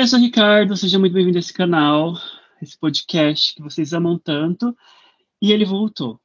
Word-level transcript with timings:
Oi, 0.00 0.04
eu 0.04 0.08
sou 0.08 0.18
o 0.18 0.22
Ricardo, 0.22 0.74
seja 0.78 0.98
muito 0.98 1.12
bem-vindo 1.12 1.36
a 1.36 1.40
esse 1.40 1.52
canal, 1.52 2.14
esse 2.62 2.74
podcast 2.78 3.54
que 3.54 3.60
vocês 3.60 3.92
amam 3.92 4.18
tanto. 4.18 4.74
E 5.42 5.52
ele 5.52 5.66
voltou. 5.66 6.18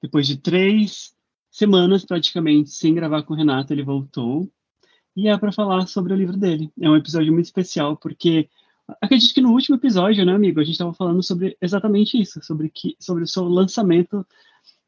Depois 0.00 0.24
de 0.24 0.36
três 0.36 1.12
semanas, 1.50 2.04
praticamente, 2.04 2.70
sem 2.70 2.94
gravar 2.94 3.24
com 3.24 3.34
o 3.34 3.36
Renato, 3.36 3.72
ele 3.72 3.82
voltou. 3.82 4.48
E 5.16 5.26
é 5.26 5.36
para 5.36 5.50
falar 5.50 5.88
sobre 5.88 6.12
o 6.12 6.16
livro 6.16 6.36
dele. 6.36 6.70
É 6.80 6.88
um 6.88 6.94
episódio 6.94 7.32
muito 7.32 7.46
especial, 7.46 7.96
porque 7.96 8.48
acredito 9.02 9.34
que 9.34 9.40
no 9.40 9.50
último 9.50 9.74
episódio, 9.74 10.24
né, 10.24 10.32
amigo, 10.32 10.60
a 10.60 10.62
gente 10.62 10.74
estava 10.74 10.94
falando 10.94 11.20
sobre 11.20 11.56
exatamente 11.60 12.22
isso, 12.22 12.40
sobre, 12.44 12.70
que, 12.70 12.94
sobre 13.00 13.24
o 13.24 13.26
seu 13.26 13.48
lançamento 13.48 14.24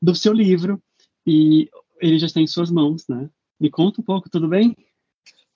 do 0.00 0.14
seu 0.14 0.32
livro. 0.32 0.80
E 1.26 1.68
ele 2.00 2.16
já 2.16 2.26
está 2.26 2.40
em 2.40 2.46
suas 2.46 2.70
mãos, 2.70 3.08
né? 3.08 3.28
Me 3.58 3.70
conta 3.70 4.00
um 4.00 4.04
pouco, 4.04 4.30
tudo 4.30 4.46
bem? 4.46 4.76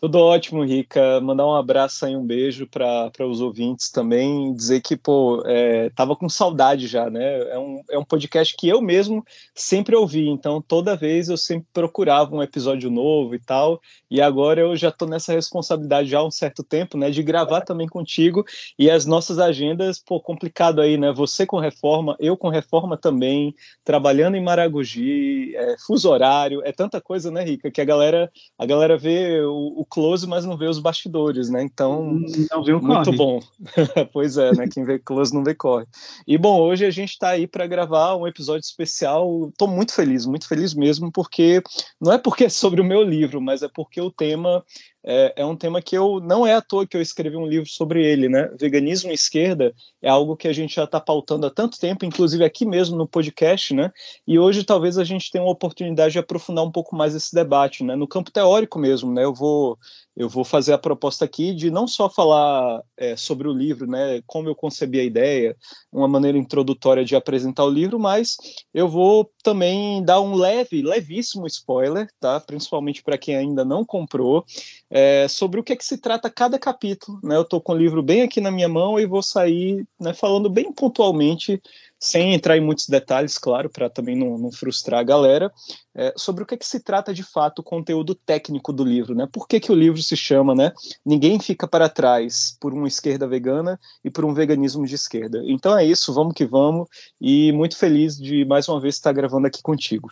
Tudo 0.04 0.18
ótimo, 0.18 0.62
Rica. 0.62 1.18
Mandar 1.22 1.46
um 1.46 1.54
abraço 1.54 2.06
e 2.06 2.14
um 2.14 2.26
beijo 2.26 2.66
para 2.66 3.26
os 3.26 3.40
ouvintes 3.40 3.90
também. 3.90 4.52
Dizer 4.52 4.82
que, 4.82 4.98
pô, 4.98 5.42
é, 5.46 5.88
tava 5.96 6.14
com 6.14 6.28
saudade 6.28 6.86
já, 6.86 7.08
né? 7.08 7.38
É 7.48 7.58
um, 7.58 7.82
é 7.90 7.98
um 7.98 8.04
podcast 8.04 8.54
que 8.54 8.68
eu 8.68 8.82
mesmo 8.82 9.24
sempre 9.54 9.96
ouvi, 9.96 10.28
então 10.28 10.60
toda 10.60 10.94
vez 10.94 11.30
eu 11.30 11.38
sempre 11.38 11.66
procurava 11.72 12.36
um 12.36 12.42
episódio 12.42 12.90
novo 12.90 13.34
e 13.34 13.38
tal. 13.38 13.80
E 14.10 14.20
agora 14.20 14.60
eu 14.60 14.76
já 14.76 14.90
tô 14.90 15.06
nessa 15.06 15.32
responsabilidade 15.32 16.10
já 16.10 16.18
há 16.18 16.26
um 16.26 16.30
certo 16.30 16.62
tempo, 16.62 16.98
né? 16.98 17.08
De 17.10 17.22
gravar 17.22 17.62
também 17.62 17.88
contigo. 17.88 18.44
E 18.78 18.90
as 18.90 19.06
nossas 19.06 19.38
agendas, 19.38 19.98
pô, 19.98 20.20
complicado 20.20 20.82
aí, 20.82 20.98
né? 20.98 21.14
Você 21.14 21.46
com 21.46 21.58
reforma, 21.58 22.14
eu 22.20 22.36
com 22.36 22.50
reforma 22.50 22.98
também, 22.98 23.54
trabalhando 23.82 24.36
em 24.36 24.44
Maragogi, 24.44 25.56
é, 25.56 25.76
fuso 25.86 26.10
horário, 26.10 26.60
é 26.62 26.72
tanta 26.72 27.00
coisa, 27.00 27.30
né, 27.30 27.42
Rica? 27.42 27.70
Que 27.70 27.80
a 27.80 27.84
galera, 27.86 28.30
a 28.58 28.66
galera 28.66 28.98
vê 28.98 29.40
o, 29.40 29.80
o 29.80 29.93
close, 29.94 30.26
mas 30.26 30.44
não 30.44 30.56
vê 30.56 30.66
os 30.66 30.80
bastidores, 30.80 31.48
né? 31.48 31.62
Então, 31.62 32.02
hum, 32.02 32.26
muito 32.66 32.80
corre. 32.82 33.16
bom. 33.16 33.40
pois 34.12 34.36
é, 34.36 34.52
né? 34.52 34.66
Quem 34.66 34.84
vê 34.84 34.98
close 34.98 35.32
não 35.32 35.44
vê 35.44 35.54
corre. 35.54 35.86
E 36.26 36.36
bom, 36.36 36.60
hoje 36.60 36.84
a 36.84 36.90
gente 36.90 37.10
está 37.10 37.28
aí 37.28 37.46
para 37.46 37.64
gravar 37.68 38.16
um 38.16 38.26
episódio 38.26 38.64
especial. 38.64 39.50
Estou 39.50 39.68
muito 39.68 39.94
feliz, 39.94 40.26
muito 40.26 40.48
feliz 40.48 40.74
mesmo, 40.74 41.12
porque 41.12 41.62
não 42.00 42.12
é 42.12 42.18
porque 42.18 42.46
é 42.46 42.48
sobre 42.48 42.80
o 42.80 42.84
meu 42.84 43.04
livro, 43.04 43.40
mas 43.40 43.62
é 43.62 43.68
porque 43.72 44.00
o 44.00 44.10
tema 44.10 44.64
é, 45.06 45.34
é, 45.36 45.44
um 45.44 45.54
tema 45.54 45.82
que 45.82 45.96
eu 45.96 46.18
não 46.18 46.46
é 46.46 46.54
à 46.54 46.62
toa 46.62 46.86
que 46.86 46.96
eu 46.96 47.02
escrevi 47.02 47.36
um 47.36 47.46
livro 47.46 47.68
sobre 47.68 48.04
ele, 48.04 48.28
né? 48.28 48.48
Veganismo 48.58 49.10
e 49.10 49.14
esquerda 49.14 49.74
é 50.00 50.08
algo 50.08 50.36
que 50.36 50.48
a 50.48 50.52
gente 50.52 50.74
já 50.74 50.84
está 50.84 50.98
pautando 50.98 51.46
há 51.46 51.50
tanto 51.50 51.78
tempo, 51.78 52.06
inclusive 52.06 52.42
aqui 52.42 52.64
mesmo 52.64 52.96
no 52.96 53.06
podcast, 53.06 53.74
né? 53.74 53.92
E 54.26 54.38
hoje 54.38 54.64
talvez 54.64 54.96
a 54.96 55.04
gente 55.04 55.30
tenha 55.30 55.44
uma 55.44 55.52
oportunidade 55.52 56.12
de 56.12 56.18
aprofundar 56.18 56.64
um 56.64 56.72
pouco 56.72 56.96
mais 56.96 57.14
esse 57.14 57.34
debate, 57.34 57.84
né? 57.84 57.94
No 57.94 58.08
campo 58.08 58.30
teórico 58.30 58.78
mesmo, 58.78 59.12
né? 59.12 59.24
Eu 59.24 59.34
vou 59.34 59.78
eu 60.16 60.28
vou 60.28 60.44
fazer 60.44 60.72
a 60.72 60.78
proposta 60.78 61.24
aqui 61.24 61.52
de 61.52 61.70
não 61.70 61.88
só 61.88 62.08
falar 62.08 62.82
é, 62.96 63.16
sobre 63.16 63.48
o 63.48 63.52
livro, 63.52 63.86
né, 63.86 64.22
como 64.26 64.48
eu 64.48 64.54
concebi 64.54 65.00
a 65.00 65.04
ideia, 65.04 65.56
uma 65.92 66.06
maneira 66.06 66.38
introdutória 66.38 67.04
de 67.04 67.16
apresentar 67.16 67.64
o 67.64 67.70
livro, 67.70 67.98
mas 67.98 68.36
eu 68.72 68.88
vou 68.88 69.30
também 69.42 70.04
dar 70.04 70.20
um 70.20 70.34
leve, 70.34 70.82
levíssimo 70.82 71.46
spoiler, 71.46 72.08
tá, 72.20 72.38
principalmente 72.38 73.02
para 73.02 73.18
quem 73.18 73.34
ainda 73.34 73.64
não 73.64 73.84
comprou, 73.84 74.44
é, 74.88 75.26
sobre 75.28 75.58
o 75.58 75.64
que 75.64 75.72
é 75.72 75.76
que 75.76 75.84
se 75.84 75.98
trata 75.98 76.30
cada 76.30 76.58
capítulo, 76.58 77.18
né, 77.22 77.36
eu 77.36 77.42
estou 77.42 77.60
com 77.60 77.72
o 77.72 77.78
livro 77.78 78.02
bem 78.02 78.22
aqui 78.22 78.40
na 78.40 78.50
minha 78.50 78.68
mão 78.68 79.00
e 79.00 79.06
vou 79.06 79.22
sair 79.22 79.84
né, 79.98 80.14
falando 80.14 80.48
bem 80.48 80.72
pontualmente 80.72 81.60
sem 82.04 82.34
entrar 82.34 82.54
em 82.54 82.60
muitos 82.60 82.86
detalhes, 82.86 83.38
claro, 83.38 83.70
para 83.70 83.88
também 83.88 84.14
não, 84.14 84.36
não, 84.36 84.52
frustrar 84.52 85.00
a 85.00 85.02
galera, 85.02 85.50
é, 85.94 86.12
sobre 86.14 86.42
o 86.42 86.46
que, 86.46 86.54
é 86.54 86.56
que 86.58 86.66
se 86.66 86.78
trata 86.78 87.14
de 87.14 87.22
fato 87.22 87.60
o 87.60 87.62
conteúdo 87.62 88.14
técnico 88.14 88.74
do 88.74 88.84
livro, 88.84 89.14
né? 89.14 89.26
Por 89.32 89.48
que, 89.48 89.58
que 89.58 89.72
o 89.72 89.74
livro 89.74 90.02
se 90.02 90.14
chama, 90.14 90.54
né? 90.54 90.70
Ninguém 91.04 91.40
fica 91.40 91.66
para 91.66 91.88
trás 91.88 92.58
por 92.60 92.74
uma 92.74 92.86
esquerda 92.86 93.26
vegana 93.26 93.80
e 94.04 94.10
por 94.10 94.22
um 94.26 94.34
veganismo 94.34 94.86
de 94.86 94.94
esquerda. 94.94 95.42
Então 95.46 95.78
é 95.78 95.82
isso, 95.82 96.12
vamos 96.12 96.34
que 96.34 96.44
vamos, 96.44 96.88
e 97.18 97.50
muito 97.52 97.74
feliz 97.74 98.18
de 98.18 98.44
mais 98.44 98.68
uma 98.68 98.78
vez 98.78 98.96
estar 98.96 99.12
gravando 99.12 99.46
aqui 99.46 99.62
contigo. 99.62 100.10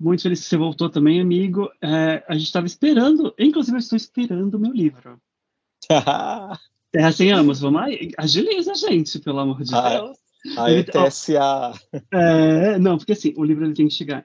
Muito 0.00 0.22
feliz 0.22 0.40
que 0.40 0.46
você 0.46 0.56
voltou 0.56 0.88
também, 0.88 1.20
amigo. 1.20 1.68
É, 1.82 2.24
a 2.26 2.32
gente 2.32 2.46
estava 2.46 2.66
esperando, 2.66 3.34
inclusive 3.38 3.76
eu 3.76 3.80
estou 3.80 3.96
esperando 3.96 4.54
o 4.54 4.58
meu 4.58 4.72
livro. 4.72 5.20
Terra 6.90 7.12
Sem 7.12 7.32
Amos, 7.32 7.60
vamos 7.60 7.82
aí, 7.82 8.12
agiliza, 8.16 8.74
gente, 8.74 9.18
pelo 9.18 9.40
amor 9.40 9.62
de 9.62 9.74
ah, 9.74 9.90
Deus. 9.90 10.27
A 10.56 10.70
ETSA. 10.70 11.72
É, 12.12 12.78
não, 12.78 12.96
porque 12.96 13.12
assim, 13.12 13.34
o 13.36 13.44
livro 13.44 13.64
ele 13.64 13.74
tem 13.74 13.88
que 13.88 13.94
chegar 13.94 14.24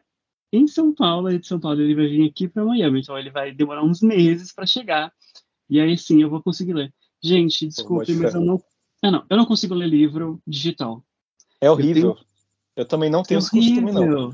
em 0.51 0.67
São 0.67 0.93
Paulo, 0.93 1.31
e 1.31 1.39
de 1.39 1.47
São 1.47 1.59
Paulo 1.59 1.81
ele 1.81 1.95
vai 1.95 2.07
vir 2.07 2.29
aqui 2.29 2.47
para 2.47 2.63
Miami, 2.63 3.01
então 3.01 3.17
ele 3.17 3.31
vai 3.31 3.51
demorar 3.51 3.83
uns 3.83 4.01
meses 4.01 4.53
para 4.53 4.67
chegar. 4.67 5.11
E 5.67 5.79
aí 5.79 5.97
sim 5.97 6.21
eu 6.21 6.29
vou 6.29 6.43
conseguir 6.43 6.73
ler. 6.73 6.93
Gente, 7.23 7.65
desculpe, 7.65 8.13
mas 8.13 8.35
eu 8.35 8.41
não, 8.41 8.61
ah, 9.01 9.09
não, 9.09 9.25
eu 9.29 9.37
não 9.37 9.45
consigo 9.45 9.73
ler 9.73 9.87
livro 9.87 10.39
digital. 10.45 11.03
É 11.59 11.71
horrível. 11.71 12.09
Eu, 12.09 12.13
tenho... 12.13 12.27
eu 12.77 12.85
também 12.85 13.09
não 13.09 13.23
tenho 13.23 13.37
é 13.37 13.39
esse 13.39 13.49
costume, 13.49 13.91
não. 13.91 14.31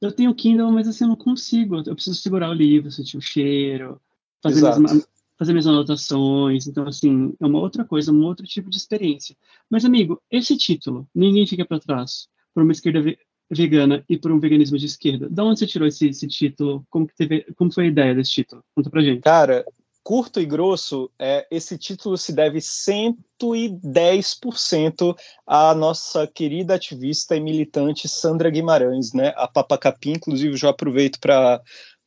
Eu 0.00 0.10
tenho 0.10 0.34
Kindle, 0.34 0.72
mas 0.72 0.88
assim, 0.88 1.04
eu 1.04 1.08
não 1.08 1.16
consigo. 1.16 1.76
Eu 1.86 1.94
preciso 1.94 2.16
segurar 2.16 2.50
o 2.50 2.54
livro, 2.54 2.90
sentir 2.90 3.18
o 3.18 3.20
cheiro, 3.20 4.00
fazer 4.42 4.58
Exato 4.58 5.06
fazer 5.40 5.54
minhas 5.54 5.66
anotações. 5.66 6.66
Então, 6.66 6.86
assim, 6.86 7.34
é 7.40 7.46
uma 7.46 7.58
outra 7.58 7.82
coisa, 7.82 8.12
um 8.12 8.22
outro 8.24 8.46
tipo 8.46 8.68
de 8.68 8.76
experiência. 8.76 9.34
Mas, 9.70 9.86
amigo, 9.86 10.20
esse 10.30 10.54
título, 10.54 11.08
Ninguém 11.14 11.46
Fica 11.46 11.64
para 11.64 11.80
Trás, 11.80 12.28
por 12.54 12.62
uma 12.62 12.72
esquerda 12.72 13.00
ve 13.00 13.18
vegana 13.52 14.04
e 14.08 14.16
por 14.16 14.30
um 14.30 14.38
veganismo 14.38 14.78
de 14.78 14.86
esquerda, 14.86 15.28
da 15.28 15.42
onde 15.42 15.58
você 15.58 15.66
tirou 15.66 15.88
esse, 15.88 16.08
esse 16.08 16.28
título? 16.28 16.86
Como, 16.88 17.04
que 17.04 17.16
teve, 17.16 17.44
como 17.56 17.72
foi 17.72 17.86
a 17.86 17.88
ideia 17.88 18.14
desse 18.14 18.30
título? 18.30 18.62
Conta 18.76 18.88
pra 18.88 19.02
gente. 19.02 19.22
Cara, 19.22 19.64
curto 20.04 20.40
e 20.40 20.46
grosso, 20.46 21.10
é, 21.18 21.48
esse 21.50 21.76
título 21.76 22.16
se 22.16 22.32
deve 22.32 22.58
110% 22.58 25.16
à 25.46 25.74
nossa 25.74 26.28
querida 26.28 26.74
ativista 26.74 27.36
e 27.36 27.40
militante 27.40 28.08
Sandra 28.08 28.48
Guimarães, 28.50 29.12
né? 29.12 29.34
A 29.36 29.48
Papa 29.48 29.76
Capim, 29.76 30.12
inclusive, 30.12 30.56
já 30.56 30.70
aproveito 30.70 31.18
para 31.18 31.60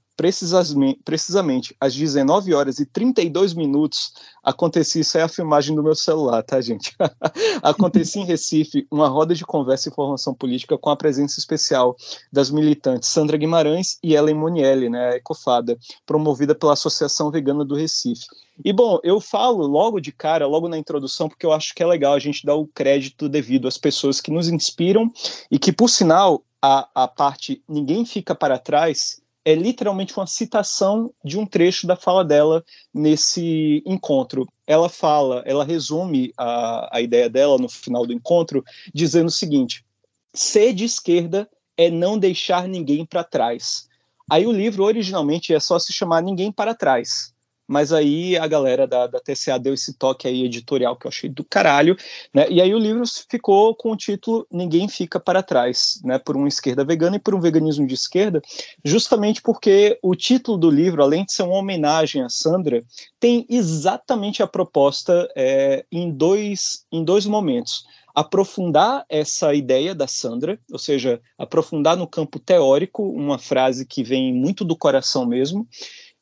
precisamente, 1.06 1.74
às 1.80 1.96
19 1.96 2.54
horas 2.54 2.78
e 2.80 2.86
32 2.86 3.54
minutos, 3.54 4.12
acontecia, 4.44 5.02
isso 5.02 5.18
é 5.18 5.22
a 5.22 5.30
filmagem 5.30 5.74
do 5.74 5.82
meu 5.82 5.96
celular, 5.96 6.44
tá, 6.44 6.60
gente? 6.60 6.94
acontecia 7.64 8.22
em 8.22 8.26
Recife 8.26 8.86
uma 8.92 9.08
roda 9.08 9.34
de 9.34 9.46
conversa 9.46 9.88
e 9.88 9.94
formação 9.94 10.34
política 10.34 10.78
com 10.78 10.90
a 10.90 10.96
presença 10.98 11.40
especial 11.40 11.96
das 12.30 12.52
militantes 12.52 13.08
Sandra 13.08 13.38
Guimarães 13.38 13.98
e 14.04 14.14
Ellen 14.14 14.36
Monielli, 14.36 14.90
né, 14.90 15.12
a 15.12 15.16
Ecofada, 15.16 15.78
promovida 16.06 16.54
pela 16.54 16.74
Associação 16.74 17.32
Vegana 17.32 17.64
do 17.64 17.76
Recife. 17.76 18.26
E, 18.64 18.74
bom, 18.74 19.00
eu 19.04 19.22
falo 19.22 19.66
logo 19.66 20.02
de 20.02 20.12
cara, 20.12 20.46
logo 20.46 20.68
na 20.68 20.78
introdução, 20.78 21.30
porque 21.30 21.46
eu 21.46 21.54
acho 21.54 21.74
que 21.74 21.82
é 21.82 21.86
legal 21.86 22.14
a 22.14 22.20
gente 22.20 22.46
dar 22.46 22.56
o 22.56 22.68
crédito 22.68 23.30
devido 23.30 23.70
às 23.70 23.78
pessoas 23.78 24.20
que 24.20 24.32
nos 24.32 24.50
inspiram 24.50 25.10
e 25.50 25.58
que, 25.58 25.72
por 25.72 25.90
sinal, 25.90 26.44
a, 26.62 26.90
a 26.94 27.08
parte 27.08 27.64
Ninguém 27.70 28.06
Fica 28.06 28.36
Para 28.36 28.60
Trás 28.60 29.22
é 29.46 29.56
literalmente 29.56 30.16
uma 30.18 30.28
citação 30.28 31.14
de 31.24 31.38
um 31.38 31.46
trecho 31.46 31.88
da 31.88 31.96
fala 31.96 32.24
dela 32.24 32.64
nesse 32.94 33.82
encontro. 33.86 34.48
Ela 34.68 34.90
fala, 34.90 35.44
ela 35.46 35.64
resume 35.64 36.32
a, 36.38 36.98
a 36.98 37.02
ideia 37.02 37.30
dela 37.30 37.58
no 37.58 37.70
final 37.70 38.06
do 38.06 38.14
encontro, 38.14 38.64
dizendo 38.94 39.28
o 39.28 39.32
seguinte: 39.32 39.86
ser 40.34 40.74
de 40.74 40.86
esquerda 40.86 41.50
é 41.78 41.90
não 41.90 42.18
deixar 42.18 42.68
ninguém 42.68 43.06
para 43.06 43.24
trás. 43.24 43.88
Aí 44.30 44.46
o 44.46 44.52
livro 44.52 44.84
originalmente 44.84 45.54
é 45.54 45.60
só 45.60 45.80
se 45.80 45.92
chamar 45.92 46.22
Ninguém 46.22 46.52
para 46.52 46.76
Trás 46.76 47.34
mas 47.70 47.94
aí 47.94 48.36
a 48.36 48.48
galera 48.48 48.88
da, 48.88 49.06
da 49.06 49.20
TCA 49.20 49.60
deu 49.60 49.76
esse 49.76 49.94
toque 49.94 50.28
aí 50.28 50.44
editorial 50.44 50.96
que 50.96 51.06
eu 51.06 51.10
achei 51.10 51.30
do 51.30 51.44
caralho, 51.44 51.96
né? 52.34 52.48
E 52.50 52.60
aí 52.60 52.74
o 52.74 52.80
livro 52.80 53.04
ficou 53.30 53.76
com 53.76 53.92
o 53.92 53.96
título 53.96 54.48
Ninguém 54.52 54.90
Fica 54.90 55.20
para 55.20 55.44
Trás, 55.44 56.02
né? 56.04 56.18
Por 56.18 56.36
uma 56.36 56.48
esquerda 56.48 56.84
vegana 56.84 57.18
e 57.18 57.20
por 57.20 57.36
um 57.36 57.40
veganismo 57.40 57.86
de 57.86 57.94
esquerda, 57.94 58.42
justamente 58.84 59.40
porque 59.40 60.00
o 60.02 60.16
título 60.16 60.58
do 60.58 60.72
livro, 60.72 61.04
além 61.04 61.24
de 61.24 61.32
ser 61.32 61.44
uma 61.44 61.58
homenagem 61.58 62.24
a 62.24 62.30
Sandra, 62.30 62.84
tem 63.20 63.46
exatamente 63.48 64.42
a 64.42 64.48
proposta 64.48 65.30
é, 65.36 65.86
em, 65.92 66.10
dois, 66.10 66.86
em 66.92 67.04
dois 67.04 67.28
momentos 67.28 67.84
aprofundar 68.20 69.06
essa 69.08 69.54
ideia 69.54 69.96
da 69.96 70.08
Sandra, 70.08 70.60
ou 70.72 70.80
seja, 70.80 71.22
aprofundar 71.38 71.96
no 71.96 72.08
campo 72.08 72.38
teórico, 72.38 73.04
uma 73.04 73.38
frase 73.38 73.86
que 73.86 74.04
vem 74.04 74.34
muito 74.34 74.66
do 74.66 74.76
coração 74.76 75.26
mesmo, 75.26 75.66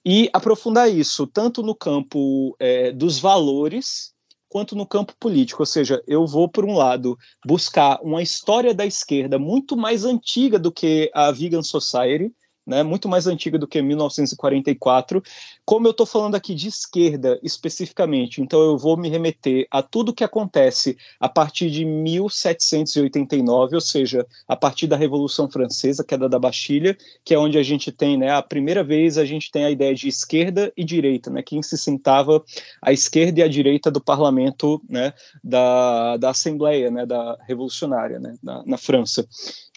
e 0.10 0.30
aprofundar 0.32 0.90
isso 0.90 1.28
tanto 1.28 1.62
no 1.62 1.76
campo 1.76 2.56
é, 2.62 2.94
dos 2.94 3.20
valores 3.20 4.14
quanto 4.48 4.74
no 4.74 4.88
campo 4.88 5.14
político, 5.20 5.62
ou 5.62 5.66
seja, 5.66 6.02
eu 6.08 6.26
vou 6.26 6.48
por 6.48 6.64
um 6.64 6.78
lado 6.78 7.18
buscar 7.46 8.00
uma 8.02 8.24
história 8.24 8.74
da 8.74 8.86
esquerda 8.86 9.38
muito 9.38 9.76
mais 9.76 10.06
antiga 10.06 10.58
do 10.58 10.72
que 10.72 11.12
a 11.14 11.30
Vegan 11.30 11.62
Society, 11.62 12.34
né, 12.68 12.84
muito 12.84 13.08
mais 13.08 13.26
antiga 13.26 13.58
do 13.58 13.66
que 13.66 13.82
1944. 13.82 15.24
Como 15.66 15.88
eu 15.88 15.92
estou 15.92 16.06
falando 16.06 16.36
aqui 16.36 16.54
de 16.54 16.68
esquerda 16.68 17.40
especificamente, 17.42 18.42
então 18.42 18.60
eu 18.60 18.78
vou 18.78 18.98
me 18.98 19.08
remeter 19.08 19.66
a 19.72 19.82
tudo 19.82 20.14
que 20.14 20.24
acontece 20.24 20.98
a 21.18 21.30
partir 21.30 21.72
de 21.72 21.86
1789, 21.86 23.76
ou 23.76 23.82
seja, 23.82 24.28
a 24.46 24.56
partir 24.56 24.88
da 24.88 24.98
Revolução 24.98 25.50
Francesa, 25.50 26.04
queda 26.04 26.28
da 26.28 26.38
Bastilha, 26.38 26.98
que 27.24 27.34
é 27.34 27.40
onde 27.40 27.58
a 27.58 27.64
gente 27.64 27.90
tem, 27.92 28.18
né, 28.18 28.32
a 28.32 28.42
primeira 28.42 28.84
vez 28.84 29.18
a 29.18 29.24
gente 29.24 29.50
tem 29.50 29.64
a 29.64 29.72
ideia 29.72 29.96
de 29.96 30.10
esquerda 30.10 30.74
e 30.76 30.84
direita, 30.84 31.30
né, 31.30 31.42
quem 31.42 31.64
se 31.64 31.78
sentava 31.78 32.44
à 32.82 32.92
esquerda 32.92 33.40
e 33.40 33.44
à 33.44 33.48
direita 33.48 33.90
do 33.90 34.04
parlamento, 34.04 34.82
né, 34.90 35.14
da, 35.42 36.18
da 36.18 36.32
Assembleia, 36.32 36.92
né, 36.92 37.06
da 37.06 37.38
revolucionária, 37.48 38.20
né, 38.20 38.36
na, 38.44 38.64
na 38.66 38.78
França. 38.78 39.26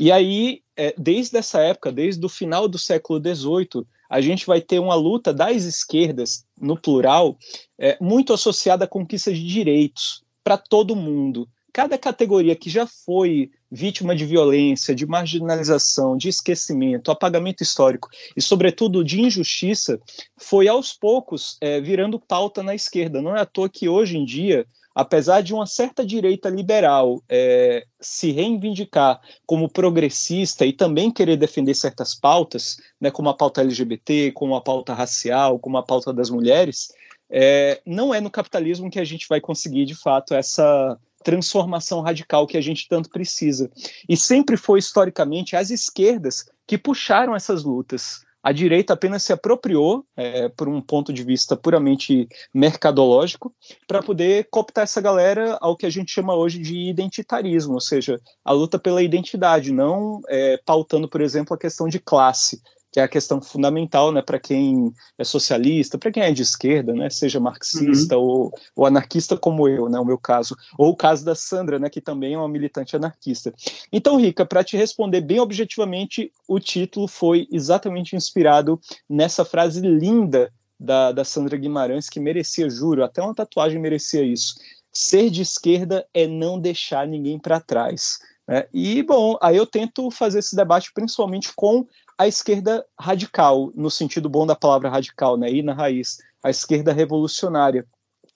E 0.00 0.10
aí 0.10 0.62
é, 0.80 0.94
desde 0.96 1.36
essa 1.36 1.60
época, 1.60 1.92
desde 1.92 2.24
o 2.24 2.28
final 2.28 2.66
do 2.66 2.78
século 2.78 3.20
XVIII, 3.20 3.84
a 4.08 4.18
gente 4.22 4.46
vai 4.46 4.62
ter 4.62 4.78
uma 4.78 4.94
luta 4.94 5.30
das 5.30 5.64
esquerdas, 5.64 6.46
no 6.58 6.74
plural, 6.74 7.36
é, 7.78 7.98
muito 8.00 8.32
associada 8.32 8.86
à 8.86 8.88
conquista 8.88 9.30
de 9.30 9.46
direitos 9.46 10.22
para 10.42 10.56
todo 10.56 10.96
mundo. 10.96 11.46
Cada 11.70 11.98
categoria 11.98 12.56
que 12.56 12.70
já 12.70 12.86
foi 12.86 13.50
vítima 13.70 14.16
de 14.16 14.24
violência, 14.24 14.94
de 14.94 15.06
marginalização, 15.06 16.16
de 16.16 16.30
esquecimento, 16.30 17.10
apagamento 17.10 17.62
histórico 17.62 18.08
e, 18.34 18.40
sobretudo, 18.40 19.04
de 19.04 19.20
injustiça, 19.20 20.00
foi 20.38 20.66
aos 20.66 20.94
poucos 20.94 21.58
é, 21.60 21.78
virando 21.78 22.18
pauta 22.18 22.62
na 22.62 22.74
esquerda. 22.74 23.20
Não 23.20 23.36
é 23.36 23.40
à 23.42 23.46
toa 23.46 23.68
que 23.68 23.86
hoje 23.86 24.16
em 24.16 24.24
dia 24.24 24.66
apesar 24.94 25.42
de 25.42 25.54
uma 25.54 25.66
certa 25.66 26.04
direita 26.04 26.48
liberal 26.48 27.22
é, 27.28 27.84
se 28.00 28.32
reivindicar 28.32 29.20
como 29.46 29.70
progressista 29.70 30.66
e 30.66 30.72
também 30.72 31.10
querer 31.10 31.36
defender 31.36 31.74
certas 31.74 32.14
pautas, 32.14 32.76
né, 33.00 33.10
como 33.10 33.28
a 33.28 33.36
pauta 33.36 33.60
LGBT, 33.60 34.32
como 34.32 34.54
a 34.54 34.60
pauta 34.60 34.94
racial, 34.94 35.58
como 35.58 35.78
a 35.78 35.82
pauta 35.82 36.12
das 36.12 36.30
mulheres, 36.30 36.88
é, 37.30 37.80
não 37.86 38.12
é 38.12 38.20
no 38.20 38.30
capitalismo 38.30 38.90
que 38.90 38.98
a 38.98 39.04
gente 39.04 39.26
vai 39.28 39.40
conseguir, 39.40 39.84
de 39.84 39.94
fato, 39.94 40.34
essa 40.34 40.98
transformação 41.22 42.00
radical 42.00 42.46
que 42.46 42.56
a 42.56 42.60
gente 42.60 42.88
tanto 42.88 43.10
precisa. 43.10 43.70
E 44.08 44.16
sempre 44.16 44.56
foi, 44.56 44.78
historicamente, 44.78 45.54
as 45.54 45.70
esquerdas 45.70 46.46
que 46.66 46.78
puxaram 46.78 47.36
essas 47.36 47.62
lutas. 47.62 48.24
A 48.42 48.52
direita 48.52 48.94
apenas 48.94 49.22
se 49.22 49.32
apropriou, 49.32 50.04
é, 50.16 50.48
por 50.48 50.68
um 50.68 50.80
ponto 50.80 51.12
de 51.12 51.22
vista 51.22 51.56
puramente 51.56 52.26
mercadológico, 52.54 53.54
para 53.86 54.02
poder 54.02 54.48
cooptar 54.50 54.84
essa 54.84 55.00
galera 55.00 55.58
ao 55.60 55.76
que 55.76 55.84
a 55.84 55.90
gente 55.90 56.10
chama 56.10 56.34
hoje 56.34 56.58
de 56.58 56.88
identitarismo, 56.88 57.74
ou 57.74 57.80
seja, 57.80 58.18
a 58.44 58.52
luta 58.52 58.78
pela 58.78 59.02
identidade, 59.02 59.72
não 59.72 60.20
é, 60.28 60.58
pautando, 60.64 61.08
por 61.08 61.20
exemplo, 61.20 61.54
a 61.54 61.58
questão 61.58 61.86
de 61.86 61.98
classe, 61.98 62.62
que 62.92 62.98
é 62.98 63.02
a 63.02 63.08
questão 63.08 63.40
fundamental 63.40 64.10
né, 64.10 64.20
para 64.20 64.38
quem 64.38 64.92
é 65.16 65.24
socialista, 65.24 65.96
para 65.96 66.10
quem 66.10 66.22
é 66.22 66.32
de 66.32 66.42
esquerda, 66.42 66.92
né, 66.92 67.08
seja 67.08 67.38
marxista 67.38 68.16
uhum. 68.16 68.24
ou, 68.24 68.54
ou, 68.74 68.86
anarquista 68.86 69.36
como 69.36 69.68
eu, 69.68 69.88
né, 69.88 69.98
o 69.98 70.04
meu 70.04 70.18
caso, 70.18 70.56
ou 70.76 70.90
o 70.90 70.96
caso 70.96 71.24
da 71.24 71.34
Sandra, 71.34 71.78
né, 71.78 71.88
que 71.88 72.00
também 72.00 72.34
é 72.34 72.38
uma 72.38 72.48
militante 72.48 72.96
anarquista. 72.96 73.54
Então, 73.92 74.16
Rica, 74.16 74.44
para 74.44 74.64
te 74.64 74.76
responder 74.76 75.20
bem 75.20 75.38
objetivamente, 75.38 76.32
o 76.48 76.58
título 76.58 77.06
foi 77.06 77.46
exatamente 77.50 78.16
inspirado 78.16 78.80
nessa 79.08 79.44
frase 79.44 79.80
linda 79.80 80.52
da, 80.78 81.12
da 81.12 81.24
Sandra 81.24 81.56
Guimarães, 81.56 82.08
que 82.08 82.18
merecia, 82.18 82.68
juro, 82.68 83.04
até 83.04 83.22
uma 83.22 83.34
tatuagem 83.34 83.80
merecia 83.80 84.22
isso. 84.22 84.54
Ser 84.92 85.30
de 85.30 85.42
esquerda 85.42 86.06
é 86.12 86.26
não 86.26 86.58
deixar 86.58 87.06
ninguém 87.06 87.38
para 87.38 87.60
trás. 87.60 88.18
Né? 88.48 88.66
E, 88.74 89.02
bom, 89.04 89.36
aí 89.40 89.56
eu 89.56 89.64
tento 89.66 90.10
fazer 90.10 90.40
esse 90.40 90.56
debate 90.56 90.90
principalmente 90.92 91.52
com 91.54 91.86
a 92.20 92.28
esquerda 92.28 92.84
radical, 92.98 93.72
no 93.74 93.90
sentido 93.90 94.28
bom 94.28 94.46
da 94.46 94.54
palavra 94.54 94.90
radical, 94.90 95.38
né? 95.38 95.50
ir 95.50 95.62
na 95.62 95.72
raiz, 95.72 96.18
a 96.42 96.50
esquerda 96.50 96.92
revolucionária. 96.92 97.86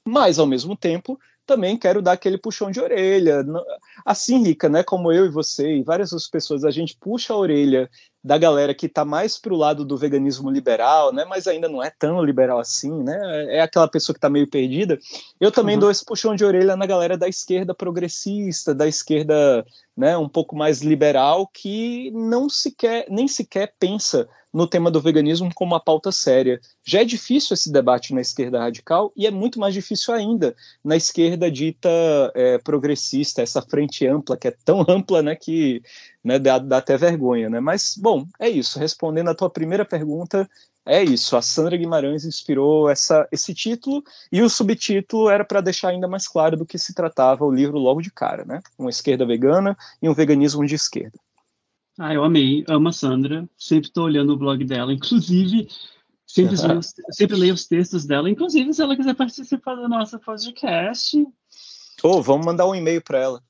Mas, 0.02 0.38
ao 0.38 0.46
mesmo 0.46 0.75
tempo, 0.75 1.19
também 1.44 1.76
quero 1.76 2.00
dar 2.00 2.12
aquele 2.12 2.38
puxão 2.38 2.70
de 2.70 2.81
orelha. 2.81 3.44
Assim, 4.02 4.42
Rica, 4.42 4.70
né, 4.70 4.82
como 4.82 5.12
eu 5.12 5.26
e 5.26 5.31
você 5.31 5.76
e 5.76 5.82
várias 5.82 6.12
outras 6.12 6.31
pessoas, 6.31 6.64
a 6.64 6.70
gente 6.70 6.96
puxa 6.98 7.34
a 7.34 7.36
orelha 7.36 7.90
da 8.22 8.38
galera 8.38 8.75
que 8.75 8.86
está 8.86 9.04
mais 9.04 9.38
para 9.38 9.52
o 9.52 9.56
lado 9.56 9.84
do 9.84 9.98
veganismo 9.98 10.50
liberal, 10.50 11.12
né, 11.12 11.26
mas 11.26 11.46
ainda 11.46 11.69
não 11.69 11.82
é 11.82 11.90
tão 11.90 12.25
liberal 12.25 12.58
assim, 12.58 12.90
né, 13.02 13.19
é 13.54 13.60
aquela 13.60 13.87
pessoa 13.87 14.14
que 14.14 14.19
está 14.19 14.30
meio 14.30 14.48
perdida. 14.48 14.98
Eu 15.38 15.52
também 15.52 15.75
uhum. 15.75 15.80
dou 15.80 15.90
esse 15.90 16.02
puxão 16.02 16.34
de 16.34 16.42
orelha 16.42 16.75
na 16.75 16.87
galera 16.87 17.19
da 17.19 17.28
esquerda 17.28 17.75
progressista, 17.75 18.75
da 18.75 18.88
esquerda 18.88 19.62
né, 19.96 20.17
um 20.17 20.29
pouco 20.29 20.56
mais 20.56 20.82
liberal, 20.82 21.46
que 21.46 22.11
não 22.12 22.49
sequer, 22.49 23.06
nem 23.08 23.29
sequer 23.29 23.75
pensa 23.79 24.29
no 24.52 24.69
tema 24.69 24.88
do 24.88 25.00
veganismo 25.00 25.52
como 25.52 25.73
uma 25.73 25.81
pauta 25.81 26.12
séria. 26.12 26.61
Já 26.85 27.00
é 27.00 27.05
difícil 27.05 27.55
esse 27.55 27.73
debate 27.73 28.14
na 28.14 28.20
esquerda 28.20 28.61
radical 28.61 29.12
e 29.17 29.26
é 29.26 29.31
muito 29.31 29.58
mais 29.58 29.75
difícil 29.75 30.14
ainda 30.14 30.54
na 30.85 30.97
esquerda 30.97 31.50
dita 31.50 31.88
é, 32.35 32.59
progressista, 32.59 33.42
essa 33.42 33.61
frente 33.61 34.07
ampla, 34.07 34.37
que 34.37 34.49
é 34.49 34.54
tão 34.64 34.85
ampla 34.88 35.23
né, 35.23 35.35
que 35.35 35.83
né, 36.23 36.38
dá, 36.38 36.59
dá 36.59 36.78
até 36.78 36.97
vergonha. 36.97 37.50
Né? 37.50 37.59
Mas, 37.59 37.97
bom, 37.99 38.26
é 38.38 38.49
isso. 38.49 38.78
Respondendo 38.78 39.28
à 39.28 39.35
tua 39.35 39.50
primeira 39.50 39.85
pergunta, 39.85 40.49
é 40.87 41.03
isso. 41.03 41.37
A 41.37 41.43
Sandra 41.43 41.76
Guimarães 41.76 42.25
inspirou 42.25 42.91
essa, 42.91 43.26
esse 43.33 43.55
título 43.55 44.05
e 44.31 44.43
o 44.43 44.50
subtítulo 44.50 45.31
era 45.31 45.45
para 45.45 45.62
deixar 45.62 45.88
ainda 45.88 46.07
mais 46.07 46.29
claro 46.29 46.57
do 46.57 46.67
que 46.67 46.79
se 46.79 46.93
tratava 46.93 47.45
o 47.45 47.53
livro 47.53 47.79
logo 47.79 48.03
de 48.03 48.11
cara, 48.11 48.45
né? 48.45 48.61
Uma 48.79 48.91
esquerda 48.91 49.25
vegana 49.25 49.76
e 50.03 50.09
um 50.09 50.14
veganismo 50.14 50.64
de 50.67 50.75
esquerda. 50.75 51.19
Ah, 51.99 52.12
eu 52.12 52.25
amei, 52.25 52.64
amo 52.69 52.88
a 52.88 52.93
Sandra, 52.93 53.49
sempre 53.57 53.88
estou 53.88 54.05
olhando 54.05 54.33
o 54.33 54.37
blog 54.37 54.62
dela, 54.64 54.93
inclusive 54.93 55.69
sempre, 56.26 56.57
leio, 56.57 56.81
sempre 57.11 57.37
leio 57.37 57.55
os 57.55 57.67
textos 57.67 58.05
dela, 58.05 58.29
inclusive 58.29 58.75
se 58.75 58.83
ela 58.83 58.97
quiser 58.97 59.14
participar 59.14 59.76
do 59.76 59.88
nosso 59.88 60.19
podcast. 60.19 61.25
Oh, 62.03 62.21
vamos 62.21 62.45
mandar 62.45 62.67
um 62.67 62.75
e-mail 62.75 63.00
para 63.00 63.19
ela. 63.19 63.43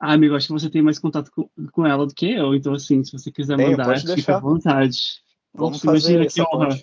Ah, 0.00 0.12
amigo, 0.12 0.36
acho 0.36 0.46
que 0.46 0.52
você 0.52 0.70
tem 0.70 0.80
mais 0.80 1.00
contato 1.00 1.30
com, 1.32 1.50
com 1.72 1.84
ela 1.84 2.06
do 2.06 2.14
que 2.14 2.30
eu, 2.30 2.54
então 2.54 2.72
assim, 2.72 3.02
se 3.02 3.12
você 3.12 3.32
quiser 3.32 3.56
Tenho, 3.56 3.72
mandar, 3.72 3.98
fica 3.98 4.36
à 4.36 4.40
vontade. 4.40 5.20
Vamos 5.58 5.82
Nossa, 5.82 5.98
fazer 5.98 6.14
imagina 6.14 6.46
que 6.46 6.56
honra. 6.56 6.80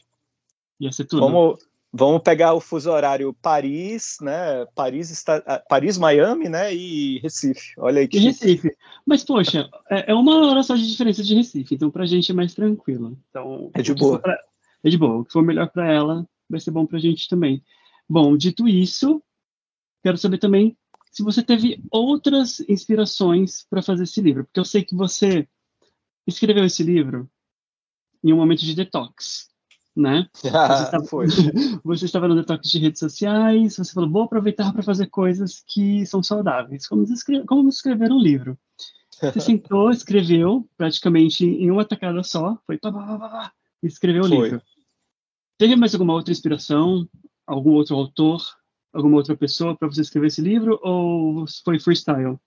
Ia 0.79 0.91
ser 0.91 1.05
tudo. 1.05 1.21
Vamos, 1.21 1.59
Vamos 1.97 2.23
pegar 2.23 2.53
o 2.53 2.59
fuso 2.59 2.91
horário 2.91 3.33
Paris, 3.41 4.17
né? 4.19 4.65
Paris 4.75 5.09
está, 5.11 5.41
ah, 5.47 5.63
Paris, 5.69 5.97
Miami, 5.97 6.49
né? 6.49 6.75
E 6.75 7.19
Recife. 7.19 7.71
Olha 7.77 8.01
aí 8.01 8.07
que. 8.09 8.17
E 8.17 8.19
Recife. 8.19 8.75
Mas 9.05 9.23
poxa, 9.23 9.69
é, 9.89 10.11
é 10.11 10.13
uma 10.13 10.45
hora 10.45 10.61
só 10.61 10.75
de 10.75 10.85
diferença 10.91 11.23
de 11.23 11.33
Recife, 11.33 11.73
então 11.73 11.89
pra 11.89 12.05
gente 12.05 12.29
é 12.29 12.35
mais 12.35 12.53
tranquilo. 12.53 13.17
Então 13.29 13.71
é 13.73 13.81
de 13.81 13.93
boa. 13.93 14.19
Pra, 14.19 14.37
é 14.83 14.89
de 14.89 14.97
boa. 14.97 15.19
O 15.19 15.25
que 15.25 15.31
for 15.31 15.41
melhor 15.41 15.69
para 15.69 15.89
ela 15.89 16.27
vai 16.49 16.59
ser 16.59 16.71
bom 16.71 16.85
pra 16.85 16.99
gente 16.99 17.29
também. 17.29 17.63
Bom, 18.09 18.35
dito 18.35 18.67
isso, 18.67 19.23
quero 20.03 20.17
saber 20.17 20.37
também 20.37 20.77
se 21.13 21.23
você 21.23 21.41
teve 21.41 21.81
outras 21.89 22.59
inspirações 22.67 23.65
para 23.69 23.81
fazer 23.81 24.03
esse 24.03 24.19
livro, 24.19 24.43
porque 24.43 24.59
eu 24.59 24.65
sei 24.65 24.83
que 24.83 24.93
você 24.93 25.47
escreveu 26.27 26.65
esse 26.65 26.83
livro 26.83 27.29
em 28.25 28.33
um 28.33 28.37
momento 28.37 28.61
de 28.61 28.75
detox 28.75 29.49
né? 29.95 30.27
Ah, 30.53 30.67
você, 30.75 30.83
estava, 30.83 31.05
foi. 31.05 31.27
você 31.83 32.05
estava 32.05 32.27
no 32.27 32.35
detox 32.35 32.69
de 32.69 32.79
redes 32.79 32.99
sociais, 32.99 33.77
você 33.77 33.93
falou, 33.93 34.09
vou 34.09 34.23
aproveitar 34.23 34.73
para 34.73 34.83
fazer 34.83 35.07
coisas 35.07 35.63
que 35.65 36.05
são 36.05 36.21
saudáveis, 36.21 36.87
como 36.87 37.03
escrever, 37.03 37.45
como 37.45 37.69
escrever 37.69 38.11
um 38.11 38.19
livro. 38.19 38.57
Você 39.09 39.39
sentou, 39.39 39.89
escreveu 39.89 40.67
praticamente 40.77 41.45
em 41.45 41.71
uma 41.71 41.85
tacada 41.85 42.21
só, 42.23 42.57
foi 42.65 42.77
pá, 42.77 42.91
pá, 42.91 43.05
pá, 43.05 43.29
pá, 43.29 43.53
e 43.81 43.87
escreveu 43.87 44.23
o 44.23 44.27
livro. 44.27 44.61
Teve 45.57 45.75
mais 45.77 45.93
alguma 45.93 46.13
outra 46.13 46.33
inspiração? 46.33 47.07
Algum 47.47 47.71
outro 47.71 47.95
autor? 47.95 48.43
Alguma 48.91 49.17
outra 49.17 49.37
pessoa 49.37 49.75
para 49.75 49.87
você 49.87 50.01
escrever 50.01 50.27
esse 50.27 50.41
livro? 50.41 50.79
Ou 50.83 51.45
foi 51.63 51.79
freestyle? 51.79 52.37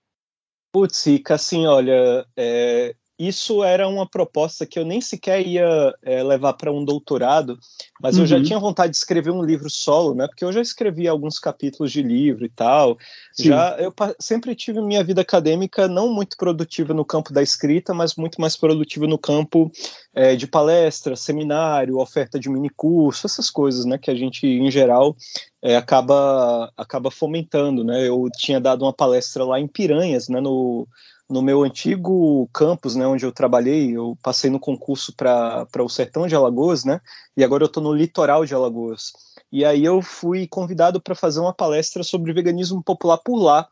Putz, 0.70 1.06
Rica, 1.06 1.35
assim, 1.35 1.66
olha, 1.66 2.26
é, 2.37 2.94
isso 3.19 3.65
era 3.65 3.89
uma 3.89 4.09
proposta 4.09 4.65
que 4.65 4.79
eu 4.79 4.85
nem 4.85 5.01
sequer 5.01 5.45
ia 5.45 5.93
é, 6.05 6.23
levar 6.23 6.53
para 6.53 6.71
um 6.71 6.85
doutorado, 6.85 7.59
mas 8.01 8.15
uhum. 8.15 8.23
eu 8.23 8.27
já 8.29 8.37
uhum. 8.37 8.43
tinha 8.45 8.59
vontade 8.61 8.93
de 8.93 8.97
escrever 8.97 9.33
um 9.33 9.43
livro 9.43 9.69
solo, 9.69 10.15
né? 10.15 10.29
Porque 10.29 10.45
eu 10.45 10.53
já 10.53 10.61
escrevi 10.61 11.09
alguns 11.09 11.41
capítulos 11.41 11.91
de 11.91 12.01
livro 12.01 12.45
e 12.45 12.49
tal. 12.49 12.97
Sim. 13.33 13.49
Já 13.49 13.77
eu 13.79 13.93
sempre 14.21 14.55
tive 14.55 14.81
minha 14.81 15.03
vida 15.03 15.21
acadêmica 15.21 15.89
não 15.89 16.09
muito 16.09 16.37
produtiva 16.37 16.95
no 16.95 17.05
campo 17.05 17.33
da 17.33 17.43
escrita, 17.43 17.93
mas 17.93 18.15
muito 18.15 18.41
mais 18.41 18.57
produtiva 18.57 19.07
no 19.09 19.19
campo 19.19 19.71
é, 20.15 20.37
de 20.37 20.47
palestra, 20.47 21.17
seminário, 21.17 21.99
oferta 21.99 22.39
de 22.39 22.49
mini 22.49 22.71
curso, 22.71 23.27
essas 23.27 23.51
coisas, 23.51 23.85
né? 23.85 23.99
Que 23.99 24.13
a 24.13 24.15
gente 24.15 24.47
em 24.47 24.71
geral 24.71 25.17
é, 25.61 25.77
acaba 25.77 26.73
acaba 26.77 27.11
fomentando, 27.11 27.83
né? 27.83 28.07
Eu 28.07 28.29
tinha 28.39 28.61
dado 28.61 28.83
uma 28.85 28.93
palestra 28.93 29.45
lá 29.45 29.59
em 29.59 29.67
Piranhas, 29.67 30.29
né? 30.29 30.41
No 30.41 30.87
no 31.28 31.42
meu 31.42 31.62
antigo 31.62 32.49
campus, 32.52 32.94
né, 32.94 33.06
onde 33.06 33.25
eu 33.25 33.32
trabalhei, 33.32 33.97
eu 33.97 34.16
passei 34.23 34.50
no 34.50 34.58
concurso 34.58 35.14
para 35.14 35.66
o 35.78 35.88
Sertão 35.88 36.26
de 36.26 36.35
Alagoas, 36.35 36.85
né, 36.85 37.00
e 37.37 37.44
agora 37.44 37.62
eu 37.62 37.66
estou 37.66 37.82
no 37.82 37.92
litoral 37.92 38.47
de 38.47 38.54
Alagoas. 38.54 39.12
E 39.50 39.64
aí 39.64 39.85
eu 39.85 40.02
fui 40.02 40.47
convidado 40.47 41.00
para 41.00 41.14
fazer 41.14 41.40
uma 41.40 41.52
palestra 41.52 42.02
sobre 42.02 42.32
veganismo 42.32 42.82
popular 42.82 43.18
por 43.18 43.37
lá. 43.37 43.68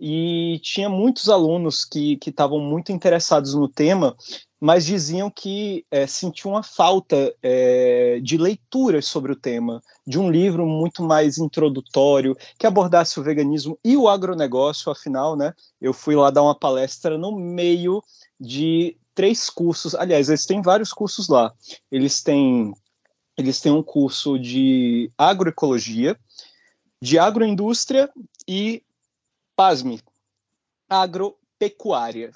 E 0.00 0.58
tinha 0.62 0.88
muitos 0.88 1.28
alunos 1.28 1.84
que 1.84 2.18
estavam 2.26 2.58
muito 2.58 2.90
interessados 2.90 3.52
no 3.54 3.68
tema, 3.68 4.16
mas 4.58 4.86
diziam 4.86 5.30
que 5.30 5.84
é, 5.90 6.06
sentiam 6.06 6.52
uma 6.52 6.62
falta 6.62 7.34
é, 7.42 8.18
de 8.22 8.38
leituras 8.38 9.06
sobre 9.06 9.32
o 9.32 9.36
tema, 9.36 9.82
de 10.06 10.18
um 10.18 10.30
livro 10.30 10.66
muito 10.66 11.02
mais 11.02 11.36
introdutório, 11.36 12.36
que 12.58 12.66
abordasse 12.66 13.20
o 13.20 13.22
veganismo 13.22 13.78
e 13.84 13.96
o 13.96 14.08
agronegócio, 14.08 14.90
afinal, 14.90 15.36
né? 15.36 15.54
Eu 15.80 15.92
fui 15.92 16.16
lá 16.16 16.30
dar 16.30 16.42
uma 16.42 16.54
palestra 16.54 17.18
no 17.18 17.36
meio 17.36 18.02
de 18.38 18.96
três 19.14 19.50
cursos, 19.50 19.94
aliás, 19.94 20.28
eles 20.30 20.46
têm 20.46 20.62
vários 20.62 20.92
cursos 20.92 21.28
lá. 21.28 21.52
Eles 21.90 22.22
têm, 22.22 22.72
eles 23.36 23.60
têm 23.60 23.70
um 23.72 23.82
curso 23.82 24.38
de 24.38 25.10
agroecologia, 25.18 26.18
de 27.02 27.18
agroindústria 27.18 28.10
e, 28.48 28.82
pasme, 29.60 30.00
agropecuária. 30.88 32.32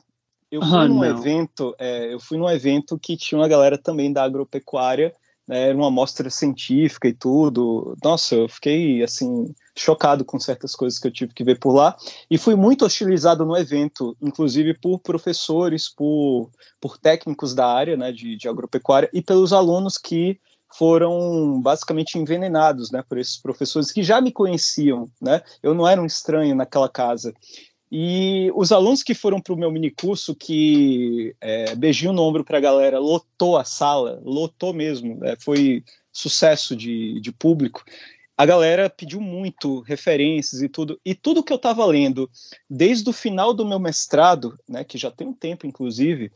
Eu 0.50 0.60
fui 0.60 0.76
ah, 0.76 0.86
num 0.86 0.96
não. 0.96 1.04
evento, 1.06 1.74
é, 1.78 2.12
eu 2.12 2.20
fui 2.20 2.36
num 2.36 2.50
evento 2.50 2.98
que 2.98 3.16
tinha 3.16 3.40
uma 3.40 3.48
galera 3.48 3.78
também 3.78 4.12
da 4.12 4.22
agropecuária, 4.22 5.10
né, 5.48 5.68
era 5.70 5.74
uma 5.74 5.88
amostra 5.88 6.28
científica 6.28 7.08
e 7.08 7.14
tudo. 7.14 7.96
Nossa, 8.04 8.34
eu 8.34 8.46
fiquei 8.46 9.02
assim 9.02 9.54
chocado 9.74 10.22
com 10.22 10.38
certas 10.38 10.74
coisas 10.74 10.98
que 10.98 11.06
eu 11.06 11.10
tive 11.10 11.32
que 11.32 11.42
ver 11.42 11.58
por 11.58 11.72
lá 11.72 11.96
e 12.30 12.36
fui 12.36 12.54
muito 12.54 12.84
hostilizado 12.84 13.46
no 13.46 13.56
evento, 13.56 14.14
inclusive 14.20 14.74
por 14.74 14.98
professores, 14.98 15.88
por, 15.88 16.50
por 16.78 16.98
técnicos 16.98 17.54
da 17.54 17.66
área, 17.66 17.96
né, 17.96 18.12
de, 18.12 18.36
de 18.36 18.50
agropecuária 18.50 19.08
e 19.14 19.22
pelos 19.22 19.50
alunos 19.50 19.96
que 19.96 20.38
foram 20.76 21.60
basicamente 21.60 22.18
envenenados, 22.18 22.90
né, 22.90 23.02
por 23.08 23.18
esses 23.18 23.36
professores 23.36 23.92
que 23.92 24.02
já 24.02 24.20
me 24.20 24.32
conheciam, 24.32 25.08
né? 25.20 25.42
Eu 25.62 25.74
não 25.74 25.86
era 25.86 26.02
um 26.02 26.06
estranho 26.06 26.54
naquela 26.54 26.88
casa. 26.88 27.32
E 27.90 28.50
os 28.56 28.72
alunos 28.72 29.02
que 29.02 29.14
foram 29.14 29.40
para 29.40 29.54
o 29.54 29.56
meu 29.56 29.70
minicurso, 29.70 30.34
que 30.34 31.34
é, 31.40 31.76
beijinho 31.76 32.12
no 32.12 32.22
ombro 32.22 32.44
para 32.44 32.58
a 32.58 32.60
galera, 32.60 32.98
lotou 32.98 33.56
a 33.56 33.62
sala, 33.62 34.20
lotou 34.24 34.72
mesmo, 34.72 35.24
é, 35.24 35.36
foi 35.38 35.84
sucesso 36.12 36.74
de, 36.74 37.20
de 37.20 37.30
público. 37.30 37.84
A 38.36 38.44
galera 38.44 38.90
pediu 38.90 39.20
muito 39.20 39.78
referências 39.82 40.60
e 40.60 40.68
tudo. 40.68 41.00
E 41.04 41.14
tudo 41.14 41.42
que 41.42 41.52
eu 41.52 41.56
estava 41.56 41.86
lendo, 41.86 42.28
desde 42.68 43.08
o 43.08 43.12
final 43.12 43.54
do 43.54 43.64
meu 43.64 43.78
mestrado, 43.78 44.58
né, 44.68 44.82
que 44.82 44.98
já 44.98 45.08
tem 45.08 45.28
um 45.28 45.32
tempo, 45.32 45.64
inclusive, 45.64 46.32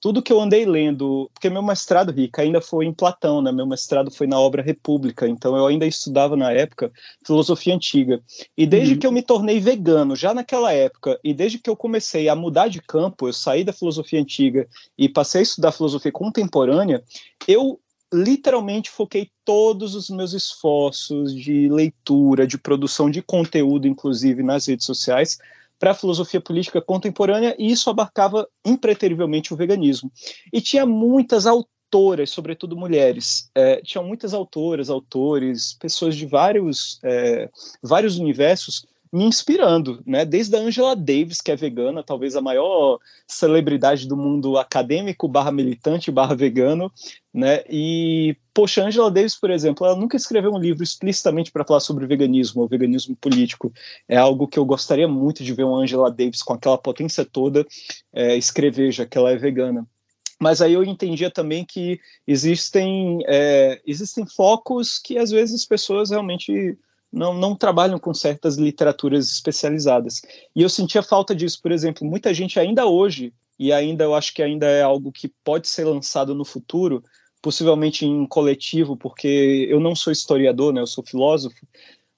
tudo 0.00 0.22
que 0.22 0.32
eu 0.32 0.40
andei 0.40 0.64
lendo, 0.64 1.30
porque 1.34 1.50
meu 1.50 1.62
mestrado, 1.62 2.10
Rica, 2.10 2.40
ainda 2.40 2.60
foi 2.60 2.86
em 2.86 2.92
Platão, 2.92 3.42
né? 3.42 3.52
Meu 3.52 3.66
mestrado 3.66 4.10
foi 4.10 4.26
na 4.26 4.40
obra 4.40 4.62
República, 4.62 5.28
então 5.28 5.56
eu 5.56 5.66
ainda 5.66 5.86
estudava 5.86 6.36
na 6.36 6.50
época 6.50 6.90
filosofia 7.24 7.74
antiga. 7.74 8.22
E 8.56 8.66
desde 8.66 8.94
uhum. 8.94 9.00
que 9.00 9.06
eu 9.06 9.12
me 9.12 9.22
tornei 9.22 9.60
vegano, 9.60 10.16
já 10.16 10.32
naquela 10.32 10.72
época, 10.72 11.20
e 11.22 11.34
desde 11.34 11.58
que 11.58 11.68
eu 11.68 11.76
comecei 11.76 12.28
a 12.28 12.34
mudar 12.34 12.68
de 12.68 12.80
campo, 12.80 13.28
eu 13.28 13.32
saí 13.32 13.62
da 13.62 13.74
filosofia 13.74 14.20
antiga 14.20 14.66
e 14.96 15.08
passei 15.08 15.40
a 15.40 15.42
estudar 15.42 15.72
filosofia 15.72 16.10
contemporânea, 16.10 17.04
eu 17.46 17.78
literalmente 18.12 18.90
foquei 18.90 19.30
todos 19.44 19.94
os 19.94 20.10
meus 20.10 20.32
esforços 20.32 21.34
de 21.34 21.68
leitura, 21.68 22.46
de 22.46 22.58
produção 22.58 23.10
de 23.10 23.22
conteúdo, 23.22 23.86
inclusive 23.86 24.42
nas 24.42 24.66
redes 24.66 24.86
sociais, 24.86 25.38
para 25.80 25.92
a 25.92 25.94
filosofia 25.94 26.40
política 26.40 26.80
contemporânea, 26.82 27.56
e 27.58 27.72
isso 27.72 27.88
abarcava 27.88 28.46
impreterivelmente 28.64 29.52
o 29.52 29.56
veganismo. 29.56 30.12
E 30.52 30.60
tinha 30.60 30.84
muitas 30.84 31.46
autoras, 31.46 32.30
sobretudo 32.30 32.76
mulheres, 32.76 33.50
é, 33.54 33.80
tinham 33.80 34.04
muitas 34.04 34.34
autoras, 34.34 34.90
autores, 34.90 35.74
pessoas 35.80 36.14
de 36.14 36.26
vários, 36.26 37.00
é, 37.02 37.48
vários 37.82 38.18
universos 38.18 38.84
me 39.12 39.24
inspirando, 39.24 40.00
né? 40.06 40.24
Desde 40.24 40.54
a 40.56 40.60
Angela 40.60 40.94
Davis, 40.94 41.40
que 41.40 41.50
é 41.50 41.56
vegana, 41.56 42.02
talvez 42.02 42.36
a 42.36 42.40
maior 42.40 42.98
celebridade 43.26 44.06
do 44.06 44.16
mundo 44.16 44.56
acadêmico, 44.56 45.26
barra 45.26 45.50
militante, 45.50 46.12
barra 46.12 46.34
vegano, 46.34 46.92
né? 47.34 47.64
E, 47.68 48.36
poxa, 48.54 48.84
Angela 48.84 49.10
Davis, 49.10 49.34
por 49.34 49.50
exemplo, 49.50 49.84
ela 49.84 49.96
nunca 49.96 50.16
escreveu 50.16 50.52
um 50.52 50.58
livro 50.58 50.84
explicitamente 50.84 51.50
para 51.50 51.64
falar 51.64 51.80
sobre 51.80 52.06
veganismo 52.06 52.62
ou 52.62 52.68
veganismo 52.68 53.16
político. 53.16 53.72
É 54.08 54.16
algo 54.16 54.46
que 54.46 54.58
eu 54.58 54.64
gostaria 54.64 55.08
muito 55.08 55.42
de 55.42 55.52
ver 55.52 55.64
uma 55.64 55.78
Angela 55.78 56.10
Davis 56.10 56.42
com 56.42 56.52
aquela 56.52 56.78
potência 56.78 57.24
toda 57.24 57.66
é, 58.12 58.36
escrever, 58.36 58.92
já 58.92 59.04
que 59.04 59.18
ela 59.18 59.32
é 59.32 59.36
vegana 59.36 59.86
mas 60.42 60.62
aí 60.62 60.72
eu 60.72 60.82
entendia 60.82 61.30
também 61.30 61.66
que 61.66 62.00
existem 62.26 63.18
é, 63.28 63.78
existem 63.86 64.24
focos 64.26 64.98
que 64.98 65.18
às 65.18 65.30
vezes 65.30 65.54
as 65.54 65.66
pessoas 65.66 66.08
realmente 66.08 66.78
não, 67.12 67.34
não 67.34 67.56
trabalham 67.56 67.98
com 67.98 68.14
certas 68.14 68.56
literaturas 68.56 69.30
especializadas. 69.30 70.22
E 70.54 70.62
eu 70.62 70.68
sentia 70.68 71.02
falta 71.02 71.34
disso, 71.34 71.60
por 71.62 71.72
exemplo, 71.72 72.06
muita 72.06 72.32
gente 72.32 72.58
ainda 72.58 72.86
hoje, 72.86 73.32
e 73.58 73.72
ainda 73.72 74.04
eu 74.04 74.14
acho 74.14 74.32
que 74.32 74.42
ainda 74.42 74.66
é 74.66 74.82
algo 74.82 75.12
que 75.12 75.28
pode 75.44 75.68
ser 75.68 75.84
lançado 75.84 76.34
no 76.34 76.44
futuro, 76.44 77.04
possivelmente 77.42 78.06
em 78.06 78.26
coletivo, 78.26 78.96
porque 78.96 79.66
eu 79.68 79.80
não 79.80 79.94
sou 79.94 80.12
historiador, 80.12 80.72
né, 80.72 80.80
eu 80.80 80.86
sou 80.86 81.04
filósofo, 81.04 81.66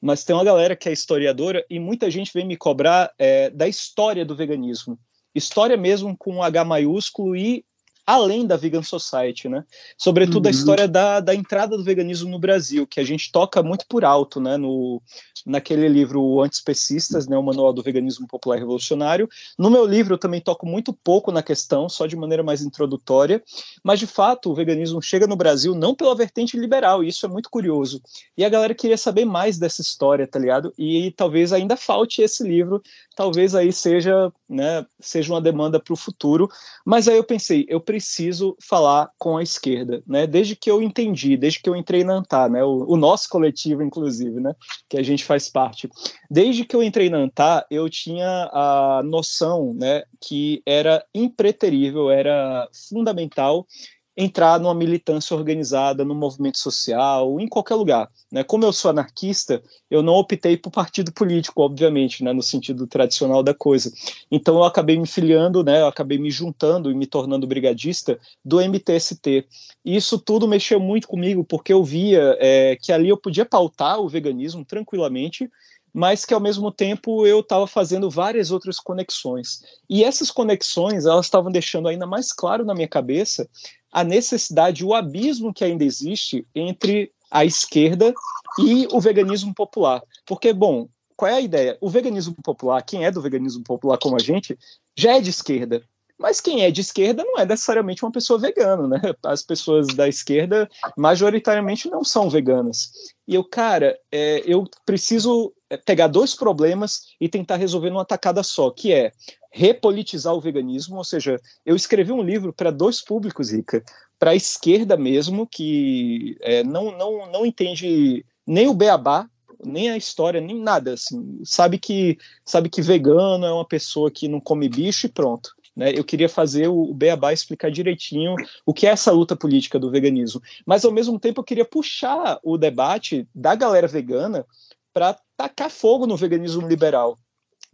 mas 0.01 0.25
tem 0.25 0.35
uma 0.35 0.45
galera 0.45 0.77
que 0.77 0.89
é 0.89 0.93
historiadora 0.93 1.65
e 1.71 1.79
muita 1.79 2.11
gente 2.11 2.33
vem 2.35 2.47
me 2.47 2.57
cobrar 2.57 3.13
é, 3.19 3.51
da 3.51 3.69
história 3.69 4.25
do 4.25 4.35
veganismo. 4.35 4.99
História 5.35 5.77
mesmo 5.77 6.17
com 6.17 6.43
H 6.43 6.65
maiúsculo 6.65 7.37
e 7.37 7.65
além 8.07 8.47
da 8.47 8.57
Vegan 8.57 8.83
Society, 8.83 9.49
né? 9.49 9.65
Sobretudo 9.97 10.47
uhum. 10.47 10.49
a 10.49 10.51
história 10.51 10.89
da, 10.89 11.21
da 11.21 11.35
entrada 11.35 11.77
do 11.77 11.85
veganismo 11.85 12.31
no 12.31 12.39
Brasil, 12.39 12.87
que 12.87 13.01
a 13.01 13.05
gente 13.05 13.31
toca 13.31 13.63
muito 13.63 13.85
por 13.89 14.05
alto, 14.05 14.41
né? 14.41 14.57
No, 14.57 15.01
naquele 15.47 15.89
livro 15.89 16.41
Antispecistas, 16.43 17.27
né? 17.27 17.37
O 17.37 17.43
Manual 17.43 17.73
do 17.73 17.83
Veganismo 17.83 18.27
Popular 18.27 18.59
Revolucionário. 18.59 19.29
No 19.59 19.71
meu 19.71 19.85
livro 19.85 20.15
eu 20.15 20.19
também 20.19 20.41
toco 20.41 20.67
muito 20.67 20.93
pouco 20.93 21.31
na 21.31 21.43
questão, 21.43 21.89
só 21.89 22.07
de 22.07 22.17
maneira 22.17 22.43
mais 22.43 22.63
introdutória, 22.63 23.43
mas 23.85 24.01
de 24.01 24.07
fato 24.07 24.51
o 24.51 24.55
veganismo 24.55 25.01
chega 25.01 25.27
no 25.27 25.37
Brasil 25.37 25.75
não 25.75 25.95
pela 25.95 26.15
vertente 26.15 26.59
liberal, 26.59 27.03
e 27.03 27.09
isso 27.09 27.25
é 27.27 27.29
muito 27.29 27.51
curioso. 27.51 28.01
E 28.37 28.45
a 28.45 28.49
galera 28.49 28.75
queria 28.75 28.99
saber 28.99 29.25
mais 29.25 29.59
dessa 29.59 29.81
história, 29.81 30.27
tá 30.27 30.39
ligado? 30.39 30.73
E 30.79 31.13
talvez 31.13 31.53
ainda 31.53 31.77
falte 31.77 32.23
esse 32.23 32.43
livro, 32.43 32.83
talvez 33.17 33.55
aí 33.55 33.73
seja, 33.73 34.33
né, 34.49 34.85
seja 35.01 35.33
uma 35.33 35.41
demanda 35.41 35.81
para 35.81 35.93
o 35.93 35.97
futuro, 35.97 36.49
mas 36.85 37.09
aí 37.09 37.17
eu 37.17 37.25
pensei, 37.25 37.67
eu 37.69 37.81
preciso 37.93 38.57
falar 38.59 39.11
com 39.19 39.37
a 39.37 39.43
esquerda, 39.43 40.03
né? 40.07 40.27
Desde 40.27 40.57
que 40.57 40.71
eu 40.71 40.81
entendi, 40.81 41.37
desde 41.37 41.61
que 41.61 41.69
eu 41.69 41.77
entrei 41.77 42.03
na 42.03 42.15
ANTAR, 42.15 42.51
né? 42.51 42.65
O, 42.65 42.87
o, 42.95 42.97
nosso 42.97 43.29
coletivo, 43.29 43.83
inclusive, 43.83 44.41
né? 44.41 44.55
Que 44.89 44.97
a 44.97 45.03
gente 45.03 45.27
faz 45.27 45.51
parte. 45.51 45.91
Desde 46.31 46.65
que 46.65 46.75
eu 46.75 46.83
entrei 46.83 47.11
na 47.11 47.19
ANTAR, 47.19 47.67
eu 47.71 47.91
tinha 47.91 48.49
a 48.51 49.03
noção, 49.05 49.75
né? 49.75 50.05
Que 50.19 50.63
era 50.65 51.05
impreterível, 51.15 52.11
era 52.11 52.67
fundamental 52.89 53.67
entrar 54.17 54.61
numa 54.61 54.75
militância 54.75 55.35
organizada, 55.35 56.05
no 56.05 56.15
movimento 56.15 56.59
social, 56.59 57.41
em 57.41 57.49
qualquer 57.49 57.75
lugar. 57.75 58.11
Né? 58.31 58.45
Como 58.45 58.65
eu 58.65 58.73
sou 58.73 58.91
anarquista, 58.91 59.63
eu 59.91 60.03
não 60.03 60.15
optei 60.15 60.57
por 60.57 60.71
partido 60.71 61.13
político, 61.13 61.63
obviamente, 61.63 62.23
né? 62.23 62.33
no 62.33 62.43
sentido 62.43 62.87
tradicional 62.87 63.43
da 63.43 63.55
coisa. 63.55 63.91
Então 64.31 64.57
eu 64.57 64.65
acabei 64.65 64.99
me 64.99 65.07
filiando, 65.07 65.65
né? 65.65 65.81
eu 65.81 65.87
acabei 65.87 66.19
me 66.19 66.31
juntando 66.31 66.91
e 66.91 66.95
me 66.95 67.07
tornando 67.07 67.47
brigadista 67.47 68.19
do 68.45 68.61
MTST. 68.61 69.47
E 69.85 69.97
isso 69.97 70.19
tudo 70.19 70.47
mexeu 70.47 70.79
muito 70.79 71.09
comigo, 71.09 71.43
porque 71.43 71.73
eu 71.73 71.83
via 71.83 72.37
é, 72.39 72.77
que 72.77 72.93
ali 72.93 73.09
eu 73.09 73.17
podia 73.17 73.47
pautar 73.47 73.99
o 73.99 74.09
veganismo 74.09 74.65
tranquilamente, 74.65 75.51
mas 75.93 76.25
que 76.25 76.33
ao 76.33 76.41
mesmo 76.41 76.71
tempo 76.71 77.27
eu 77.27 77.41
estava 77.41 77.67
fazendo 77.67 78.09
várias 78.09 78.51
outras 78.51 78.79
conexões. 78.79 79.63
E 79.89 80.03
essas 80.03 80.31
conexões, 80.31 81.05
elas 81.05 81.27
estavam 81.27 81.53
deixando 81.53 81.89
ainda 81.89 82.07
mais 82.07 82.33
claro 82.33 82.65
na 82.65 82.75
minha 82.75 82.89
cabeça 82.89 83.49
a 83.93 84.03
necessidade, 84.03 84.85
o 84.85 84.95
abismo 84.95 85.53
que 85.53 85.65
ainda 85.65 85.85
existe 85.85 86.47
entre 86.55 87.13
a 87.31 87.45
esquerda 87.45 88.15
e 88.59 88.87
o 88.91 89.01
veganismo 89.01 89.55
popular. 89.55 90.03
Porque, 90.27 90.53
bom, 90.53 90.89
qual 91.15 91.31
é 91.31 91.35
a 91.35 91.41
ideia? 91.41 91.79
O 91.81 91.91
veganismo 91.91 92.35
popular, 92.43 92.83
quem 92.83 93.05
é 93.05 93.11
do 93.11 93.21
veganismo 93.21 93.63
popular 93.63 93.99
como 93.99 94.17
a 94.17 94.19
gente, 94.19 94.59
já 94.97 95.17
é 95.17 95.21
de 95.21 95.31
esquerda. 95.31 95.83
Mas 96.19 96.41
quem 96.41 96.63
é 96.63 96.71
de 96.71 96.81
esquerda 96.81 97.25
não 97.25 97.39
é 97.39 97.45
necessariamente 97.45 98.05
uma 98.05 98.13
pessoa 98.13 98.39
vegana, 98.39 98.87
né? 98.87 99.01
As 99.25 99.43
pessoas 99.43 99.89
da 99.89 100.09
esquerda 100.09 100.71
majoritariamente 100.97 101.91
não 101.91 102.05
são 102.05 102.31
veganas. 102.31 102.93
E 103.27 103.35
eu, 103.35 103.43
cara, 103.43 103.99
é, 104.11 104.43
eu 104.47 104.65
preciso 104.87 105.53
pegar 105.79 106.07
dois 106.07 106.35
problemas 106.35 107.03
e 107.21 107.29
tentar 107.29 107.57
resolver 107.57 107.91
numa 107.91 108.05
tacada 108.05 108.43
só, 108.43 108.71
que 108.71 108.93
é 108.93 109.13
repolitizar 109.51 110.35
o 110.35 110.41
veganismo, 110.41 110.97
ou 110.97 111.05
seja, 111.05 111.41
eu 111.65 111.77
escrevi 111.77 112.11
um 112.11 112.23
livro 112.23 112.53
para 112.53 112.71
dois 112.71 113.03
públicos, 113.03 113.51
Rica, 113.51 113.85
para 114.19 114.31
a 114.31 114.37
esquerda 114.37 114.97
mesmo, 114.97 115.47
que 115.47 116.37
é, 116.41 116.65
não, 116.65 116.97
não, 116.97 117.31
não 117.31 117.45
entende 117.45 118.25
nem 118.47 118.67
o 118.67 118.75
beabá, 118.75 119.29
nem 119.65 119.91
a 119.91 119.97
história, 119.97 120.41
nem 120.41 120.59
nada, 120.59 120.95
assim, 120.95 121.41
sabe 121.45 121.79
que 121.79 122.19
sabe 122.45 122.69
que 122.69 122.83
vegano 122.83 123.47
é 123.47 123.53
uma 123.53 123.67
pessoa 123.67 124.11
que 124.11 124.27
não 124.27 124.41
come 124.41 124.69
bicho 124.69 125.07
e 125.07 125.11
pronto. 125.11 125.51
Né? 125.75 125.93
Eu 125.97 126.05
queria 126.05 126.29
fazer 126.29 126.69
o 126.69 126.93
beabá 126.93 127.33
explicar 127.33 127.71
direitinho 127.71 128.35
o 128.67 128.75
que 128.75 128.87
é 128.87 128.91
essa 128.91 129.11
luta 129.11 129.37
política 129.37 129.79
do 129.79 129.91
veganismo, 129.91 130.43
mas 130.67 130.85
ao 130.85 130.93
mesmo 130.93 131.19
tempo 131.19 131.41
eu 131.41 131.45
queria 131.45 131.65
puxar 131.65 132.39
o 132.43 132.59
debate 132.59 133.27
da 133.35 133.55
galera 133.55 133.87
vegana 133.87 134.47
para 134.93 135.19
tacar 135.37 135.71
fogo 135.71 136.07
no 136.07 136.17
veganismo 136.17 136.67
liberal, 136.67 137.19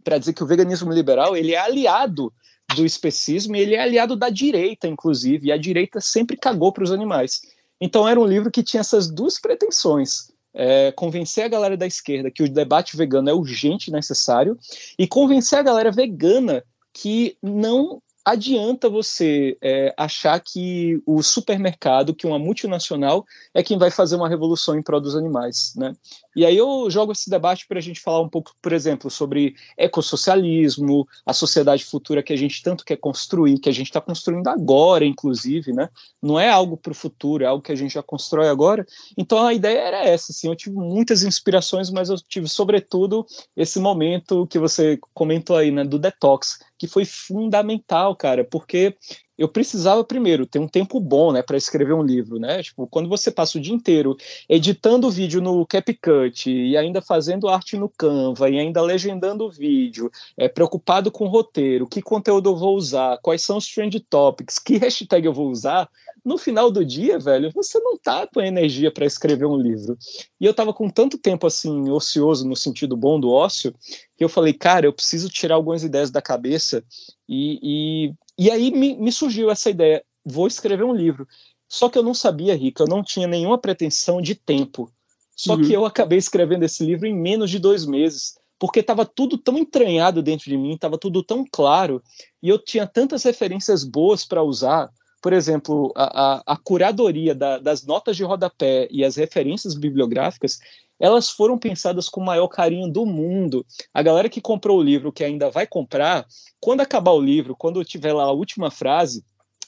para 0.03 0.17
dizer 0.17 0.33
que 0.33 0.43
o 0.43 0.47
veganismo 0.47 0.91
liberal 0.91 1.35
ele 1.35 1.53
é 1.53 1.57
aliado 1.57 2.33
do 2.75 2.85
especismo 2.85 3.55
e 3.55 3.59
ele 3.59 3.75
é 3.75 3.81
aliado 3.81 4.15
da 4.15 4.29
direita, 4.29 4.87
inclusive, 4.87 5.47
e 5.47 5.51
a 5.51 5.57
direita 5.57 5.99
sempre 5.99 6.37
cagou 6.37 6.71
para 6.71 6.83
os 6.83 6.91
animais. 6.91 7.41
Então 7.81 8.07
era 8.07 8.19
um 8.19 8.25
livro 8.25 8.51
que 8.51 8.63
tinha 8.63 8.81
essas 8.81 9.09
duas 9.09 9.39
pretensões. 9.39 10.31
É, 10.51 10.91
convencer 10.91 11.45
a 11.45 11.47
galera 11.47 11.77
da 11.77 11.85
esquerda 11.85 12.31
que 12.31 12.41
o 12.41 12.49
debate 12.49 12.97
vegano 12.97 13.29
é 13.29 13.33
urgente 13.33 13.89
e 13.89 13.93
necessário, 13.93 14.57
e 14.97 15.07
convencer 15.07 15.59
a 15.59 15.63
galera 15.63 15.91
vegana 15.91 16.63
que 16.91 17.37
não 17.41 18.01
adianta 18.25 18.89
você 18.89 19.57
é, 19.61 19.93
achar 19.97 20.39
que 20.39 21.01
o 21.05 21.23
supermercado, 21.23 22.13
que 22.13 22.27
uma 22.27 22.37
multinacional, 22.37 23.25
é 23.53 23.63
quem 23.63 23.77
vai 23.77 23.89
fazer 23.89 24.15
uma 24.15 24.29
revolução 24.29 24.77
em 24.77 24.83
prol 24.83 25.01
dos 25.01 25.15
animais, 25.15 25.73
né? 25.75 25.93
E 26.35 26.45
aí 26.45 26.55
eu 26.55 26.89
jogo 26.89 27.11
esse 27.11 27.29
debate 27.29 27.67
para 27.67 27.79
a 27.79 27.81
gente 27.81 27.99
falar 27.99 28.21
um 28.21 28.29
pouco, 28.29 28.51
por 28.61 28.71
exemplo, 28.71 29.09
sobre 29.09 29.55
ecossocialismo, 29.77 31.07
a 31.25 31.33
sociedade 31.33 31.83
futura 31.83 32.23
que 32.23 32.31
a 32.31 32.37
gente 32.37 32.61
tanto 32.61 32.85
quer 32.85 32.97
construir, 32.97 33.59
que 33.59 33.69
a 33.69 33.73
gente 33.73 33.87
está 33.87 33.99
construindo 33.99 34.47
agora, 34.47 35.05
inclusive, 35.05 35.73
né? 35.73 35.89
Não 36.21 36.39
é 36.39 36.49
algo 36.49 36.77
para 36.77 36.91
o 36.91 36.95
futuro, 36.95 37.43
é 37.43 37.47
algo 37.47 37.63
que 37.63 37.71
a 37.71 37.75
gente 37.75 37.93
já 37.93 38.03
constrói 38.03 38.47
agora. 38.47 38.85
Então 39.17 39.45
a 39.45 39.53
ideia 39.53 39.79
era 39.79 40.03
essa, 40.03 40.31
assim, 40.31 40.47
eu 40.47 40.55
tive 40.55 40.75
muitas 40.75 41.23
inspirações, 41.23 41.89
mas 41.89 42.09
eu 42.09 42.15
tive, 42.17 42.47
sobretudo, 42.47 43.25
esse 43.55 43.79
momento 43.79 44.47
que 44.47 44.59
você 44.59 44.99
comentou 45.13 45.55
aí, 45.55 45.71
né, 45.71 45.83
do 45.83 45.97
detox, 45.97 46.59
que 46.79 46.87
foi 46.87 47.03
fundamental, 47.03 48.15
cara, 48.15 48.45
porque 48.45 48.95
eu 49.37 49.47
precisava 49.47 50.03
primeiro 50.03 50.45
ter 50.45 50.59
um 50.59 50.67
tempo 50.67 50.99
bom, 50.99 51.31
né, 51.31 51.41
para 51.41 51.55
escrever 51.55 51.93
um 51.93 52.03
livro, 52.03 52.39
né? 52.39 52.61
Tipo, 52.61 52.87
quando 52.87 53.07
você 53.07 53.31
passa 53.31 53.57
o 53.57 53.61
dia 53.61 53.73
inteiro 53.73 54.17
editando 54.49 55.09
vídeo 55.09 55.41
no 55.41 55.65
CapCut 55.65 56.49
e 56.49 56.75
ainda 56.75 57.01
fazendo 57.01 57.47
arte 57.47 57.77
no 57.77 57.87
Canva 57.89 58.49
e 58.49 58.59
ainda 58.59 58.81
legendando 58.81 59.45
o 59.45 59.51
vídeo, 59.51 60.11
é 60.37 60.49
preocupado 60.49 61.09
com 61.09 61.25
o 61.25 61.29
roteiro, 61.29 61.87
que 61.87 62.01
conteúdo 62.01 62.49
eu 62.49 62.55
vou 62.55 62.75
usar, 62.75 63.17
quais 63.21 63.41
são 63.41 63.57
os 63.57 63.67
trend 63.67 63.97
topics, 64.09 64.59
que 64.59 64.77
hashtag 64.77 65.25
eu 65.25 65.33
vou 65.33 65.49
usar, 65.49 65.89
no 66.23 66.37
final 66.37 66.71
do 66.71 66.83
dia, 66.85 67.19
velho, 67.19 67.51
você 67.53 67.79
não 67.79 67.97
tá 67.97 68.27
com 68.27 68.41
energia 68.41 68.91
para 68.91 69.05
escrever 69.05 69.45
um 69.45 69.57
livro. 69.57 69.97
E 70.39 70.45
eu 70.45 70.53
tava 70.53 70.73
com 70.73 70.89
tanto 70.89 71.17
tempo 71.17 71.47
assim 71.47 71.89
ocioso 71.89 72.47
no 72.47 72.55
sentido 72.55 72.95
bom 72.97 73.19
do 73.19 73.29
ócio, 73.29 73.73
que 74.17 74.23
eu 74.23 74.29
falei, 74.29 74.53
cara, 74.53 74.85
eu 74.85 74.93
preciso 74.93 75.29
tirar 75.29 75.55
algumas 75.55 75.83
ideias 75.83 76.11
da 76.11 76.21
cabeça 76.21 76.83
e, 77.27 77.59
e 77.61 78.13
e 78.39 78.49
aí 78.49 78.71
me, 78.71 78.95
me 78.95 79.11
surgiu 79.11 79.51
essa 79.51 79.69
ideia: 79.69 80.01
vou 80.23 80.47
escrever 80.47 80.85
um 80.85 80.95
livro. 80.95 81.27
Só 81.67 81.89
que 81.89 81.97
eu 81.97 82.03
não 82.03 82.13
sabia, 82.13 82.55
Rica, 82.55 82.83
eu 82.83 82.87
não 82.87 83.03
tinha 83.03 83.27
nenhuma 83.27 83.57
pretensão 83.57 84.21
de 84.21 84.33
tempo. 84.33 84.89
Só 85.35 85.55
uhum. 85.55 85.61
que 85.61 85.73
eu 85.73 85.85
acabei 85.85 86.17
escrevendo 86.17 86.63
esse 86.63 86.83
livro 86.83 87.05
em 87.05 87.13
menos 87.13 87.51
de 87.51 87.59
dois 87.59 87.85
meses, 87.85 88.35
porque 88.57 88.79
estava 88.79 89.05
tudo 89.05 89.37
tão 89.37 89.57
entranhado 89.57 90.23
dentro 90.23 90.49
de 90.49 90.57
mim, 90.57 90.73
estava 90.73 90.97
tudo 90.97 91.21
tão 91.21 91.45
claro, 91.49 92.01
e 92.41 92.49
eu 92.49 92.57
tinha 92.57 92.87
tantas 92.87 93.23
referências 93.23 93.83
boas 93.83 94.25
para 94.25 94.41
usar. 94.41 94.89
Por 95.21 95.33
exemplo, 95.33 95.91
a, 95.95 96.37
a, 96.37 96.43
a 96.53 96.57
curadoria 96.57 97.35
da, 97.35 97.57
das 97.57 97.85
notas 97.85 98.15
de 98.15 98.23
rodapé 98.23 98.87
e 98.89 99.03
as 99.03 99.15
referências 99.15 99.75
bibliográficas 99.75 100.59
elas 100.99 101.29
foram 101.29 101.57
pensadas 101.57 102.09
com 102.09 102.19
o 102.19 102.25
maior 102.25 102.49
carinho 102.49 102.91
do 102.91 103.05
mundo. 103.05 103.65
A 103.93 104.01
galera 104.03 104.27
que 104.27 104.41
comprou 104.41 104.79
o 104.79 104.83
livro, 104.83 105.13
que 105.13 105.23
ainda 105.23 105.49
vai 105.49 105.65
comprar, 105.65 106.27
quando 106.59 106.81
acabar 106.81 107.11
o 107.11 107.21
livro, 107.21 107.55
quando 107.55 107.83
tiver 107.85 108.11
lá 108.11 108.23
a 108.23 108.31
última 108.31 108.69
frase, 108.69 109.23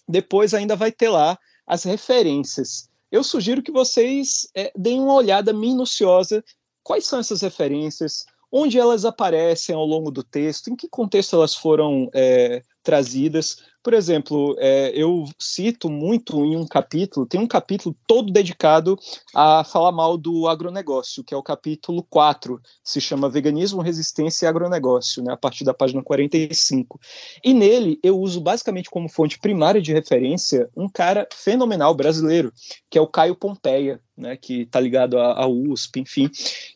depois 0.07 0.53
ainda 0.53 0.75
vai 0.75 0.91
ter 0.91 1.07
lá 1.07 1.39
as 1.65 1.83
referências. 1.83 2.89
Eu 3.09 3.23
sugiro 3.23 3.63
que 3.63 3.71
vocês 3.71 4.49
é, 4.53 4.71
deem 4.75 4.99
uma 4.99 5.13
olhada 5.13 5.53
minuciosa 5.53 6.43
quais 6.83 7.05
são 7.05 7.19
essas 7.19 7.41
referências, 7.41 8.25
onde 8.51 8.77
elas 8.77 9.05
aparecem 9.05 9.73
ao 9.73 9.85
longo 9.85 10.11
do 10.11 10.23
texto, 10.23 10.69
em 10.69 10.75
que 10.75 10.89
contexto 10.89 11.35
elas 11.35 11.55
foram 11.55 12.09
é, 12.13 12.61
trazidas. 12.83 13.63
Por 13.83 13.93
exemplo, 13.93 14.55
é, 14.59 14.91
eu 14.93 15.25
cito 15.39 15.89
muito 15.89 16.45
em 16.45 16.55
um 16.55 16.67
capítulo, 16.67 17.25
tem 17.25 17.39
um 17.39 17.47
capítulo 17.47 17.95
todo 18.05 18.31
dedicado 18.31 18.97
a 19.33 19.63
falar 19.63 19.91
mal 19.91 20.17
do 20.17 20.47
agronegócio, 20.47 21.23
que 21.23 21.33
é 21.33 21.37
o 21.37 21.41
capítulo 21.41 22.03
4, 22.09 22.61
se 22.83 23.01
chama 23.01 23.29
Veganismo, 23.29 23.81
Resistência 23.81 24.45
e 24.45 24.49
Agronegócio, 24.49 25.23
né, 25.23 25.33
a 25.33 25.37
partir 25.37 25.63
da 25.63 25.73
página 25.73 26.03
45. 26.03 26.99
E 27.43 27.53
nele 27.53 27.99
eu 28.03 28.19
uso 28.19 28.39
basicamente 28.39 28.89
como 28.89 29.09
fonte 29.09 29.39
primária 29.39 29.81
de 29.81 29.91
referência 29.91 30.69
um 30.77 30.87
cara 30.87 31.27
fenomenal 31.33 31.95
brasileiro, 31.95 32.53
que 32.89 32.99
é 32.99 33.01
o 33.01 33.07
Caio 33.07 33.35
Pompeia, 33.35 33.99
né, 34.15 34.37
que 34.37 34.61
está 34.61 34.79
ligado 34.79 35.17
à 35.17 35.47
USP, 35.47 36.01
enfim. 36.01 36.29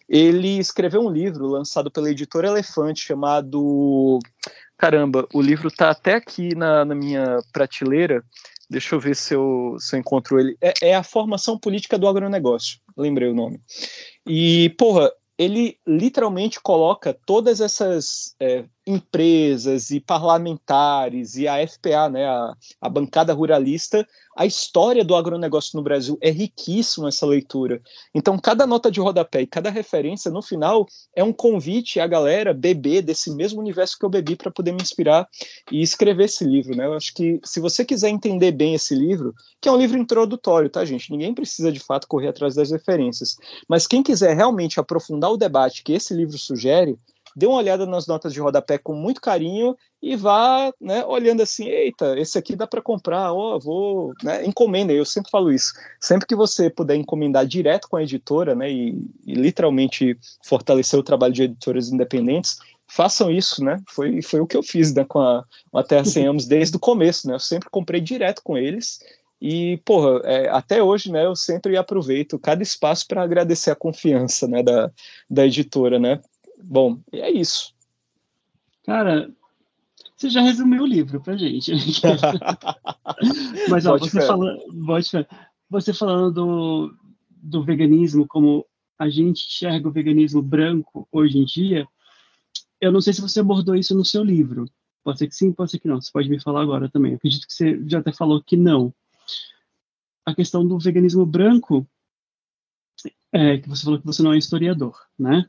Ele 0.10 0.58
escreveu 0.58 1.02
um 1.02 1.10
livro 1.10 1.46
lançado 1.48 1.92
pela 1.92 2.10
editora 2.10 2.48
Elefante 2.48 3.06
chamado 3.06 4.20
Caramba, 4.78 5.28
o 5.34 5.42
livro 5.42 5.72
tá 5.72 5.90
até 5.90 6.16
aqui 6.16 6.54
na, 6.56 6.84
na 6.84 6.96
minha 6.96 7.40
prateleira. 7.54 8.24
Deixa 8.70 8.96
eu 8.96 9.00
ver 9.00 9.16
se 9.16 9.34
eu, 9.34 9.78
se 9.80 9.96
eu 9.96 10.00
encontro 10.00 10.40
ele. 10.40 10.58
É, 10.62 10.74
é, 10.82 10.96
a 10.96 11.04
formação 11.04 11.58
política 11.58 11.98
do 11.98 12.08
agronegócio. 12.08 12.80
Lembrei 12.98 13.30
o 13.30 13.36
nome. 13.36 13.62
E, 14.26 14.70
porra, 14.78 15.12
ele 15.38 15.78
literalmente 15.88 16.60
coloca 16.60 17.18
todas 17.26 17.62
essas 17.62 18.36
é, 18.40 18.66
empresas 18.86 19.90
e 19.90 20.00
parlamentares 20.00 21.36
e 21.36 21.48
a 21.48 21.66
FPA, 21.66 22.10
né, 22.10 22.26
a, 22.26 22.56
a 22.80 22.90
bancada 22.90 23.34
ruralista, 23.34 24.08
a 24.38 24.46
história 24.46 25.04
do 25.04 25.16
agronegócio 25.16 25.78
no 25.78 25.84
Brasil 25.84 26.18
é 26.22 26.30
riquíssima 26.30 27.08
essa 27.08 27.26
leitura. 27.26 27.82
Então, 28.14 28.38
cada 28.38 28.68
nota 28.68 28.92
de 28.92 29.00
rodapé 29.00 29.42
e 29.42 29.48
cada 29.48 29.70
referência, 29.70 30.30
no 30.30 30.42
final, 30.42 30.86
é 31.16 31.24
um 31.24 31.32
convite 31.32 32.00
à 32.02 32.06
galera 32.06 32.54
beber 32.54 33.02
desse 33.02 33.34
mesmo 33.34 33.62
universo 33.62 33.98
que 33.98 34.06
eu 34.06 34.10
bebi 34.10 34.36
para 34.36 34.52
poder 34.52 34.74
me 34.74 34.82
inspirar 34.82 35.28
e 35.72 35.82
escrever 35.82 36.26
esse 36.26 36.44
livro. 36.44 36.76
Né? 36.76 36.86
Eu 36.86 36.94
acho 36.94 37.14
que 37.14 37.40
se 37.46 37.62
você 37.62 37.86
quiser 37.86 38.10
entender 38.10 38.52
bem 38.52 38.76
esse 38.76 38.94
livro, 38.94 39.34
que 39.62 39.70
é 39.70 39.72
um 39.72 39.78
livro 39.78 39.98
introdutório, 39.98 40.70
tá, 40.70 40.84
gente? 40.84 41.12
Ninguém 41.12 41.34
precisa 41.34 41.72
de 41.72 41.80
fato 41.80 42.08
correr 42.08 42.28
atrás 42.28 42.54
das 42.56 42.72
referências. 42.72 43.38
Mas 43.70 43.88
quem 43.88 44.04
quiser 44.04 44.36
realmente 44.36 44.80
aprofundar 44.80 45.32
o 45.32 45.38
debate 45.38 45.82
que 45.82 45.94
esse 45.94 46.14
livro 46.14 46.38
sugere, 46.38 47.00
dê 47.36 47.46
uma 47.46 47.58
olhada 47.58 47.86
nas 47.86 48.08
notas 48.08 48.32
de 48.32 48.40
rodapé 48.40 48.78
com 48.78 48.94
muito 48.94 49.20
carinho 49.20 49.76
e 50.02 50.16
vá 50.16 50.72
né, 50.80 51.04
olhando 51.04 51.42
assim, 51.42 51.68
eita, 51.68 52.18
esse 52.18 52.38
aqui 52.38 52.56
dá 52.56 52.66
para 52.66 52.82
comprar, 52.82 53.34
ó, 53.34 53.56
oh, 53.56 53.60
vou, 53.60 54.14
né, 54.24 54.46
encomenda, 54.46 54.94
eu 54.94 55.04
sempre 55.04 55.30
falo 55.30 55.52
isso, 55.52 55.74
sempre 56.00 56.26
que 56.26 56.36
você 56.36 56.70
puder 56.70 56.96
encomendar 56.96 57.46
direto 57.46 57.90
com 57.90 57.98
a 57.98 58.04
editora, 58.04 58.56
né, 58.56 58.72
e, 58.72 58.98
e 59.26 59.34
literalmente 59.34 60.18
fortalecer 60.46 60.98
o 60.98 61.04
trabalho 61.04 61.34
de 61.34 61.44
editoras 61.44 61.92
independentes, 61.92 62.58
façam 62.88 63.30
isso, 63.30 63.64
né, 63.64 63.82
foi, 63.90 64.22
foi 64.22 64.40
o 64.40 64.48
que 64.48 64.56
eu 64.56 64.64
fiz, 64.64 64.94
né, 64.94 65.04
com 65.04 65.20
a, 65.20 65.44
a 65.74 65.84
Terra 65.84 66.06
Sem 66.06 66.26
Amos 66.28 66.46
desde 66.46 66.78
o 66.78 66.80
começo, 66.80 67.28
né, 67.28 67.34
eu 67.34 67.40
sempre 67.40 67.70
comprei 67.70 68.00
direto 68.00 68.42
com 68.44 68.58
eles, 68.58 69.00
e, 69.42 69.78
porra, 69.84 70.22
é, 70.24 70.50
até 70.50 70.82
hoje, 70.82 71.12
né, 71.12 71.26
eu 71.26 71.36
sempre 71.36 71.76
aproveito 71.76 72.40
cada 72.40 72.64
espaço 72.64 73.06
para 73.08 73.22
agradecer 73.22 73.72
a 73.72 73.76
confiança, 73.76 74.48
né, 74.48 74.64
da, 74.64 74.90
da 75.30 75.46
editora, 75.46 76.00
né, 76.00 76.22
Bom, 76.68 77.00
é 77.12 77.30
isso. 77.32 77.74
Cara, 78.84 79.32
você 80.16 80.30
já 80.30 80.42
resumiu 80.42 80.84
o 80.84 80.88
livro 80.88 81.22
pra 81.22 81.38
gente. 81.38 81.72
Mas, 83.70 83.86
ó, 83.86 83.98
você, 83.98 84.26
fala, 84.26 84.58
você 85.70 85.94
falando 85.94 86.32
do, 86.34 86.98
do 87.30 87.64
veganismo, 87.64 88.28
como 88.28 88.66
a 88.98 89.10
gente 89.10 89.46
enxerga 89.46 89.88
o 89.88 89.92
veganismo 89.92 90.42
branco 90.42 91.08
hoje 91.12 91.38
em 91.38 91.46
dia, 91.46 91.88
eu 92.82 92.92
não 92.92 93.02
sei 93.02 93.14
se 93.14 93.22
você 93.22 93.42
abordou 93.42 93.76
isso 93.76 93.96
no 93.96 94.06
seu 94.06 94.24
livro. 94.24 94.66
Pode 95.04 95.20
ser 95.20 95.28
que 95.28 95.36
sim, 95.36 95.52
pode 95.52 95.70
ser 95.70 95.80
que 95.80 95.88
não. 95.88 96.02
Você 96.02 96.12
pode 96.12 96.30
me 96.30 96.42
falar 96.42 96.64
agora 96.64 96.90
também. 96.90 97.12
Eu 97.12 97.18
acredito 97.18 97.46
que 97.46 97.54
você 97.54 97.80
já 97.88 98.00
até 98.00 98.12
falou 98.12 98.42
que 98.42 98.58
não. 98.58 98.94
A 100.26 100.34
questão 100.34 100.68
do 100.68 100.80
veganismo 100.80 101.26
branco, 101.26 101.88
é, 103.32 103.60
que 103.60 103.70
você 103.70 103.84
falou 103.84 104.00
que 104.00 104.06
você 104.06 104.24
não 104.24 104.34
é 104.34 104.38
historiador, 104.38 104.98
né? 105.20 105.48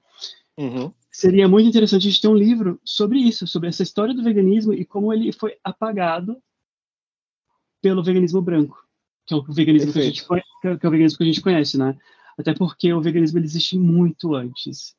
Uhum. 0.58 0.92
Seria 1.16 1.48
muito 1.48 1.66
interessante 1.66 2.06
a 2.06 2.10
gente 2.10 2.20
ter 2.20 2.28
um 2.28 2.36
livro 2.36 2.78
sobre 2.84 3.18
isso, 3.18 3.46
sobre 3.46 3.70
essa 3.70 3.82
história 3.82 4.12
do 4.12 4.22
veganismo 4.22 4.74
e 4.74 4.84
como 4.84 5.10
ele 5.10 5.32
foi 5.32 5.56
apagado 5.64 6.36
pelo 7.80 8.04
veganismo 8.04 8.42
branco, 8.42 8.86
que 9.24 9.32
é 9.32 9.36
o 9.38 9.42
veganismo 9.42 9.94
que, 9.94 9.98
a 9.98 10.02
gente, 10.02 10.26
que 10.26 10.68
é 10.68 10.72
o 10.72 10.90
veganismo 10.90 11.16
que 11.16 11.24
a 11.24 11.26
gente 11.26 11.40
conhece, 11.40 11.78
né? 11.78 11.98
Até 12.36 12.52
porque 12.52 12.92
o 12.92 13.00
veganismo 13.00 13.38
existe 13.38 13.78
muito 13.78 14.34
antes 14.34 14.94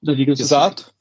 da 0.00 0.12
vegan 0.14 0.30
Exato. 0.30 0.94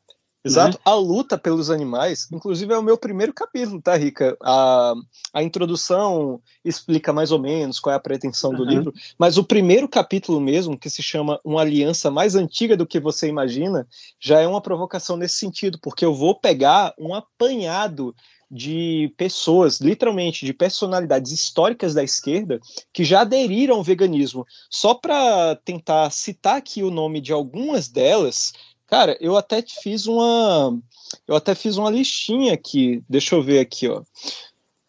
Exato. 0.43 0.77
Né? 0.77 0.81
A 0.83 0.95
luta 0.95 1.37
pelos 1.37 1.69
animais, 1.69 2.27
inclusive, 2.31 2.73
é 2.73 2.77
o 2.77 2.83
meu 2.83 2.97
primeiro 2.97 3.33
capítulo, 3.33 3.81
tá, 3.81 3.95
Rica? 3.95 4.35
A, 4.41 4.93
a 5.33 5.43
introdução 5.43 6.41
explica 6.65 7.13
mais 7.13 7.31
ou 7.31 7.39
menos 7.39 7.79
qual 7.79 7.93
é 7.93 7.95
a 7.95 7.99
pretensão 7.99 8.51
uhum. 8.51 8.57
do 8.57 8.65
livro, 8.65 8.93
mas 9.17 9.37
o 9.37 9.43
primeiro 9.43 9.87
capítulo 9.87 10.41
mesmo, 10.41 10.77
que 10.77 10.89
se 10.89 11.03
chama 11.03 11.39
Uma 11.43 11.61
Aliança 11.61 12.09
Mais 12.09 12.35
Antiga 12.35 12.75
do 12.75 12.87
que 12.87 12.99
Você 12.99 13.27
Imagina, 13.27 13.87
já 14.19 14.39
é 14.39 14.47
uma 14.47 14.61
provocação 14.61 15.15
nesse 15.15 15.35
sentido, 15.35 15.77
porque 15.79 16.03
eu 16.03 16.13
vou 16.13 16.33
pegar 16.33 16.93
um 16.97 17.13
apanhado 17.13 18.15
de 18.51 19.13
pessoas, 19.15 19.79
literalmente, 19.79 20.45
de 20.45 20.53
personalidades 20.53 21.31
históricas 21.31 21.93
da 21.93 22.03
esquerda 22.03 22.59
que 22.91 23.05
já 23.05 23.21
aderiram 23.21 23.77
ao 23.77 23.83
veganismo. 23.83 24.45
Só 24.69 24.93
para 24.93 25.55
tentar 25.63 26.09
citar 26.09 26.57
aqui 26.57 26.83
o 26.83 26.91
nome 26.91 27.21
de 27.21 27.31
algumas 27.31 27.87
delas, 27.87 28.51
cara, 28.91 29.17
eu 29.21 29.37
até 29.37 29.61
fiz 29.61 30.05
uma 30.05 30.77
eu 31.25 31.35
até 31.35 31.55
fiz 31.55 31.77
uma 31.77 31.89
listinha 31.89 32.53
aqui. 32.53 33.01
Deixa 33.09 33.35
eu 33.35 33.41
ver 33.41 33.59
aqui, 33.59 33.87
ó. 33.87 34.03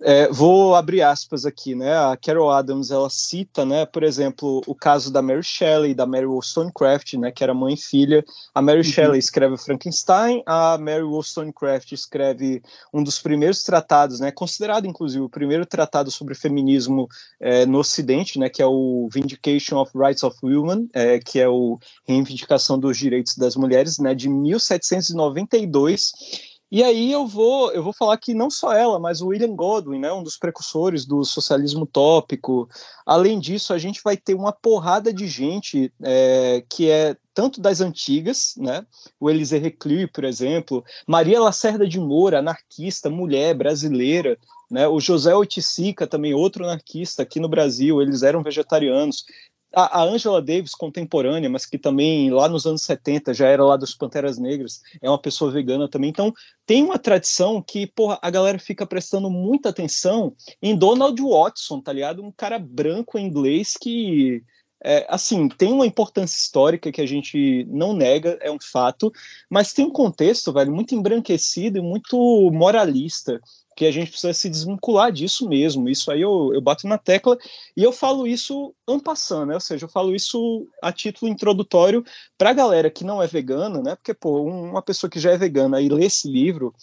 É, 0.05 0.29
vou 0.33 0.75
abrir 0.75 1.01
aspas 1.01 1.47
aqui, 1.47 1.77
né? 1.77 1.97
A 1.97 2.17
Carol 2.17 2.51
Adams 2.51 2.91
ela 2.91 3.09
cita, 3.09 3.65
né? 3.65 3.87
Por 3.87 4.03
exemplo, 4.03 4.61
o 4.67 4.75
caso 4.75 5.13
da 5.13 5.23
Mary 5.23 5.45
Shelley, 5.45 5.95
da 5.95 6.05
Mary 6.05 6.27
Wollstonecraft, 6.27 7.15
né? 7.15 7.31
Que 7.31 7.45
era 7.45 7.55
mãe 7.55 7.75
e 7.75 7.77
filha. 7.77 8.25
A 8.53 8.61
Mary 8.61 8.79
uhum. 8.79 8.85
Shelley 8.85 9.19
escreve 9.19 9.57
Frankenstein, 9.57 10.43
a 10.45 10.77
Mary 10.77 11.05
Wollstonecraft 11.05 11.93
escreve 11.93 12.61
um 12.93 13.03
dos 13.03 13.21
primeiros 13.21 13.63
tratados, 13.63 14.19
né? 14.19 14.33
Considerado 14.33 14.87
inclusive 14.87 15.23
o 15.23 15.29
primeiro 15.29 15.65
tratado 15.65 16.11
sobre 16.11 16.35
feminismo 16.35 17.09
é, 17.39 17.65
no 17.65 17.79
Ocidente, 17.79 18.41
né? 18.41 18.49
Que 18.49 18.61
é 18.61 18.67
o 18.67 19.09
Vindication 19.13 19.81
of 19.81 19.93
Rights 19.95 20.25
of 20.25 20.37
Women, 20.43 20.91
é, 20.93 21.21
que 21.21 21.39
é 21.39 21.49
o 21.49 21.79
reivindicação 22.05 22.77
dos 22.77 22.99
direitos 22.99 23.37
das 23.37 23.55
mulheres, 23.55 23.99
né? 23.99 24.17
De 24.17 24.29
1792 24.29 26.52
e 26.75 26.83
aí 26.83 27.13
eu 27.13 27.27
vou, 27.27 27.71
eu 27.73 27.83
vou 27.83 27.93
falar 27.93 28.17
que 28.17 28.33
não 28.33 28.49
só 28.49 28.73
ela, 28.73 28.99
mas 28.99 29.21
o 29.21 29.27
William 29.27 29.55
Godwin, 29.55 29.99
né, 29.99 30.11
um 30.11 30.23
dos 30.23 30.39
precursores 30.39 31.05
do 31.05 31.23
socialismo 31.23 31.83
utópico. 31.83 32.67
Além 33.05 33.39
disso, 33.39 33.75
a 33.75 33.79
gente 33.79 34.01
vai 34.03 34.17
ter 34.17 34.33
uma 34.33 34.53
porrada 34.53 35.13
de 35.13 35.29
gente 35.29 35.93
é, 36.03 36.65
que 36.67 36.89
é 36.89 37.15
tanto 37.35 37.61
das 37.61 37.83
antigas, 37.83 38.55
né, 38.57 38.87
o 39.21 39.29
Elisée 39.29 39.59
Reclus, 39.61 40.09
por 40.11 40.25
exemplo, 40.25 40.83
Maria 41.07 41.43
Lacerda 41.43 41.87
de 41.87 42.01
Moura, 42.01 42.39
anarquista, 42.39 43.11
mulher 43.11 43.55
brasileira, 43.55 44.39
né, 44.71 44.89
o 44.89 44.99
José 44.99 45.35
Oiticica, 45.35 46.07
também 46.07 46.33
outro 46.33 46.65
anarquista 46.65 47.23
aqui 47.23 47.39
no 47.39 47.51
Brasil, 47.51 48.01
eles 48.01 48.23
eram 48.23 48.43
vegetarianos 48.43 49.27
a 49.75 50.03
Angela 50.03 50.43
Davis, 50.43 50.75
contemporânea, 50.75 51.49
mas 51.49 51.67
que 51.67 51.79
também 51.79 52.31
lá 52.31 52.49
nos 52.49 52.67
anos 52.67 52.83
70 52.83 53.33
já 53.33 53.49
era 53.49 53.65
lá 53.65 53.77
dos 53.77 53.95
Panteras 53.95 54.39
Negras, 54.39 54.81
é 55.01 55.09
uma 55.09 55.21
pessoa 55.21 55.51
vegana 55.51 55.89
também. 55.89 56.11
Então, 56.11 56.33
tem 56.67 56.83
uma 56.83 56.99
tradição 56.99 57.63
que, 57.63 57.87
porra, 57.87 58.19
a 58.21 58.31
galera 58.31 58.59
fica 58.59 58.87
prestando 58.87 59.31
muita 59.31 59.71
atenção 59.71 60.35
em 60.61 60.77
Donald 60.77 61.21
Watson, 61.21 61.81
tá 61.81 61.93
ligado? 61.93 62.23
Um 62.23 62.33
cara 62.33 62.59
branco 62.59 63.19
inglês 63.19 63.75
que, 63.81 64.43
é, 64.85 65.07
assim, 65.09 65.49
tem 65.49 65.73
uma 65.73 65.87
importância 65.87 66.37
histórica 66.37 66.91
que 66.91 67.01
a 67.01 67.07
gente 67.07 67.65
não 67.71 67.95
nega, 67.95 68.39
é 68.41 68.51
um 68.51 68.59
fato, 68.61 69.13
mas 69.49 69.73
tem 69.73 69.85
um 69.85 69.91
contexto, 69.91 70.53
velho, 70.53 70.73
muito 70.73 70.95
embranquecido 70.95 71.79
e 71.79 71.83
muito 71.83 72.51
moralista 72.53 73.41
que 73.77 73.87
a 73.87 73.91
gente 73.91 74.11
precisa 74.11 74.33
se 74.33 74.51
desvincular 74.51 75.11
disso 75.11 75.49
mesmo. 75.49 75.89
Isso 75.89 76.11
aí 76.11 76.21
eu, 76.21 76.53
eu 76.53 76.61
bato 76.61 76.87
na 76.87 76.99
tecla 76.99 77.39
e 77.77 77.83
eu 77.83 77.93
falo 77.93 78.27
isso 78.27 78.75
ampassando, 78.87 79.47
né? 79.47 79.55
Ou 79.55 79.61
seja, 79.61 79.85
eu 79.87 79.89
falo 79.89 80.15
isso 80.15 80.69
a 80.83 80.93
título 80.93 81.31
introdutório 81.31 82.05
para 82.37 82.51
a 82.51 82.55
galera 82.55 82.91
que 82.91 83.05
não 83.05 83.23
é 83.23 83.27
vegana, 83.27 83.81
né? 83.81 83.97
Porque, 83.97 84.13
pô, 84.13 84.43
uma 84.43 84.83
pessoa 84.83 85.09
que 85.09 85.21
já 85.21 85.31
é 85.33 85.39
vegana 85.39 85.81
e 85.81 85.89
lê 85.89 86.07
esse 86.07 86.29
livro 86.29 86.75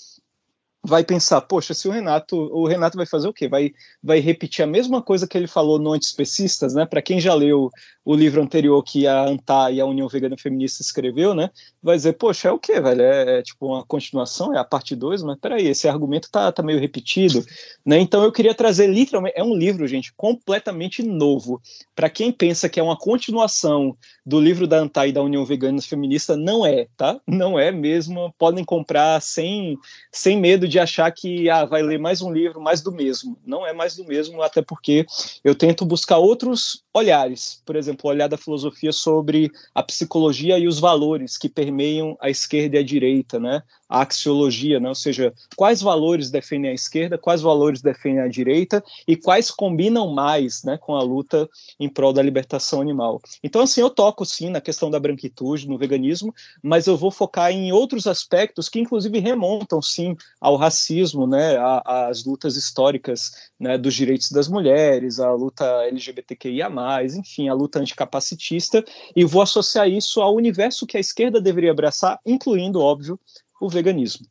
vai 0.84 1.04
pensar, 1.04 1.42
poxa, 1.42 1.74
se 1.74 1.88
o 1.88 1.92
Renato, 1.92 2.36
o 2.38 2.66
Renato 2.66 2.96
vai 2.96 3.06
fazer 3.06 3.28
o 3.28 3.34
quê? 3.34 3.48
Vai, 3.48 3.74
vai 4.02 4.20
repetir 4.20 4.64
a 4.64 4.68
mesma 4.68 5.02
coisa 5.02 5.28
que 5.28 5.38
ele 5.38 5.48
falou 5.48 5.78
no 5.78 5.92
Antispecistas, 5.92 6.74
né? 6.74 6.86
Para 6.86 7.02
quem 7.02 7.20
já 7.20 7.34
leu 7.34 7.70
o 8.06 8.16
livro 8.16 8.42
anterior 8.42 8.82
que 8.82 9.06
a 9.06 9.24
ANTA 9.24 9.72
e 9.72 9.82
a 9.82 9.86
União 9.86 10.08
Vegana 10.08 10.38
Feminista 10.38 10.82
escreveu, 10.82 11.36
né? 11.36 11.50
Vai 11.84 11.98
dizer, 11.98 12.14
poxa, 12.14 12.48
é 12.48 12.52
o 12.52 12.58
quê, 12.58 12.80
velho? 12.80 13.02
É, 13.02 13.40
é 13.40 13.42
tipo 13.42 13.68
uma 13.68 13.86
continuação, 13.86 14.54
é 14.54 14.58
a 14.58 14.64
parte 14.64 14.96
2, 14.96 15.22
mas 15.22 15.38
peraí, 15.40 15.68
esse 15.68 15.88
argumento 15.88 16.30
tá, 16.32 16.52
tá 16.52 16.64
meio 16.64 16.80
repetido, 16.80 17.44
né? 17.86 18.00
Então 18.00 18.24
eu 18.24 18.32
queria 18.32 18.56
trazer 18.56 18.88
literalmente, 18.88 19.38
é 19.38 19.44
um 19.44 19.54
livro, 19.54 19.86
gente, 19.86 20.14
completamente 20.16 21.04
novo. 21.04 21.62
Para 21.94 22.10
quem 22.10 22.32
pensa 22.32 22.70
que 22.70 22.80
é 22.80 22.84
uma 22.84 22.98
continuação 22.98 23.96
do 24.26 24.40
livro 24.40 24.66
da 24.66 24.80
ANTA 24.80 25.08
e 25.08 25.12
da 25.12 25.22
União 25.22 25.44
Vegana 25.44 25.82
Feminista, 25.82 26.38
não 26.38 26.66
é, 26.66 26.88
tá? 26.96 27.20
Não 27.28 27.60
é 27.60 27.72
mesmo. 27.72 28.34
Podem 28.38 28.64
comprar 28.64 29.22
sem, 29.22 29.78
sem 30.12 30.40
medo 30.40 30.69
de 30.70 30.80
achar 30.80 31.12
que 31.12 31.50
ah, 31.50 31.66
vai 31.66 31.82
ler 31.82 32.00
mais 32.00 32.22
um 32.22 32.32
livro, 32.32 32.62
mais 32.62 32.82
do 32.82 32.92
mesmo. 32.92 33.38
Não 33.46 33.66
é 33.66 33.74
mais 33.74 33.96
do 33.96 34.06
mesmo, 34.06 34.42
até 34.42 34.62
porque 34.62 35.06
eu 35.44 35.54
tento 35.54 35.86
buscar 35.86 36.18
outros 36.18 36.84
olhares. 36.94 37.62
Por 37.66 37.76
exemplo, 37.76 38.08
o 38.08 38.10
olhar 38.10 38.28
da 38.28 38.38
filosofia 38.38 38.94
sobre 38.94 39.52
a 39.76 39.84
psicologia 39.84 40.58
e 40.58 40.68
os 40.68 40.80
valores 40.80 41.38
que 41.38 41.50
permeiam 41.50 42.18
a 42.22 42.30
esquerda 42.30 42.78
e 42.78 42.80
a 42.80 42.84
direita, 42.84 43.40
né? 43.40 43.64
a 43.90 44.04
axiologia, 44.04 44.80
né? 44.80 44.88
ou 44.88 44.96
seja, 44.96 45.34
quais 45.56 45.82
valores 45.82 46.30
defendem 46.30 46.70
a 46.70 46.74
esquerda, 46.74 47.18
quais 47.18 47.42
valores 47.42 47.82
defendem 47.82 48.20
a 48.20 48.28
direita 48.28 48.84
e 49.08 49.16
quais 49.16 49.50
combinam 49.50 50.14
mais 50.14 50.64
né, 50.64 50.78
com 50.78 50.96
a 50.96 51.02
luta 51.02 51.50
em 51.80 51.90
prol 51.90 52.14
da 52.14 52.22
libertação 52.22 52.82
animal. 52.82 53.20
Então, 53.44 53.62
assim, 53.62 53.82
eu 53.82 53.90
toco 53.90 54.24
sim 54.24 54.50
na 54.50 54.62
questão 54.62 54.92
da 54.92 55.00
branquitude, 55.00 55.68
no 55.68 55.78
veganismo, 55.78 56.34
mas 56.62 56.86
eu 56.86 56.96
vou 56.96 57.10
focar 57.10 57.52
em 57.52 57.72
outros 57.72 58.06
aspectos 58.06 58.70
que, 58.70 58.80
inclusive, 58.80 59.18
remontam 59.18 59.82
sim 59.82 60.16
ao 60.40 60.56
racismo, 60.60 61.26
né, 61.26 61.58
às 61.84 62.24
lutas 62.24 62.56
históricas 62.56 63.32
né, 63.60 63.78
dos 63.78 63.96
direitos 63.96 64.32
das 64.32 64.48
mulheres, 64.48 65.20
a 65.20 65.32
luta 65.34 65.66
LGBTQIA, 65.86 66.70
enfim, 67.18 67.50
a 67.50 67.54
luta 67.54 67.80
anticapacitista, 67.80 68.84
e 69.16 69.26
vou 69.26 69.42
associar 69.42 69.90
isso 69.90 70.22
ao 70.22 70.36
universo 70.36 70.86
que 70.86 70.98
a 70.98 71.00
esquerda 71.00 71.42
deveria 71.42 71.72
abraçar, 71.72 72.20
incluindo, 72.26 72.80
óbvio, 72.80 73.20
o 73.60 73.70
veganismo. 73.70 74.28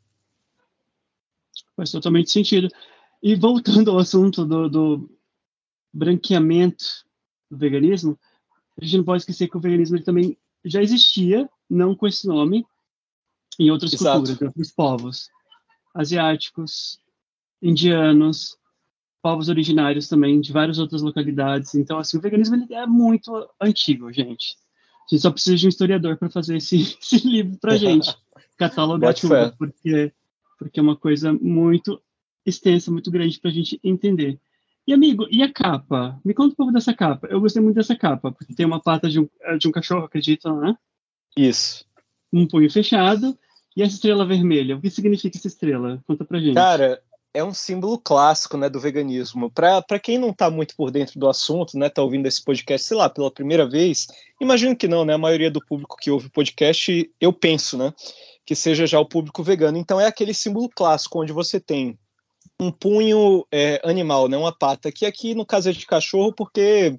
Faz 1.76 1.90
totalmente 1.90 2.30
sentido. 2.30 2.68
E 3.22 3.34
voltando 3.34 3.90
ao 3.90 3.98
assunto 3.98 4.44
do, 4.44 4.68
do 4.68 5.10
branqueamento 5.92 6.84
do 7.50 7.58
veganismo, 7.58 8.18
a 8.80 8.84
gente 8.84 8.98
não 8.98 9.04
pode 9.04 9.22
esquecer 9.22 9.48
que 9.48 9.56
o 9.56 9.60
veganismo 9.60 10.00
também 10.02 10.38
já 10.64 10.82
existia, 10.82 11.48
não 11.68 11.94
com 11.94 12.06
esse 12.06 12.26
nome, 12.26 12.64
em 13.58 13.70
outras 13.70 13.92
Exato. 13.92 14.18
culturas, 14.18 14.40
em 14.40 14.46
outros 14.46 14.70
povos. 14.70 15.30
Asiáticos, 15.94 17.00
indianos, 17.62 18.56
povos 19.22 19.48
originários 19.48 20.08
também, 20.08 20.40
de 20.40 20.52
várias 20.52 20.78
outras 20.78 21.02
localidades. 21.02 21.74
Então, 21.74 21.98
assim, 21.98 22.16
o 22.18 22.20
veganismo 22.20 22.56
ele 22.56 22.74
é 22.74 22.86
muito 22.86 23.48
antigo, 23.60 24.12
gente. 24.12 24.56
A 25.06 25.14
gente 25.14 25.22
só 25.22 25.30
precisa 25.30 25.56
de 25.56 25.66
um 25.66 25.68
historiador 25.68 26.16
para 26.16 26.30
fazer 26.30 26.56
esse, 26.56 26.96
esse 27.00 27.26
livro 27.26 27.58
para 27.58 27.76
gente 27.76 28.14
catalogar 28.56 29.14
tudo, 29.14 29.54
porque, 29.56 30.12
porque 30.58 30.80
é 30.80 30.82
uma 30.82 30.96
coisa 30.96 31.32
muito 31.32 32.00
extensa, 32.44 32.90
muito 32.90 33.10
grande 33.10 33.38
para 33.38 33.50
a 33.50 33.54
gente 33.54 33.80
entender. 33.82 34.38
E, 34.86 34.92
amigo, 34.92 35.26
e 35.30 35.42
a 35.42 35.52
capa? 35.52 36.18
Me 36.24 36.32
conta 36.32 36.52
um 36.52 36.56
pouco 36.56 36.72
dessa 36.72 36.94
capa. 36.94 37.26
Eu 37.28 37.40
gostei 37.40 37.62
muito 37.62 37.76
dessa 37.76 37.94
capa, 37.94 38.32
porque 38.32 38.54
tem 38.54 38.64
uma 38.64 38.80
pata 38.80 39.08
de 39.08 39.20
um, 39.20 39.28
de 39.58 39.68
um 39.68 39.70
cachorro, 39.70 40.06
acredita, 40.06 40.50
né? 40.54 40.74
Isso. 41.36 41.84
Um 42.32 42.46
punho 42.46 42.70
fechado. 42.70 43.38
E 43.78 43.82
essa 43.82 43.94
estrela 43.94 44.26
vermelha? 44.26 44.76
O 44.76 44.80
que 44.80 44.90
significa 44.90 45.38
essa 45.38 45.46
estrela? 45.46 46.02
Conta 46.04 46.24
pra 46.24 46.40
gente. 46.40 46.54
Cara, 46.54 47.00
é 47.32 47.44
um 47.44 47.54
símbolo 47.54 47.96
clássico 47.96 48.56
né, 48.56 48.68
do 48.68 48.80
veganismo. 48.80 49.50
Para 49.50 50.00
quem 50.02 50.18
não 50.18 50.30
está 50.30 50.50
muito 50.50 50.74
por 50.76 50.90
dentro 50.90 51.18
do 51.18 51.28
assunto, 51.28 51.78
né, 51.78 51.86
está 51.86 52.02
ouvindo 52.02 52.26
esse 52.26 52.42
podcast, 52.42 52.88
sei 52.88 52.96
lá, 52.96 53.08
pela 53.08 53.30
primeira 53.30 53.68
vez, 53.68 54.08
imagino 54.40 54.74
que 54.74 54.88
não, 54.88 55.04
né? 55.04 55.14
A 55.14 55.18
maioria 55.18 55.50
do 55.50 55.64
público 55.64 55.96
que 55.96 56.10
ouve 56.10 56.26
o 56.26 56.30
podcast, 56.30 57.08
eu 57.20 57.32
penso, 57.32 57.78
né? 57.78 57.94
que 58.48 58.54
seja 58.54 58.86
já 58.86 58.98
o 58.98 59.04
público 59.04 59.42
vegano. 59.42 59.76
Então 59.76 60.00
é 60.00 60.06
aquele 60.06 60.32
símbolo 60.32 60.70
clássico 60.70 61.20
onde 61.20 61.34
você 61.34 61.60
tem 61.60 61.98
um 62.58 62.72
punho 62.72 63.46
é, 63.52 63.78
animal, 63.84 64.26
né, 64.26 64.38
uma 64.38 64.50
pata, 64.50 64.90
que 64.90 65.04
aqui 65.04 65.34
no 65.34 65.44
caso 65.44 65.68
é 65.68 65.72
de 65.72 65.84
cachorro, 65.84 66.32
porque 66.32 66.98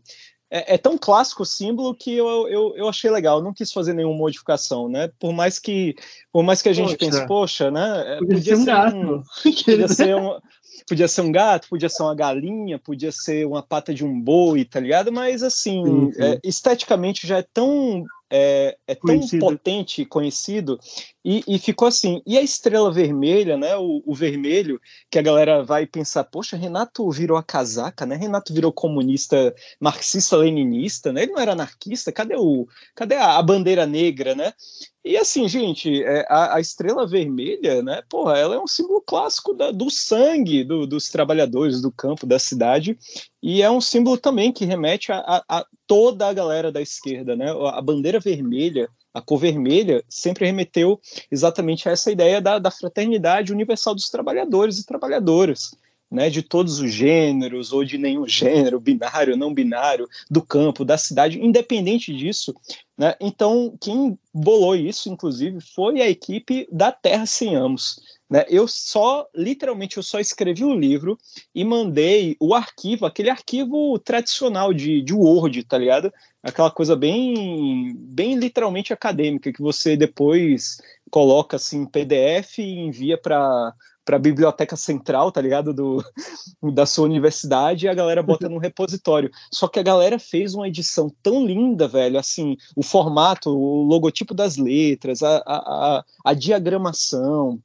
é, 0.51 0.75
é 0.75 0.77
tão 0.77 0.97
clássico 0.97 1.43
o 1.43 1.45
símbolo 1.45 1.93
que 1.93 2.15
eu, 2.15 2.47
eu, 2.47 2.73
eu, 2.75 2.89
achei 2.89 3.09
legal, 3.12 3.41
não 3.41 3.53
quis 3.53 3.71
fazer 3.71 3.93
nenhuma 3.93 4.17
modificação, 4.17 4.89
né? 4.89 5.09
Por 5.19 5.31
mais 5.31 5.59
que, 5.59 5.95
por 6.31 6.43
mais 6.43 6.62
que 6.62 6.69
a 6.69 6.73
gente 6.73 6.97
poxa. 6.97 6.97
pense, 6.97 7.27
poxa, 7.27 7.71
né? 7.71 8.15
É, 8.15 8.17
podia, 8.17 8.35
podia 8.35 8.55
ser 8.55 8.62
um 8.62 8.65
gato. 8.65 8.95
Um, 8.95 9.23
podia 9.63 9.88
ser 9.88 10.15
um, 10.15 10.39
podia 10.88 11.08
ser 11.08 11.22
um 11.22 11.32
gato, 11.32 11.70
podia 11.70 11.89
ser 11.89 12.04
uma 12.04 12.15
galinha, 12.15 12.80
podia 12.80 13.12
ser 13.12 13.46
uma 13.46 13.62
pata 13.62 13.94
de 13.94 14.06
um 14.06 14.20
boi, 14.20 14.65
tá 14.65 14.80
ligado? 14.80 15.12
Mas 15.12 15.44
assim, 15.44 15.84
sim, 15.84 16.12
sim. 16.12 16.22
É, 16.22 16.39
esteticamente 16.44 17.26
já 17.28 17.38
é 17.38 17.46
tão 17.54 18.06
é, 18.32 18.78
é 18.88 18.94
tão 18.94 19.15
conhecido. 19.15 19.46
potente, 19.46 20.06
conhecido, 20.06 20.80
e, 21.26 21.44
e, 21.48 21.58
ficou 21.58 21.88
assim. 21.88 22.22
E 22.26 22.38
a 22.38 22.42
estrela 22.42 22.92
vermelha, 22.92 23.58
né? 23.58 23.76
O, 23.76 24.04
o, 24.06 24.13
vermelho, 24.13 24.80
que 25.10 25.18
a 25.18 25.22
galera 25.22 25.63
vai 25.63 25.86
pensar, 25.86 26.24
poxa, 26.26 26.56
Renato 26.56 27.10
virou 27.10 27.38
a 27.38 27.44
casaca, 27.44 28.06
né? 28.06 28.15
Renato 28.15 28.54
virou 28.54 28.72
comunista, 28.72 29.54
marxista-leninista, 29.80 31.12
né? 31.12 31.24
Ele 31.24 31.32
não 31.32 31.39
era 31.39 31.54
anarquista, 31.54 32.12
cadê 32.12 32.36
o. 32.36 32.68
Cadê 32.96 33.15
a, 33.15 33.38
a 33.38 33.42
bandeira 33.42 33.86
negra, 33.88 34.36
né? 34.36 34.54
E 35.03 35.15
assim, 35.15 35.47
gente, 35.47 36.03
é, 36.03 36.25
a, 36.29 36.55
a, 36.55 36.59
estrela 36.59 37.07
vermelha, 37.07 37.81
né? 37.81 38.01
Porra, 38.09 38.38
ela 38.38 38.55
é 38.55 38.59
um 38.59 38.67
símbolo 38.67 39.01
clássico 39.01 39.53
da, 39.53 39.71
do 39.71 39.89
sangue 39.89 40.63
do, 40.63 40.85
dos 40.85 41.09
trabalhadores 41.09 41.81
do 41.81 41.89
campo, 41.89 42.25
da 42.25 42.38
cidade, 42.38 42.97
e 43.41 43.62
é 43.62 43.71
um 43.71 43.79
símbolo 43.79 44.17
também 44.17 44.51
que 44.51 44.65
remete 44.65 45.12
a, 45.12 45.19
a, 45.19 45.59
a 45.59 45.65
toda 45.88 46.27
a 46.27 46.33
galera 46.33 46.69
da 46.69 46.81
esquerda, 46.81 47.33
né? 47.33 47.49
A 47.49 47.81
bandeira 47.81 48.19
vermelha, 48.19 48.89
a 49.13 49.21
cor 49.21 49.39
vermelha, 49.39 50.03
sempre 50.09 50.45
remeteu 50.45 50.99
exatamente 51.31 51.88
a 51.88 51.93
essa 51.93 52.12
ideia 52.12 52.41
da, 52.41 52.59
da 52.59 52.69
fraternidade 52.69 53.53
universal 53.53 53.95
dos 53.95 54.09
trabalhadores 54.09 54.79
e 54.79 54.85
trabalhadoras 54.85 55.71
né, 56.10 56.30
de 56.30 56.41
todos 56.41 56.80
os 56.80 56.91
gêneros 56.91 57.72
ou 57.72 57.84
de 57.84 57.98
nenhum 57.98 58.26
gênero, 58.28 58.80
binário, 58.80 59.38
não 59.38 59.54
binário, 59.54 60.08
do 60.30 60.41
campo, 60.41 60.84
da 60.84 60.98
cidade, 60.98 61.39
independente 61.39 62.15
disso. 62.15 62.56
Né? 62.98 63.15
Então, 63.19 63.76
quem 63.80 64.17
bolou 64.34 64.76
isso, 64.76 65.10
inclusive, 65.10 65.60
foi 65.62 66.02
a 66.02 66.10
equipe 66.10 66.67
da 66.72 66.91
Terra 66.91 67.26
Sem 67.26 67.56
Amos. 67.56 68.00
Né? 68.30 68.45
Eu 68.48 68.67
só, 68.67 69.28
literalmente, 69.34 69.98
eu 69.98 70.04
só 70.04 70.19
escrevi 70.19 70.63
o 70.63 70.78
livro 70.78 71.17
e 71.54 71.63
mandei 71.63 72.38
o 72.39 72.54
arquivo, 72.54 73.06
aquele 73.06 73.30
arquivo 73.30 73.98
tradicional 74.00 74.74
de, 74.74 75.02
de 75.02 75.13
Word, 75.13 75.63
tá 75.63 75.78
ligado? 75.78 76.13
Aquela 76.43 76.69
coisa 76.69 76.95
bem, 76.95 77.95
bem 77.98 78.36
literalmente 78.36 78.93
acadêmica, 78.93 79.52
que 79.52 79.62
você 79.62 79.98
depois 79.98 80.80
coloca 81.10 81.56
assim 81.56 81.86
PDF 81.86 82.60
e 82.60 82.80
envia 82.80 83.17
para 83.17 83.74
para 84.10 84.15
a 84.15 84.19
biblioteca 84.19 84.76
central, 84.76 85.32
tá 85.32 85.39
ligado? 85.39 85.72
Do, 85.72 86.04
da 86.74 86.88
sua 86.88 87.06
universidade, 87.06 87.86
e 87.86 87.89
a 87.89 87.93
galera 87.93 88.24
bota 88.24 88.50
no 88.50 88.58
repositório. 88.58 89.30
Só 89.54 89.67
que 89.67 89.80
a 89.80 89.84
galera 89.84 90.17
fez 90.17 90.56
uma 90.56 90.67
edição 90.67 91.13
tão 91.22 91.45
linda, 91.45 91.88
velho, 91.88 92.17
assim, 92.17 92.58
o 92.76 92.82
formato, 92.82 93.52
o 93.52 93.84
logotipo 93.84 94.34
das 94.34 94.58
letras, 94.58 95.22
a, 95.22 95.43
a, 95.45 96.04
a 96.26 96.34
diagramação 96.34 97.60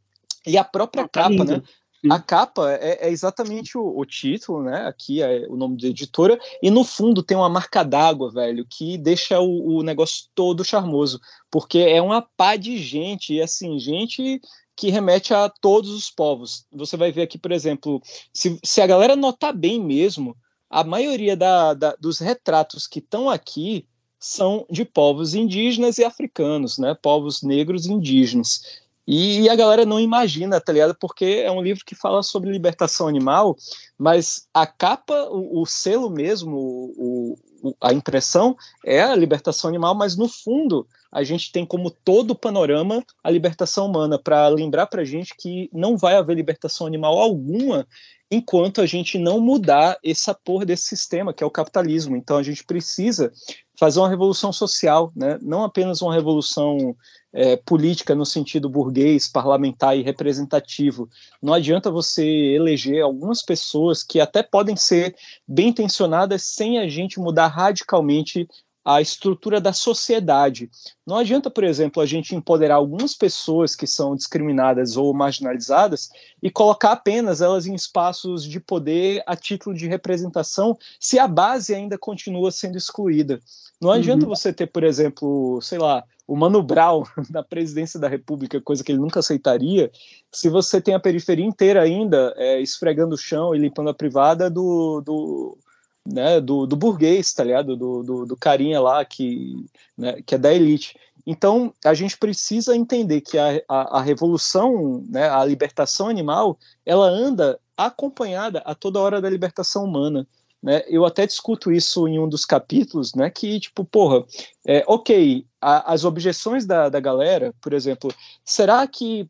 e 0.47 0.59
a 0.59 0.65
própria 0.65 1.05
ah, 1.05 1.09
tá 1.09 1.23
capa, 1.23 1.45
né? 1.45 1.63
A 2.11 2.21
capa 2.21 2.71
é, 2.73 3.07
é 3.07 3.11
exatamente 3.11 3.79
o, 3.79 3.99
o, 3.99 4.05
título, 4.05 4.63
né? 4.63 4.87
Aqui 4.87 5.23
é 5.23 5.47
o 5.49 5.57
nome 5.57 5.81
da 5.81 5.89
editora, 5.89 6.39
e 6.63 6.71
no 6.71 6.85
fundo 6.85 7.23
tem 7.23 7.35
uma 7.35 7.49
marca 7.49 7.83
d'água, 7.83 8.31
velho, 8.31 8.67
que 8.69 8.99
deixa 8.99 9.41
o, 9.41 9.79
o, 9.79 9.83
negócio 9.83 10.27
todo 10.35 10.63
charmoso, 10.63 11.19
porque 11.51 11.79
é 11.79 12.03
uma 12.03 12.21
pá 12.21 12.57
de 12.57 12.77
gente, 12.77 13.33
e 13.33 13.41
assim, 13.41 13.79
gente 13.79 14.43
que 14.77 14.91
remete 14.91 15.33
a 15.33 15.49
todos 15.49 15.91
os 15.91 16.11
povos. 16.11 16.67
Você 16.73 16.97
vai 16.97 17.13
ver 17.13 17.23
aqui, 17.23 17.39
por 17.39 17.53
exemplo, 17.53 18.03
se, 18.33 18.59
se 18.63 18.81
a 18.81 18.87
galera 18.87 19.15
notar 19.15 19.55
bem 19.55 19.81
mesmo, 19.83 20.37
a 20.69 20.83
maioria 20.83 21.37
da, 21.37 21.75
da, 21.75 21.95
dos 21.97 22.19
retratos 22.19 22.87
que 22.87 22.99
estão 22.99 23.31
aqui 23.31 23.87
são 24.19 24.67
de 24.71 24.85
povos 24.85 25.35
indígenas 25.35 25.99
e 25.99 26.05
africanos, 26.05 26.79
né? 26.79 26.97
Povos 27.01 27.43
negros 27.43 27.87
e 27.87 27.93
indígenas. 27.93 28.83
E, 29.07 29.49
a 29.51 29.55
galera 29.55 29.85
não 29.85 30.01
imagina, 30.01 30.61
tá 30.61 30.73
ligado? 30.73 30.97
Porque 30.99 31.43
é 31.45 31.51
um 31.51 31.61
livro 31.61 31.85
que 31.85 31.95
fala 31.95 32.23
sobre 32.23 32.51
libertação 32.51 33.07
animal, 33.07 33.55
mas 33.99 34.49
a 34.53 34.67
capa, 34.67 35.29
o, 35.31 35.61
o 35.61 35.67
selo 35.67 36.09
mesmo, 36.09 36.57
o, 36.57 37.39
o, 37.63 37.77
a 37.83 37.93
impressão 37.93 38.57
é 38.85 39.03
a 39.03 39.15
libertação 39.15 39.69
animal, 39.69 39.95
mas 39.95 40.17
no 40.17 40.27
fundo 40.27 40.87
a 41.15 41.23
gente 41.23 41.53
tem 41.53 41.65
como 41.65 41.93
todo 41.93 42.33
o 42.33 42.35
panorama 42.35 43.05
a 43.23 43.31
libertação 43.31 43.87
humana, 43.87 44.19
para 44.19 44.49
lembrar 44.49 44.89
para 44.89 45.03
a 45.03 45.05
gente 45.05 45.33
que 45.39 45.71
não 45.73 45.97
vai 45.97 46.17
haver 46.17 46.35
libertação 46.35 46.89
animal 46.89 47.21
alguma 47.21 47.87
enquanto 48.29 48.81
a 48.81 48.87
gente 48.87 49.17
não 49.17 49.41
mudar 49.41 49.97
essa 50.05 50.35
porra 50.35 50.67
desse 50.67 50.89
sistema, 50.89 51.33
que 51.33 51.45
é 51.45 51.47
o 51.47 51.51
capitalismo. 51.51 52.17
Então 52.17 52.37
a 52.37 52.43
gente 52.43 52.65
precisa 52.65 53.31
fazer 53.79 54.01
uma 54.01 54.09
revolução 54.09 54.53
social, 54.53 55.13
né? 55.15 55.39
não 55.41 55.63
apenas 55.63 56.03
uma 56.03 56.13
revolução 56.13 56.97
é, 57.33 57.57
política 57.57 58.13
no 58.13 58.27
sentido 58.27 58.69
burguês, 58.69 59.29
parlamentar 59.29 59.97
e 59.97 60.03
representativo. 60.03 61.09
Não 61.41 61.55
adianta 61.55 61.93
você 61.93 62.25
eleger 62.25 63.03
algumas 63.03 63.41
pessoas 63.41 64.03
que 64.03 64.19
até 64.19 64.43
podem 64.43 64.75
ser 64.75 65.15
bem 65.47 65.69
intencionadas 65.69 66.43
sem 66.43 66.81
a 66.81 66.89
gente 66.89 67.21
mudar 67.21 67.47
radicalmente 67.47 68.49
a 68.85 69.01
estrutura 69.01 69.61
da 69.61 69.73
sociedade. 69.73 70.71
Não 71.07 71.17
adianta, 71.17 71.51
por 71.51 71.65
exemplo, 71.65 72.03
a 72.03 72.07
gente 72.07 72.35
empoderar 72.35 72.75
algumas 72.75 73.15
pessoas 73.15 73.75
que 73.75 73.87
são 73.87 74.15
discriminadas 74.15 74.97
ou 74.97 75.15
marginalizadas 75.15 76.11
e 76.43 76.51
colocar 76.51 76.93
apenas 76.93 77.41
elas 77.41 77.67
em 77.67 77.75
espaços 77.75 78.45
de 78.45 78.61
poder 78.61 79.23
a 79.27 79.35
título 79.35 79.75
de 79.75 79.89
representação, 79.89 80.77
se 81.01 81.19
a 81.19 81.27
base 81.27 81.75
ainda 81.75 81.97
continua 81.97 82.51
sendo 82.51 82.77
excluída. 82.77 83.41
Não 83.81 83.91
adianta 83.91 84.25
uhum. 84.25 84.31
você 84.31 84.53
ter, 84.53 84.67
por 84.67 84.85
exemplo, 84.85 85.61
sei 85.63 85.79
lá, 85.79 86.05
o 86.27 86.37
Mano 86.37 86.63
Brown 86.63 87.05
na 87.31 87.43
presidência 87.43 87.99
da 87.99 88.09
República, 88.09 88.61
coisa 88.61 88.85
que 88.85 88.93
ele 88.93 89.01
nunca 89.01 89.21
aceitaria, 89.21 89.91
se 90.33 90.49
você 90.49 90.81
tem 90.81 90.95
a 90.95 91.01
periferia 91.01 91.45
inteira 91.45 91.83
ainda 91.83 92.35
é, 92.37 92.61
esfregando 92.61 93.15
o 93.15 93.19
chão 93.19 93.55
e 93.55 93.59
limpando 93.59 93.91
a 93.91 93.95
privada 93.95 94.51
do, 94.51 95.01
do 95.01 95.59
né, 96.07 96.41
do, 96.41 96.67
do 96.67 96.77
burguês, 96.77 97.33
tá 97.33 97.45
ligado? 97.45 97.77
Do, 97.77 98.03
do, 98.03 98.27
do 98.27 98.37
carinha 98.37 98.81
lá 98.81 99.05
que, 99.05 99.65
né, 99.97 100.21
que 100.23 100.35
é 100.35 100.39
da 100.39 100.53
elite. 100.53 100.99
Então, 101.27 101.73
a 101.85 101.95
gente 101.95 102.19
precisa 102.19 102.77
entender 102.77 103.23
que 103.23 103.39
a, 103.39 103.63
a, 103.69 103.99
a, 103.99 104.03
revolução, 104.03 105.03
né, 105.09 105.29
a 105.29 105.45
libertação 105.45 106.09
animal, 106.09 106.59
ela 106.85 107.07
anda 107.07 107.59
acompanhada 107.77 108.59
a 108.61 108.75
toda 108.75 109.01
hora 109.01 109.21
da 109.21 109.31
libertação 109.31 109.85
humana. 109.85 110.27
Né? 110.63 110.83
Eu 110.87 111.05
até 111.05 111.27
discuto 111.27 111.73
isso 111.73 112.07
em 112.07 112.19
um 112.19 112.29
dos 112.29 112.45
capítulos, 112.45 113.15
né, 113.15 113.31
que, 113.31 113.59
tipo, 113.59 113.85
porra, 113.85 114.25
é, 114.67 114.85
ok, 114.87 115.47
a, 115.61 115.93
as 115.93 116.05
objeções 116.05 116.67
da, 116.67 116.89
da 116.89 117.01
galera, 117.01 117.55
por 117.61 117.73
exemplo, 117.73 118.13
será 118.45 118.87
que 118.87 119.29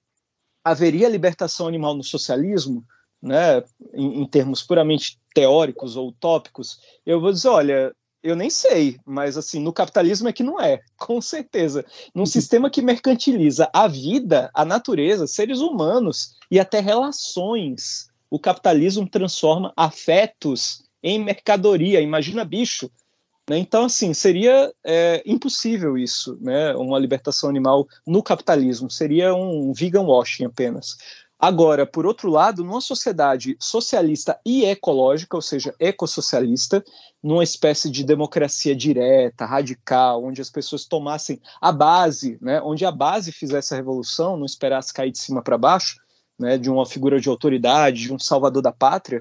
haveria 0.64 1.08
libertação 1.08 1.68
animal 1.68 1.94
no 1.94 2.02
socialismo? 2.02 2.84
Né, 3.24 3.64
em, 3.94 4.20
em, 4.22 4.26
termos 4.26 4.62
puramente 4.62 5.18
teóricos 5.34 5.96
ou 5.96 6.08
utópicos, 6.08 6.78
eu 7.06 7.20
vou 7.20 7.32
dizer, 7.32 7.48
olha, 7.48 7.96
eu 8.22 8.37
nem 8.37 8.50
sei, 8.50 8.98
mas 9.04 9.37
assim, 9.37 9.58
no 9.60 9.72
capitalismo 9.72 10.28
é 10.28 10.32
que 10.32 10.42
não 10.42 10.60
é, 10.60 10.80
com 10.96 11.20
certeza. 11.20 11.84
Num 12.14 12.22
uhum. 12.22 12.26
sistema 12.26 12.70
que 12.70 12.82
mercantiliza 12.82 13.68
a 13.72 13.88
vida, 13.88 14.50
a 14.54 14.64
natureza, 14.64 15.26
seres 15.26 15.60
humanos 15.60 16.34
e 16.50 16.60
até 16.60 16.80
relações, 16.80 18.08
o 18.30 18.38
capitalismo 18.38 19.08
transforma 19.08 19.72
afetos 19.74 20.84
em 21.02 21.18
mercadoria. 21.18 22.00
Imagina 22.00 22.44
bicho. 22.44 22.90
Né? 23.48 23.58
Então, 23.58 23.84
assim, 23.84 24.14
seria 24.14 24.72
é, 24.84 25.22
impossível 25.26 25.98
isso, 25.98 26.38
né? 26.40 26.74
uma 26.74 26.98
libertação 26.98 27.48
animal 27.48 27.87
no 28.06 28.22
capitalismo. 28.22 28.90
Seria 28.90 29.34
um 29.34 29.72
vegan 29.72 30.02
washing 30.02 30.44
apenas. 30.46 30.96
Agora, 31.38 31.85
por 31.85 32.07
outro 32.07 32.31
lado, 32.31 32.62
numa 32.64 32.81
sociedade 32.81 33.57
socialista 33.61 34.38
e 34.47 34.64
ecológica, 34.64 35.37
ou 35.37 35.42
seja, 35.42 35.75
ecossocialista, 35.79 36.83
numa 37.23 37.42
espécie 37.42 37.90
de 37.90 38.05
democracia 38.05 38.75
direta, 38.75 39.44
radical, 39.44 40.25
onde 40.25 40.40
as 40.40 40.49
pessoas 40.49 40.85
tomassem 40.85 41.40
a 41.61 41.73
base, 41.73 42.38
né, 42.40 42.62
onde 42.62 42.85
a 42.85 42.92
base 42.92 43.33
fizesse 43.33 43.75
a 43.75 43.77
revolução, 43.77 44.37
não 44.37 44.47
esperasse 44.47 44.94
cair 44.94 45.11
de 45.11 45.18
cima 45.18 45.42
para 45.42 45.59
baixo, 45.59 45.97
né, 46.38 46.57
de 46.57 46.70
uma 46.70 46.87
figura 46.87 47.20
de 47.20 47.29
autoridade, 47.29 48.03
de 48.03 48.12
um 48.12 48.18
salvador 48.18 48.62
da 48.62 48.73
pátria, 48.73 49.20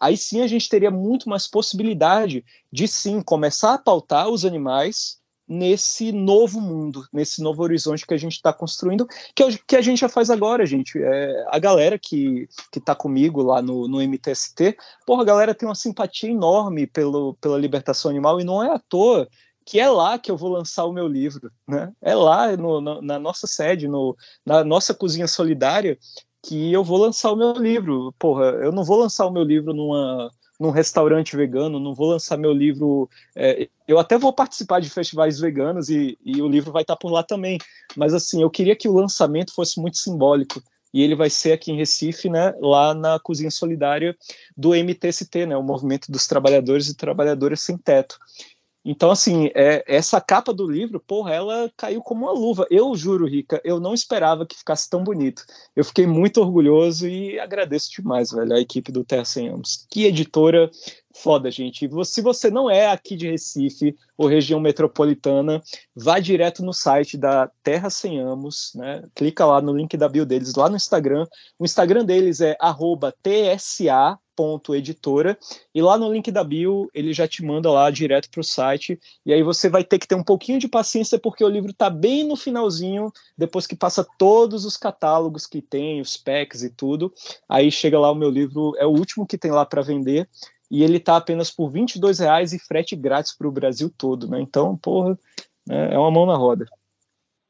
aí 0.00 0.16
sim 0.16 0.40
a 0.40 0.46
gente 0.46 0.68
teria 0.68 0.90
muito 0.90 1.28
mais 1.28 1.46
possibilidade 1.48 2.44
de 2.72 2.88
sim 2.88 3.22
começar 3.22 3.74
a 3.74 3.78
pautar 3.78 4.28
os 4.28 4.44
animais 4.44 5.21
nesse 5.46 6.12
novo 6.12 6.60
mundo, 6.60 7.06
nesse 7.12 7.42
novo 7.42 7.62
horizonte 7.62 8.06
que 8.06 8.14
a 8.14 8.18
gente 8.18 8.34
está 8.34 8.52
construindo, 8.52 9.06
que, 9.34 9.58
que 9.66 9.76
a 9.76 9.80
gente 9.80 10.00
já 10.00 10.08
faz 10.08 10.30
agora, 10.30 10.64
gente. 10.64 10.98
É, 10.98 11.46
a 11.48 11.58
galera 11.58 11.98
que, 11.98 12.48
que 12.70 12.80
tá 12.80 12.94
comigo 12.94 13.42
lá 13.42 13.60
no, 13.60 13.88
no 13.88 14.00
MTST, 14.00 14.76
porra, 15.06 15.22
a 15.22 15.26
galera 15.26 15.54
tem 15.54 15.68
uma 15.68 15.74
simpatia 15.74 16.30
enorme 16.30 16.86
pelo, 16.86 17.34
pela 17.34 17.58
libertação 17.58 18.10
animal 18.10 18.40
e 18.40 18.44
não 18.44 18.62
é 18.62 18.70
à 18.74 18.78
toa 18.78 19.28
que 19.64 19.78
é 19.78 19.88
lá 19.88 20.18
que 20.18 20.30
eu 20.30 20.36
vou 20.36 20.50
lançar 20.50 20.84
o 20.84 20.92
meu 20.92 21.06
livro, 21.06 21.50
né? 21.68 21.92
É 22.00 22.14
lá 22.14 22.56
no, 22.56 22.80
no, 22.80 23.00
na 23.00 23.18
nossa 23.18 23.46
sede, 23.46 23.86
no, 23.86 24.16
na 24.44 24.64
nossa 24.64 24.92
cozinha 24.92 25.28
solidária, 25.28 25.96
que 26.42 26.72
eu 26.72 26.82
vou 26.82 26.98
lançar 26.98 27.30
o 27.30 27.36
meu 27.36 27.52
livro. 27.52 28.12
Porra, 28.18 28.46
eu 28.46 28.72
não 28.72 28.84
vou 28.84 28.98
lançar 28.98 29.26
o 29.26 29.30
meu 29.30 29.44
livro 29.44 29.72
numa 29.72 30.30
num 30.62 30.70
restaurante 30.70 31.36
vegano, 31.36 31.80
não 31.80 31.92
vou 31.92 32.08
lançar 32.08 32.38
meu 32.38 32.52
livro. 32.52 33.10
É, 33.34 33.68
eu 33.86 33.98
até 33.98 34.16
vou 34.16 34.32
participar 34.32 34.80
de 34.80 34.88
festivais 34.88 35.40
veganos 35.40 35.90
e, 35.90 36.16
e, 36.24 36.40
o 36.40 36.48
livro 36.48 36.70
vai 36.70 36.82
estar 36.82 36.96
por 36.96 37.10
lá 37.10 37.22
também. 37.24 37.58
Mas 37.96 38.14
assim, 38.14 38.40
eu 38.40 38.48
queria 38.48 38.76
que 38.76 38.88
o 38.88 38.94
lançamento 38.94 39.52
fosse 39.52 39.80
muito 39.80 39.98
simbólico. 39.98 40.62
e 40.94 41.02
ele 41.02 41.16
vai 41.16 41.30
ser 41.30 41.52
aqui 41.52 41.72
em 41.72 41.76
Recife, 41.76 42.28
né, 42.28 42.54
lá 42.60 42.94
na 42.94 43.18
Cozinha 43.18 43.50
Solidária 43.50 44.14
do 44.56 44.74
MTST, 44.74 45.46
né, 45.46 45.56
o 45.56 45.62
Movimento 45.62 46.12
dos 46.12 46.26
Trabalhadores 46.26 46.88
e 46.88 46.94
Trabalhadoras 46.94 47.60
Sem 47.62 47.76
Teto. 47.78 48.18
Então, 48.84 49.10
assim, 49.10 49.50
é, 49.54 49.84
essa 49.86 50.20
capa 50.20 50.52
do 50.52 50.68
livro, 50.68 50.98
porra, 50.98 51.32
ela 51.32 51.72
caiu 51.76 52.02
como 52.02 52.24
uma 52.24 52.32
luva. 52.32 52.66
Eu 52.68 52.94
juro, 52.96 53.26
Rica, 53.26 53.60
eu 53.64 53.78
não 53.78 53.94
esperava 53.94 54.44
que 54.44 54.56
ficasse 54.56 54.90
tão 54.90 55.04
bonito. 55.04 55.44
Eu 55.76 55.84
fiquei 55.84 56.06
muito 56.06 56.40
orgulhoso 56.40 57.06
e 57.06 57.38
agradeço 57.38 57.92
demais, 57.92 58.32
velho, 58.32 58.52
a 58.54 58.60
equipe 58.60 58.90
do 58.90 59.04
Terra 59.04 59.24
Sem 59.24 59.48
Anos. 59.48 59.86
Que 59.88 60.04
editora 60.04 60.68
foda, 61.14 61.50
gente. 61.50 61.88
Se 62.04 62.20
você 62.20 62.50
não 62.50 62.68
é 62.68 62.88
aqui 62.88 63.16
de 63.16 63.30
Recife 63.30 63.94
ou 64.16 64.26
região 64.26 64.58
metropolitana, 64.58 65.62
vá 65.94 66.18
direto 66.18 66.64
no 66.64 66.72
site 66.72 67.16
da 67.16 67.50
Terra 67.62 67.90
Sem 67.90 68.20
Amos, 68.20 68.72
né? 68.74 69.04
Clica 69.14 69.44
lá 69.44 69.60
no 69.60 69.76
link 69.76 69.96
da 69.96 70.08
bio 70.08 70.26
deles, 70.26 70.54
lá 70.54 70.68
no 70.68 70.76
Instagram. 70.76 71.26
O 71.58 71.64
Instagram 71.64 72.04
deles 72.04 72.40
é 72.40 72.56
TSA 73.22 74.18
editora 74.74 75.38
e 75.74 75.82
lá 75.82 75.98
no 75.98 76.12
link 76.12 76.30
da 76.30 76.42
bio 76.42 76.90
ele 76.94 77.12
já 77.12 77.28
te 77.28 77.44
manda 77.44 77.70
lá 77.70 77.90
direto 77.90 78.30
para 78.30 78.40
o 78.40 78.44
site. 78.44 78.98
E 79.24 79.32
aí 79.32 79.42
você 79.42 79.68
vai 79.68 79.84
ter 79.84 79.98
que 79.98 80.08
ter 80.08 80.14
um 80.14 80.22
pouquinho 80.24 80.58
de 80.58 80.68
paciência 80.68 81.18
porque 81.18 81.44
o 81.44 81.48
livro 81.48 81.70
está 81.70 81.90
bem 81.90 82.24
no 82.24 82.36
finalzinho 82.36 83.12
depois 83.36 83.66
que 83.66 83.76
passa 83.76 84.06
todos 84.18 84.64
os 84.64 84.76
catálogos 84.76 85.46
que 85.46 85.60
tem 85.60 86.00
os 86.00 86.16
packs 86.16 86.62
e 86.62 86.70
tudo. 86.70 87.12
Aí 87.48 87.70
chega 87.70 87.98
lá 87.98 88.10
o 88.10 88.16
meu 88.16 88.30
livro 88.30 88.74
é 88.78 88.86
o 88.86 88.90
último 88.90 89.26
que 89.26 89.38
tem 89.38 89.50
lá 89.50 89.66
para 89.66 89.82
vender. 89.82 90.28
E 90.70 90.82
ele 90.82 90.96
está 90.96 91.16
apenas 91.16 91.50
por 91.50 91.70
22 91.70 92.18
reais 92.18 92.52
e 92.54 92.58
frete 92.58 92.96
grátis 92.96 93.36
para 93.36 93.46
o 93.46 93.52
Brasil 93.52 93.92
todo 93.96 94.28
né? 94.28 94.40
Então 94.40 94.76
porra 94.76 95.18
é, 95.68 95.94
é 95.94 95.98
uma 95.98 96.10
mão 96.10 96.26
na 96.26 96.36
roda. 96.36 96.66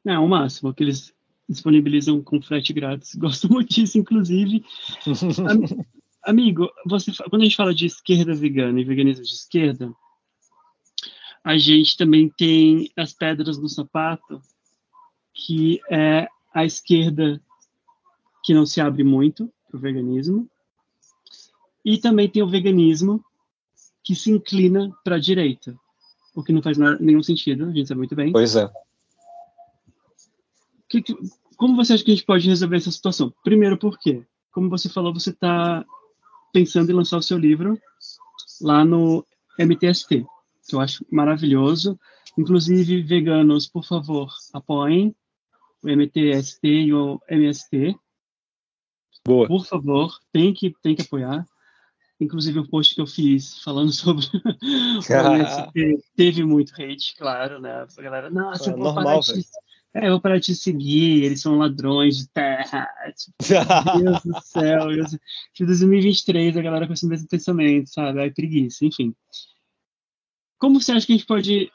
É 0.05 0.19
o 0.19 0.27
máximo 0.27 0.73
que 0.73 0.83
eles 0.83 1.13
disponibilizam 1.47 2.21
com 2.21 2.41
frete 2.41 2.73
grátis. 2.73 3.15
Gosto 3.19 3.51
muito 3.51 3.73
disso 3.73 3.97
inclusive 3.97 4.63
Amigo, 6.25 6.69
você, 6.85 7.11
quando 7.29 7.41
a 7.41 7.45
gente 7.45 7.55
fala 7.55 7.73
de 7.73 7.85
esquerda 7.85 8.33
vegana 8.33 8.79
e 8.79 8.85
veganismo 8.85 9.23
de 9.23 9.33
esquerda, 9.33 9.93
a 11.43 11.57
gente 11.57 11.97
também 11.97 12.29
tem 12.29 12.89
as 12.95 13.11
pedras 13.11 13.57
no 13.57 13.67
sapato, 13.67 14.41
que 15.33 15.81
é 15.91 16.27
a 16.53 16.63
esquerda 16.63 17.41
que 18.43 18.53
não 18.53 18.65
se 18.65 18.79
abre 18.79 19.03
muito 19.03 19.51
para 19.67 19.77
o 19.77 19.81
veganismo, 19.81 20.49
e 21.83 21.97
também 21.97 22.29
tem 22.29 22.41
o 22.41 22.49
veganismo 22.49 23.23
que 24.01 24.15
se 24.15 24.31
inclina 24.31 24.91
para 25.03 25.17
a 25.17 25.19
direita, 25.19 25.77
o 26.33 26.41
que 26.41 26.53
não 26.53 26.61
faz 26.61 26.77
nenhum 26.77 27.21
sentido, 27.21 27.65
a 27.65 27.71
gente 27.71 27.87
sabe 27.87 27.99
muito 27.99 28.15
bem. 28.15 28.31
Pois 28.31 28.55
é. 28.55 28.71
Que, 30.87 31.03
como 31.57 31.75
você 31.75 31.93
acha 31.93 32.03
que 32.03 32.11
a 32.11 32.15
gente 32.15 32.25
pode 32.25 32.47
resolver 32.47 32.77
essa 32.77 32.91
situação? 32.91 33.33
Primeiro, 33.43 33.77
por 33.77 33.97
quê? 33.99 34.25
Como 34.51 34.69
você 34.69 34.87
falou, 34.87 35.13
você 35.13 35.31
está 35.31 35.85
pensando 36.53 36.91
em 36.91 36.95
lançar 36.95 37.17
o 37.17 37.23
seu 37.23 37.37
livro 37.37 37.77
lá 38.61 38.85
no 38.85 39.25
MTST, 39.59 40.25
que 40.67 40.75
eu 40.75 40.79
acho 40.79 41.05
maravilhoso. 41.11 41.99
Inclusive, 42.37 43.01
veganos, 43.01 43.67
por 43.67 43.83
favor, 43.83 44.31
apoiem 44.53 45.15
o 45.83 45.89
MTST 45.89 46.67
e 46.67 46.93
o 46.93 47.19
MST. 47.29 47.95
Boa. 49.25 49.47
Por 49.47 49.65
favor, 49.65 50.17
tem 50.31 50.53
que, 50.53 50.73
tem 50.81 50.95
que 50.95 51.01
apoiar. 51.01 51.45
Inclusive, 52.19 52.59
o 52.59 52.67
post 52.67 52.95
que 52.95 53.01
eu 53.01 53.07
fiz 53.07 53.61
falando 53.63 53.91
sobre 53.93 54.25
o 54.25 55.01
MST 55.35 56.03
teve 56.15 56.43
muito 56.45 56.73
hate, 56.73 57.15
claro, 57.17 57.59
né? 57.59 57.85
A 57.97 58.01
galera, 58.01 58.29
nossa, 58.29 58.69
é, 58.69 58.73
eu 58.73 58.77
vou 58.77 58.85
normal, 58.85 59.03
parar 59.03 59.19
é, 59.93 60.07
eu 60.07 60.11
vou 60.13 60.21
parar 60.21 60.39
de 60.39 60.45
te 60.45 60.55
seguir, 60.55 61.23
eles 61.23 61.41
são 61.41 61.57
ladrões 61.57 62.17
de 62.17 62.27
terra. 62.29 62.87
Tipo, 63.15 63.35
Deus 64.01 64.23
do 64.23 64.41
céu. 64.41 64.91
Eu, 64.91 65.05
tipo, 65.05 65.67
2023, 65.67 66.57
a 66.57 66.61
galera 66.61 66.87
com 66.87 66.93
esse 66.93 67.05
mesmo 67.05 67.27
pensamento, 67.27 67.89
sabe? 67.89 68.19
Aí 68.19 68.31
preguiça, 68.31 68.85
enfim. 68.85 69.15
Como 70.57 70.81
você 70.81 70.93
acha 70.93 71.05
que 71.05 71.13
a 71.13 71.15
gente 71.15 71.27
pode 71.27 71.71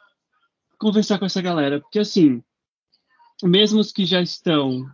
conversar 0.78 1.18
com 1.18 1.26
essa 1.26 1.40
galera? 1.40 1.80
Porque, 1.80 2.00
assim, 2.00 2.42
mesmo 3.42 3.78
os 3.78 3.92
que 3.92 4.04
já 4.04 4.20
estão 4.20 4.84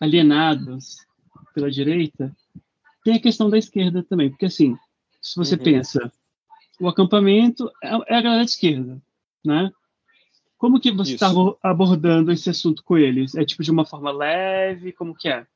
alienados 0.00 0.96
pela 1.54 1.70
direita, 1.70 2.34
tem 3.04 3.14
a 3.14 3.20
questão 3.20 3.48
da 3.48 3.58
esquerda 3.58 4.02
também. 4.02 4.30
Porque, 4.30 4.46
assim, 4.46 4.76
se 5.22 5.36
você 5.36 5.54
uhum. 5.54 5.62
pensa, 5.62 6.12
o 6.80 6.88
acampamento 6.88 7.70
é, 7.84 8.14
é 8.14 8.16
a 8.16 8.22
galera 8.22 8.44
de 8.44 8.50
esquerda, 8.50 9.00
né? 9.44 9.70
Como 10.60 10.78
que 10.78 10.92
você 10.92 11.14
está 11.14 11.32
abordando 11.62 12.30
esse 12.30 12.50
assunto 12.50 12.84
com 12.84 12.98
eles? 12.98 13.34
É 13.34 13.46
tipo 13.46 13.62
de 13.62 13.70
uma 13.70 13.86
forma 13.86 14.12
leve? 14.12 14.92
Como 14.92 15.16
que 15.16 15.26
é? 15.26 15.46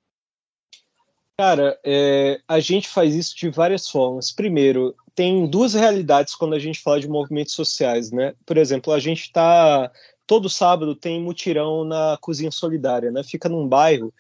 Cara, 1.38 1.78
é, 1.84 2.40
a 2.48 2.58
gente 2.58 2.88
faz 2.88 3.14
isso 3.14 3.36
de 3.36 3.50
várias 3.50 3.86
formas. 3.86 4.32
Primeiro, 4.32 4.96
tem 5.14 5.46
duas 5.46 5.74
realidades 5.74 6.34
quando 6.34 6.54
a 6.54 6.58
gente 6.58 6.80
fala 6.80 6.98
de 6.98 7.06
movimentos 7.06 7.52
sociais, 7.52 8.10
né? 8.10 8.32
Por 8.46 8.56
exemplo, 8.56 8.94
a 8.94 8.98
gente 8.98 9.24
está 9.24 9.92
todo 10.26 10.48
sábado 10.48 10.94
tem 10.94 11.20
mutirão 11.20 11.84
na 11.84 12.16
cozinha 12.18 12.50
solidária, 12.50 13.10
né? 13.10 13.22
Fica 13.22 13.46
num 13.46 13.68
bairro 13.68 14.10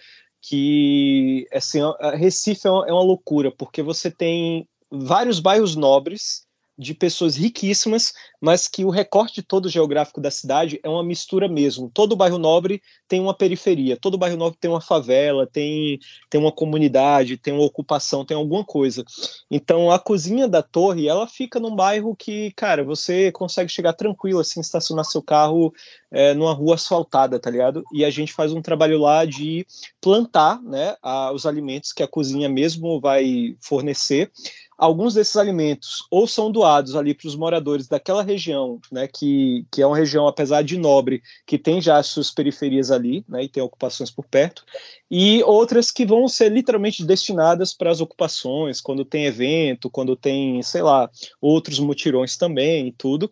que, 0.42 1.48
assim, 1.50 1.78
Recife 2.14 2.66
é 2.66 2.70
uma, 2.70 2.86
é 2.86 2.92
uma 2.92 3.02
loucura 3.02 3.50
porque 3.50 3.80
você 3.80 4.10
tem 4.10 4.68
vários 4.90 5.40
bairros 5.40 5.74
nobres 5.74 6.46
de 6.76 6.92
pessoas 6.92 7.36
riquíssimas, 7.36 8.12
mas 8.40 8.66
que 8.66 8.84
o 8.84 8.90
recorte 8.90 9.42
todo 9.42 9.68
geográfico 9.68 10.20
da 10.20 10.30
cidade 10.30 10.80
é 10.82 10.88
uma 10.88 11.04
mistura 11.04 11.48
mesmo. 11.48 11.90
Todo 11.92 12.16
bairro 12.16 12.38
nobre 12.38 12.82
tem 13.08 13.20
uma 13.20 13.32
periferia, 13.32 13.96
todo 13.96 14.18
bairro 14.18 14.36
nobre 14.36 14.58
tem 14.60 14.70
uma 14.70 14.80
favela, 14.80 15.46
tem, 15.46 15.98
tem 16.28 16.40
uma 16.40 16.52
comunidade, 16.52 17.36
tem 17.36 17.54
uma 17.54 17.64
ocupação, 17.64 18.24
tem 18.24 18.36
alguma 18.36 18.64
coisa. 18.64 19.04
Então 19.50 19.90
a 19.90 19.98
cozinha 19.98 20.48
da 20.48 20.62
torre, 20.62 21.08
ela 21.08 21.28
fica 21.28 21.60
num 21.60 21.74
bairro 21.74 22.14
que, 22.16 22.52
cara, 22.56 22.82
você 22.82 23.30
consegue 23.30 23.70
chegar 23.70 23.92
tranquilo 23.92 24.40
assim, 24.40 24.60
estacionar 24.60 25.04
seu 25.04 25.22
carro 25.22 25.72
é, 26.10 26.34
numa 26.34 26.52
rua 26.52 26.74
asfaltada, 26.74 27.38
tá 27.38 27.50
ligado? 27.50 27.84
E 27.92 28.04
a 28.04 28.10
gente 28.10 28.32
faz 28.32 28.52
um 28.52 28.62
trabalho 28.62 28.98
lá 28.98 29.24
de 29.24 29.66
plantar, 30.00 30.62
né, 30.62 30.96
a, 31.02 31.32
os 31.32 31.46
alimentos 31.46 31.92
que 31.92 32.02
a 32.02 32.08
cozinha 32.08 32.48
mesmo 32.48 33.00
vai 33.00 33.56
fornecer 33.60 34.30
alguns 34.76 35.14
desses 35.14 35.36
alimentos 35.36 36.06
ou 36.10 36.26
são 36.26 36.50
doados 36.50 36.96
ali 36.96 37.14
para 37.14 37.28
os 37.28 37.36
moradores 37.36 37.86
daquela 37.88 38.22
região, 38.22 38.80
né, 38.90 39.08
que, 39.08 39.64
que 39.70 39.82
é 39.82 39.86
uma 39.86 39.96
região, 39.96 40.26
apesar 40.26 40.62
de 40.62 40.76
nobre, 40.76 41.22
que 41.46 41.58
tem 41.58 41.80
já 41.80 41.98
as 41.98 42.06
suas 42.06 42.30
periferias 42.30 42.90
ali, 42.90 43.24
né, 43.28 43.44
e 43.44 43.48
tem 43.48 43.62
ocupações 43.62 44.10
por 44.10 44.24
perto, 44.26 44.64
e 45.10 45.42
outras 45.44 45.90
que 45.90 46.04
vão 46.04 46.26
ser 46.28 46.50
literalmente 46.50 47.04
destinadas 47.04 47.72
para 47.72 47.90
as 47.90 48.00
ocupações, 48.00 48.80
quando 48.80 49.04
tem 49.04 49.26
evento, 49.26 49.90
quando 49.90 50.16
tem, 50.16 50.62
sei 50.62 50.82
lá, 50.82 51.10
outros 51.40 51.78
mutirões 51.78 52.36
também 52.36 52.88
e 52.88 52.92
tudo. 52.92 53.30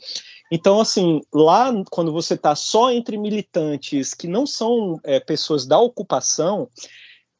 Então, 0.50 0.80
assim, 0.80 1.20
lá 1.32 1.72
quando 1.90 2.12
você 2.12 2.34
está 2.34 2.54
só 2.54 2.90
entre 2.90 3.16
militantes 3.16 4.12
que 4.14 4.28
não 4.28 4.46
são 4.46 5.00
é, 5.02 5.18
pessoas 5.18 5.66
da 5.66 5.78
ocupação, 5.78 6.68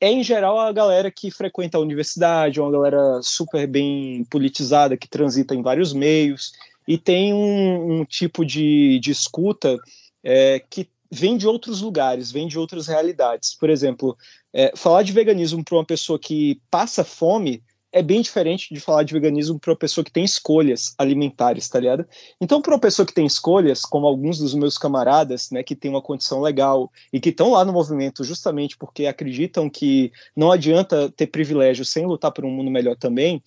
é 0.03 0.11
em 0.11 0.21
geral 0.25 0.59
a 0.59 0.73
galera 0.73 1.13
que 1.13 1.31
frequenta 1.31 1.79
a 1.79 1.81
universidade, 1.81 2.61
uma 2.61 2.73
galera 2.73 3.23
super 3.23 3.69
bem 3.69 4.25
politizada, 4.25 4.97
que 4.97 5.09
transita 5.09 5.55
em 5.55 5.63
vários 5.63 5.93
meios, 5.93 6.53
e 6.89 6.99
tem 6.99 7.33
um, 7.33 8.01
um 8.01 8.05
tipo 8.05 8.45
de, 8.45 8.99
de 8.99 9.13
escuta 9.13 9.79
é, 10.25 10.61
que 10.69 10.89
vem 11.09 11.37
de 11.37 11.47
outros 11.47 11.81
lugares, 11.81 12.33
vem 12.33 12.49
de 12.49 12.59
outras 12.59 12.89
realidades. 12.89 13.55
Por 13.55 13.71
exemplo, 13.71 14.19
é, 14.53 14.73
falar 14.75 15.05
de 15.05 15.13
veganismo 15.13 15.65
para 15.65 15.77
uma 15.77 15.85
pessoa 15.85 16.19
que 16.19 16.61
passa 16.69 17.05
fome 17.05 17.63
é 17.93 18.03
bem 18.03 18.23
diferente 18.23 18.73
de 18.73 18.81
falar 18.81 19.03
de 19.03 19.13
veganismo 19.13 19.59
para 19.59 19.71
uma 19.71 19.77
pessoa 19.77 20.05
que 20.05 20.11
tem 20.11 20.25
escolhas 20.25 20.95
alimentares, 20.97 21.69
tá 21.69 21.79
ligado? 21.79 22.07
Então, 22.41 22.63
para 22.63 22.73
uma 22.73 22.81
pessoa 22.81 23.05
que 23.05 23.13
tem 23.13 23.27
escolhas, 23.27 23.83
como 23.83 24.07
alguns 24.07 24.39
dos 24.39 24.55
meus 24.55 24.79
camaradas, 24.79 25.51
né, 25.51 25.63
que 25.63 25.77
tem 25.77 25.91
uma 25.91 26.01
condição 26.01 26.41
legal 26.41 26.91
e 27.13 27.21
que 27.21 27.29
estão 27.29 27.51
lá 27.51 27.65
no 27.65 27.73
movimento 27.73 28.25
justamente 28.25 28.77
porque 28.79 29.07
acreditam 29.07 29.69
que 29.69 30.11
não 30.35 30.51
adianta 30.51 31.11
ter 31.11 31.27
privilégio 31.27 31.85
sem 31.85 32.07
lutar 32.07 32.33
por 32.33 32.45
um 32.47 32.51
mundo 32.51 32.71
melhor 32.71 32.97
também, 32.97 33.43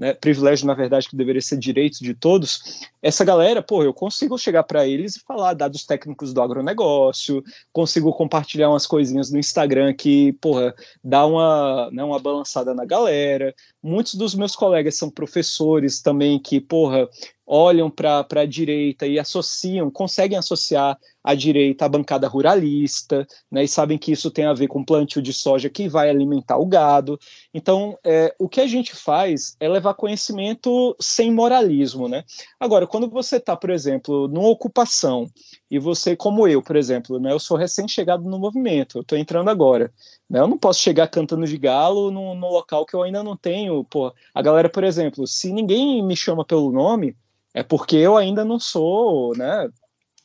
né, 0.00 0.14
privilégio, 0.14 0.66
na 0.66 0.72
verdade, 0.72 1.10
que 1.10 1.14
deveria 1.14 1.42
ser 1.42 1.58
direito 1.58 1.98
de 2.02 2.14
todos, 2.14 2.80
essa 3.02 3.22
galera, 3.22 3.62
pô, 3.62 3.84
eu 3.84 3.92
consigo 3.92 4.38
chegar 4.38 4.62
para 4.62 4.86
eles 4.86 5.16
e 5.16 5.20
falar 5.20 5.52
dados 5.52 5.84
técnicos 5.84 6.32
do 6.32 6.40
agronegócio, 6.40 7.44
consigo 7.70 8.10
compartilhar 8.14 8.70
umas 8.70 8.86
coisinhas 8.86 9.30
no 9.30 9.38
Instagram 9.38 9.92
que, 9.92 10.32
porra, 10.34 10.74
dá 11.04 11.26
uma, 11.26 11.90
né, 11.92 12.02
uma 12.02 12.18
balançada 12.18 12.72
na 12.74 12.86
galera. 12.86 13.54
Muitos 13.82 14.14
dos 14.14 14.34
meus 14.34 14.54
colegas 14.54 14.96
são 14.96 15.10
professores 15.10 16.02
também 16.02 16.38
que, 16.38 16.60
porra, 16.60 17.08
olham 17.46 17.90
para 17.90 18.26
a 18.30 18.46
direita 18.46 19.06
e 19.06 19.18
associam, 19.18 19.90
conseguem 19.90 20.38
associar 20.38 20.98
a 21.24 21.34
direita 21.34 21.86
à 21.86 21.88
bancada 21.88 22.28
ruralista, 22.28 23.26
né, 23.50 23.64
e 23.64 23.68
sabem 23.68 23.98
que 23.98 24.12
isso 24.12 24.30
tem 24.30 24.44
a 24.44 24.52
ver 24.52 24.68
com 24.68 24.84
plantio 24.84 25.20
de 25.20 25.32
soja 25.32 25.68
que 25.68 25.88
vai 25.88 26.08
alimentar 26.08 26.58
o 26.58 26.66
gado. 26.66 27.18
Então, 27.52 27.98
é, 28.04 28.34
o 28.38 28.48
que 28.48 28.60
a 28.60 28.66
gente 28.66 28.94
faz 28.94 29.56
é 29.58 29.68
levar 29.68 29.94
conhecimento 29.94 30.94
sem 31.00 31.32
moralismo. 31.32 32.06
Né? 32.06 32.22
Agora, 32.58 32.86
quando 32.86 33.08
você 33.08 33.36
está, 33.36 33.56
por 33.56 33.70
exemplo, 33.70 34.28
numa 34.28 34.48
ocupação 34.48 35.26
e 35.70 35.78
você, 35.78 36.16
como 36.16 36.48
eu, 36.48 36.60
por 36.60 36.74
exemplo, 36.74 37.20
né, 37.20 37.32
eu 37.32 37.38
sou 37.38 37.56
recém-chegado 37.56 38.24
no 38.24 38.38
movimento, 38.38 38.98
eu 38.98 39.02
estou 39.02 39.16
entrando 39.16 39.48
agora. 39.48 39.92
Né, 40.28 40.40
eu 40.40 40.48
não 40.48 40.58
posso 40.58 40.80
chegar 40.80 41.06
cantando 41.06 41.46
de 41.46 41.56
galo 41.56 42.10
no 42.10 42.50
local 42.50 42.84
que 42.84 42.94
eu 42.94 43.02
ainda 43.02 43.22
não 43.22 43.36
tenho. 43.36 43.84
Pô, 43.84 44.12
a 44.34 44.42
galera, 44.42 44.68
por 44.68 44.82
exemplo, 44.82 45.26
se 45.26 45.52
ninguém 45.52 46.02
me 46.02 46.16
chama 46.16 46.44
pelo 46.44 46.72
nome, 46.72 47.16
é 47.54 47.62
porque 47.62 47.96
eu 47.96 48.16
ainda 48.16 48.44
não 48.44 48.58
sou, 48.58 49.36
né? 49.36 49.68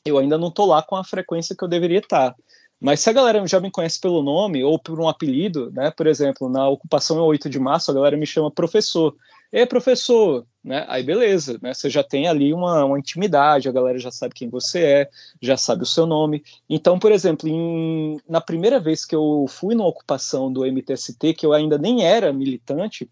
Eu 0.04 0.18
ainda 0.18 0.38
não 0.38 0.52
tô 0.52 0.66
lá 0.66 0.82
com 0.82 0.96
a 0.96 1.04
frequência 1.04 1.56
que 1.56 1.64
eu 1.64 1.68
deveria 1.68 2.00
estar. 2.00 2.36
Mas 2.80 3.00
se 3.00 3.10
a 3.10 3.14
galera 3.14 3.46
já 3.48 3.60
me 3.60 3.72
conhece 3.72 4.00
pelo 4.00 4.22
nome 4.22 4.64
ou 4.64 4.78
por 4.78 5.00
um 5.00 5.08
apelido, 5.08 5.72
né? 5.72 5.92
Por 5.92 6.08
exemplo, 6.08 6.50
na 6.50 6.68
ocupação 6.68 7.18
8 7.20 7.50
de 7.50 7.60
março, 7.60 7.90
a 7.90 7.94
galera 7.94 8.18
me 8.18 8.26
chama 8.26 8.52
professor. 8.52 9.16
E 9.52 9.66
professor, 9.66 10.46
né? 10.66 10.84
Aí 10.90 11.04
beleza, 11.04 11.60
né? 11.62 11.76
Você 11.76 11.92
já 11.92 12.04
tem 12.04 12.28
ali 12.28 12.52
uma, 12.52 12.84
uma, 12.84 12.98
intimidade, 12.98 13.70
a 13.70 13.72
galera 13.72 14.00
já 14.00 14.10
sabe 14.10 14.34
quem 14.34 14.50
você 14.50 14.80
é, 14.80 15.10
já 15.40 15.56
sabe 15.56 15.84
o 15.84 15.86
seu 15.86 16.08
nome. 16.08 16.44
Então, 16.68 16.98
por 16.98 17.12
exemplo, 17.12 17.48
em, 17.48 18.20
na 18.28 18.42
primeira 18.42 18.80
vez 18.80 19.06
que 19.06 19.16
eu 19.16 19.46
fui 19.48 19.76
na 19.76 19.86
ocupação 19.86 20.52
do 20.52 20.66
MTST, 20.66 21.36
que 21.36 21.46
eu 21.46 21.54
ainda 21.54 21.78
nem 21.78 22.04
era 22.04 22.34
militante, 22.34 23.08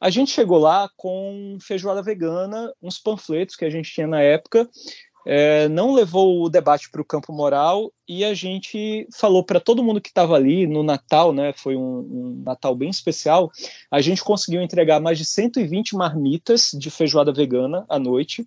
a 0.00 0.10
gente 0.10 0.32
chegou 0.32 0.58
lá 0.58 0.90
com 0.96 1.56
feijoada 1.60 2.02
vegana, 2.02 2.72
uns 2.82 2.98
panfletos 2.98 3.54
que 3.54 3.64
a 3.64 3.70
gente 3.70 3.90
tinha 3.90 4.06
na 4.06 4.20
época, 4.20 4.68
é, 5.28 5.68
não 5.68 5.92
levou 5.92 6.40
o 6.40 6.48
debate 6.48 6.88
para 6.88 7.02
o 7.02 7.04
campo 7.04 7.32
moral 7.32 7.92
e 8.08 8.24
a 8.24 8.32
gente 8.32 9.08
falou 9.12 9.42
para 9.42 9.58
todo 9.58 9.82
mundo 9.82 10.00
que 10.00 10.08
estava 10.08 10.36
ali 10.36 10.68
no 10.68 10.84
Natal, 10.84 11.32
né? 11.32 11.52
Foi 11.52 11.74
um, 11.74 11.98
um, 11.98 12.42
Natal 12.44 12.76
bem 12.76 12.88
especial. 12.88 13.50
A 13.90 14.00
gente 14.00 14.22
conseguiu 14.22 14.62
entregar 14.62 15.00
mais 15.00 15.18
de 15.18 15.24
120 15.24 15.96
marmitas 15.96 16.70
de 16.72 16.92
feijoada 16.92 17.32
vegana 17.32 17.84
à 17.88 17.98
noite. 17.98 18.46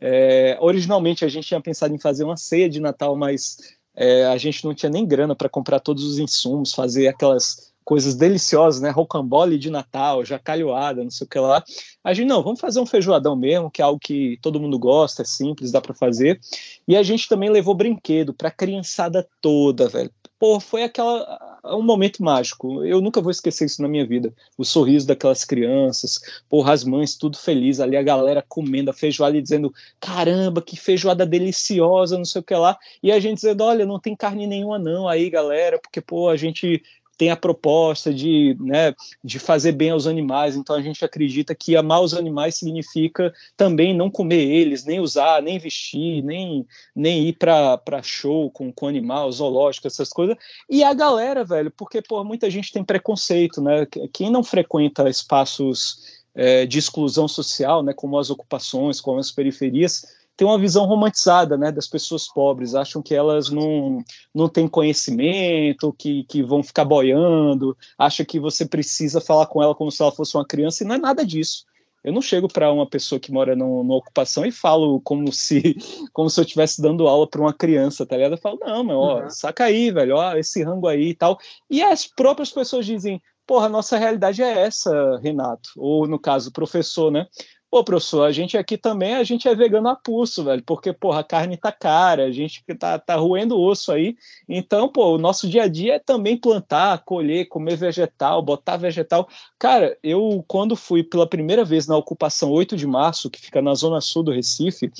É, 0.00 0.58
originalmente 0.60 1.24
a 1.24 1.28
gente 1.28 1.46
tinha 1.46 1.60
pensado 1.60 1.94
em 1.94 1.98
fazer 2.00 2.24
uma 2.24 2.36
ceia 2.36 2.68
de 2.68 2.80
Natal, 2.80 3.14
mas 3.16 3.58
é, 3.94 4.26
a 4.26 4.36
gente 4.36 4.64
não 4.64 4.74
tinha 4.74 4.90
nem 4.90 5.06
grana 5.06 5.36
para 5.36 5.48
comprar 5.48 5.78
todos 5.78 6.02
os 6.02 6.18
insumos, 6.18 6.74
fazer 6.74 7.06
aquelas 7.06 7.72
coisas 7.86 8.16
deliciosas, 8.16 8.80
né? 8.82 8.90
Rocambole 8.90 9.56
de 9.56 9.70
Natal, 9.70 10.24
jacalhoada, 10.24 11.04
não 11.04 11.10
sei 11.10 11.24
o 11.24 11.30
que 11.30 11.38
lá. 11.38 11.62
A 12.02 12.12
gente, 12.12 12.26
não, 12.26 12.42
vamos 12.42 12.58
fazer 12.58 12.80
um 12.80 12.84
feijoadão 12.84 13.36
mesmo, 13.36 13.70
que 13.70 13.80
é 13.80 13.84
algo 13.84 14.00
que 14.00 14.38
todo 14.42 14.58
mundo 14.58 14.76
gosta, 14.76 15.22
é 15.22 15.24
simples, 15.24 15.70
dá 15.70 15.80
para 15.80 15.94
fazer. 15.94 16.40
E 16.86 16.96
a 16.96 17.02
gente 17.04 17.28
também 17.28 17.48
levou 17.48 17.76
brinquedo 17.76 18.34
para 18.34 18.48
a 18.48 18.50
criançada 18.50 19.26
toda, 19.40 19.88
velho. 19.88 20.10
Pô, 20.36 20.58
foi 20.58 20.82
aquela 20.82 21.60
um 21.64 21.82
momento 21.82 22.22
mágico. 22.22 22.84
Eu 22.84 23.00
nunca 23.00 23.20
vou 23.20 23.30
esquecer 23.30 23.66
isso 23.66 23.80
na 23.80 23.88
minha 23.88 24.06
vida. 24.06 24.34
O 24.58 24.64
sorriso 24.64 25.06
daquelas 25.06 25.44
crianças, 25.44 26.20
porra, 26.48 26.72
as 26.72 26.84
mães 26.84 27.16
tudo 27.16 27.38
feliz 27.38 27.80
ali, 27.80 27.96
a 27.96 28.02
galera 28.02 28.44
comendo 28.46 28.90
a 28.90 28.94
feijoada 28.94 29.36
e 29.36 29.42
dizendo: 29.42 29.72
"Caramba, 30.00 30.60
que 30.60 30.76
feijoada 30.76 31.24
deliciosa", 31.24 32.18
não 32.18 32.24
sei 32.24 32.40
o 32.40 32.44
que 32.44 32.54
lá. 32.54 32.76
E 33.02 33.12
a 33.12 33.20
gente 33.20 33.36
dizendo: 33.36 33.62
"Olha, 33.62 33.86
não 33.86 34.00
tem 34.00 34.14
carne 34.16 34.46
nenhuma 34.46 34.78
não 34.78 35.08
aí, 35.08 35.30
galera, 35.30 35.78
porque 35.78 36.00
pô, 36.00 36.28
a 36.28 36.36
gente 36.36 36.82
tem 37.16 37.30
a 37.30 37.36
proposta 37.36 38.12
de, 38.12 38.56
né, 38.60 38.94
de 39.22 39.38
fazer 39.38 39.72
bem 39.72 39.90
aos 39.90 40.06
animais, 40.06 40.56
então 40.56 40.76
a 40.76 40.82
gente 40.82 41.04
acredita 41.04 41.54
que 41.54 41.76
amar 41.76 42.02
os 42.02 42.14
animais 42.14 42.56
significa 42.56 43.32
também 43.56 43.96
não 43.96 44.10
comer 44.10 44.42
eles, 44.42 44.84
nem 44.84 45.00
usar, 45.00 45.42
nem 45.42 45.58
vestir, 45.58 46.22
nem, 46.22 46.66
nem 46.94 47.28
ir 47.28 47.34
para 47.34 48.02
show 48.02 48.50
com, 48.50 48.72
com 48.72 48.86
animal, 48.86 49.30
zoológico, 49.32 49.86
essas 49.86 50.10
coisas. 50.10 50.36
E 50.68 50.84
a 50.84 50.92
galera, 50.92 51.44
velho, 51.44 51.70
porque 51.70 52.02
pô, 52.02 52.22
muita 52.22 52.50
gente 52.50 52.72
tem 52.72 52.84
preconceito, 52.84 53.60
né? 53.62 53.86
Quem 54.12 54.30
não 54.30 54.44
frequenta 54.44 55.08
espaços 55.08 56.24
é, 56.34 56.66
de 56.66 56.78
exclusão 56.78 57.26
social, 57.26 57.82
né, 57.82 57.94
como 57.94 58.18
as 58.18 58.28
ocupações, 58.28 59.00
como 59.00 59.18
as 59.18 59.32
periferias, 59.32 60.04
tem 60.36 60.46
uma 60.46 60.58
visão 60.58 60.84
romantizada 60.84 61.56
né, 61.56 61.72
das 61.72 61.88
pessoas 61.88 62.28
pobres, 62.28 62.74
acham 62.74 63.00
que 63.00 63.14
elas 63.14 63.50
não, 63.50 64.04
não 64.34 64.48
têm 64.48 64.68
conhecimento, 64.68 65.94
que, 65.98 66.24
que 66.24 66.42
vão 66.42 66.62
ficar 66.62 66.84
boiando, 66.84 67.76
acha 67.98 68.24
que 68.24 68.38
você 68.38 68.66
precisa 68.66 69.20
falar 69.20 69.46
com 69.46 69.62
ela 69.62 69.74
como 69.74 69.90
se 69.90 70.02
ela 70.02 70.12
fosse 70.12 70.36
uma 70.36 70.46
criança, 70.46 70.84
e 70.84 70.86
não 70.86 70.96
é 70.96 70.98
nada 70.98 71.24
disso. 71.24 71.64
Eu 72.04 72.12
não 72.12 72.22
chego 72.22 72.46
para 72.46 72.72
uma 72.72 72.86
pessoa 72.86 73.18
que 73.18 73.32
mora 73.32 73.56
no, 73.56 73.82
numa 73.82 73.96
ocupação 73.96 74.46
e 74.46 74.52
falo 74.52 75.00
como 75.00 75.32
se 75.32 75.74
como 76.14 76.30
se 76.30 76.38
eu 76.38 76.44
estivesse 76.44 76.80
dando 76.80 77.08
aula 77.08 77.26
para 77.26 77.40
uma 77.40 77.52
criança, 77.52 78.06
tá 78.06 78.16
ligado? 78.16 78.34
Eu 78.34 78.38
falo, 78.38 78.60
não, 78.60 78.84
meu, 78.84 78.96
ó, 78.96 79.22
uhum. 79.22 79.30
saca 79.30 79.64
aí, 79.64 79.90
velho, 79.90 80.14
ó, 80.14 80.36
esse 80.36 80.62
rango 80.62 80.86
aí 80.86 81.08
e 81.08 81.14
tal. 81.14 81.36
E 81.68 81.82
as 81.82 82.06
próprias 82.06 82.52
pessoas 82.52 82.86
dizem, 82.86 83.20
porra, 83.44 83.68
nossa 83.68 83.96
realidade 83.96 84.42
é 84.42 84.60
essa, 84.60 85.18
Renato. 85.18 85.70
Ou, 85.76 86.06
no 86.06 86.18
caso, 86.18 86.50
o 86.50 86.52
professor, 86.52 87.10
né? 87.10 87.26
Pô, 87.68 87.82
professor, 87.82 88.22
a 88.22 88.32
gente 88.32 88.56
aqui 88.56 88.78
também, 88.78 89.14
a 89.14 89.24
gente 89.24 89.48
é 89.48 89.54
vegano 89.54 89.88
a 89.88 89.96
pulso, 89.96 90.44
velho, 90.44 90.62
porque, 90.62 90.92
porra, 90.92 91.20
a 91.20 91.24
carne 91.24 91.56
tá 91.56 91.72
cara, 91.72 92.24
a 92.24 92.30
gente 92.30 92.62
tá, 92.78 92.98
tá 92.98 93.16
roendo 93.16 93.60
osso 93.60 93.90
aí. 93.90 94.16
Então, 94.48 94.88
pô, 94.88 95.14
o 95.14 95.18
nosso 95.18 95.48
dia 95.48 95.64
a 95.64 95.68
dia 95.68 95.94
é 95.96 95.98
também 95.98 96.36
plantar, 96.36 97.04
colher, 97.04 97.48
comer 97.48 97.76
vegetal, 97.76 98.40
botar 98.40 98.76
vegetal. 98.76 99.28
Cara, 99.58 99.98
eu, 100.02 100.44
quando 100.46 100.76
fui 100.76 101.02
pela 101.02 101.28
primeira 101.28 101.64
vez 101.64 101.88
na 101.88 101.96
ocupação 101.96 102.50
8 102.52 102.76
de 102.76 102.86
março, 102.86 103.28
que 103.28 103.40
fica 103.40 103.60
na 103.60 103.74
zona 103.74 104.00
sul 104.00 104.22
do 104.22 104.32
Recife, 104.32 104.90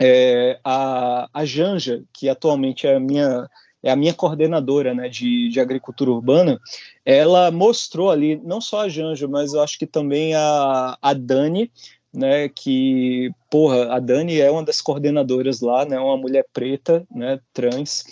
é, 0.00 0.58
a, 0.64 1.28
a 1.32 1.44
Janja, 1.44 2.02
que 2.12 2.28
atualmente 2.28 2.86
é 2.86 2.96
a 2.96 3.00
minha 3.00 3.48
é 3.82 3.90
a 3.90 3.96
minha 3.96 4.14
coordenadora 4.14 4.94
né, 4.94 5.08
de, 5.08 5.48
de 5.48 5.60
agricultura 5.60 6.10
urbana, 6.10 6.60
ela 7.04 7.50
mostrou 7.50 8.10
ali, 8.10 8.36
não 8.44 8.60
só 8.60 8.82
a 8.82 8.88
Janja, 8.88 9.26
mas 9.26 9.52
eu 9.52 9.62
acho 9.62 9.78
que 9.78 9.86
também 9.86 10.34
a, 10.34 10.96
a 11.00 11.12
Dani, 11.12 11.70
né, 12.12 12.48
que, 12.48 13.30
porra, 13.50 13.92
a 13.94 13.98
Dani 13.98 14.38
é 14.38 14.50
uma 14.50 14.62
das 14.62 14.80
coordenadoras 14.80 15.60
lá, 15.60 15.84
né, 15.84 15.98
uma 15.98 16.16
mulher 16.16 16.46
preta, 16.52 17.04
né, 17.10 17.40
trans, 17.52 18.04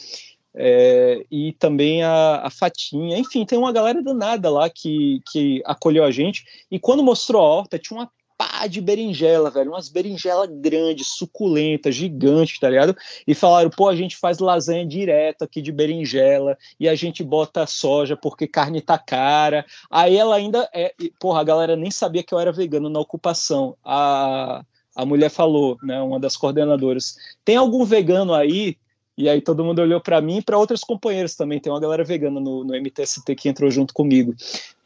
é, 0.55 1.25
e 1.31 1.53
também 1.53 2.03
a, 2.03 2.41
a, 2.45 2.51
Fatinha, 2.51 3.16
enfim, 3.16 3.45
tem 3.45 3.59
uma 3.59 3.73
galera 3.73 4.03
danada 4.03 4.51
lá 4.51 4.68
que, 4.68 5.21
que 5.31 5.62
acolheu 5.64 6.03
a 6.03 6.11
gente, 6.11 6.45
e 6.71 6.79
quando 6.79 7.05
mostrou 7.05 7.41
a 7.41 7.45
horta, 7.45 7.79
tinha 7.79 8.01
uma 8.01 8.11
pá 8.41 8.66
de 8.66 8.80
berinjela, 8.80 9.51
velho, 9.51 9.70
umas 9.70 9.91
berinjela 9.91 10.47
grandes, 10.47 11.09
suculentas, 11.09 11.95
gigantes, 11.95 12.59
tá 12.59 12.70
ligado? 12.70 12.97
E 13.26 13.34
falaram, 13.34 13.68
pô, 13.68 13.86
a 13.86 13.95
gente 13.95 14.16
faz 14.16 14.38
lasanha 14.38 14.86
direto 14.86 15.43
aqui 15.43 15.61
de 15.61 15.70
berinjela 15.70 16.57
e 16.78 16.88
a 16.88 16.95
gente 16.95 17.22
bota 17.22 17.66
soja 17.66 18.16
porque 18.16 18.47
carne 18.47 18.80
tá 18.80 18.97
cara. 18.97 19.66
Aí 19.91 20.16
ela 20.16 20.36
ainda 20.36 20.66
é, 20.72 20.95
porra, 21.18 21.43
a 21.43 21.45
galera 21.45 21.76
nem 21.76 21.91
sabia 21.91 22.22
que 22.22 22.32
eu 22.32 22.38
era 22.41 22.51
vegano 22.51 22.88
na 22.88 22.99
ocupação. 22.99 23.76
A 23.84 24.64
a 24.97 25.07
mulher 25.07 25.30
falou, 25.30 25.78
né, 25.82 26.01
uma 26.01 26.18
das 26.18 26.36
coordenadoras, 26.36 27.14
tem 27.45 27.57
algum 27.57 27.84
vegano 27.84 28.34
aí 28.34 28.76
e 29.17 29.29
aí 29.29 29.41
todo 29.41 29.65
mundo 29.65 29.81
olhou 29.81 30.01
para 30.01 30.21
mim 30.21 30.39
e 30.39 30.43
para 30.43 30.59
outros 30.59 30.81
companheiros 30.81 31.35
também. 31.35 31.61
Tem 31.61 31.73
uma 31.73 31.81
galera 31.81 32.05
vegana 32.05 32.41
no, 32.41 32.65
no, 32.65 32.75
MTST 32.75 33.35
que 33.35 33.49
entrou 33.49 33.71
junto 33.71 33.93
comigo. 33.93 34.35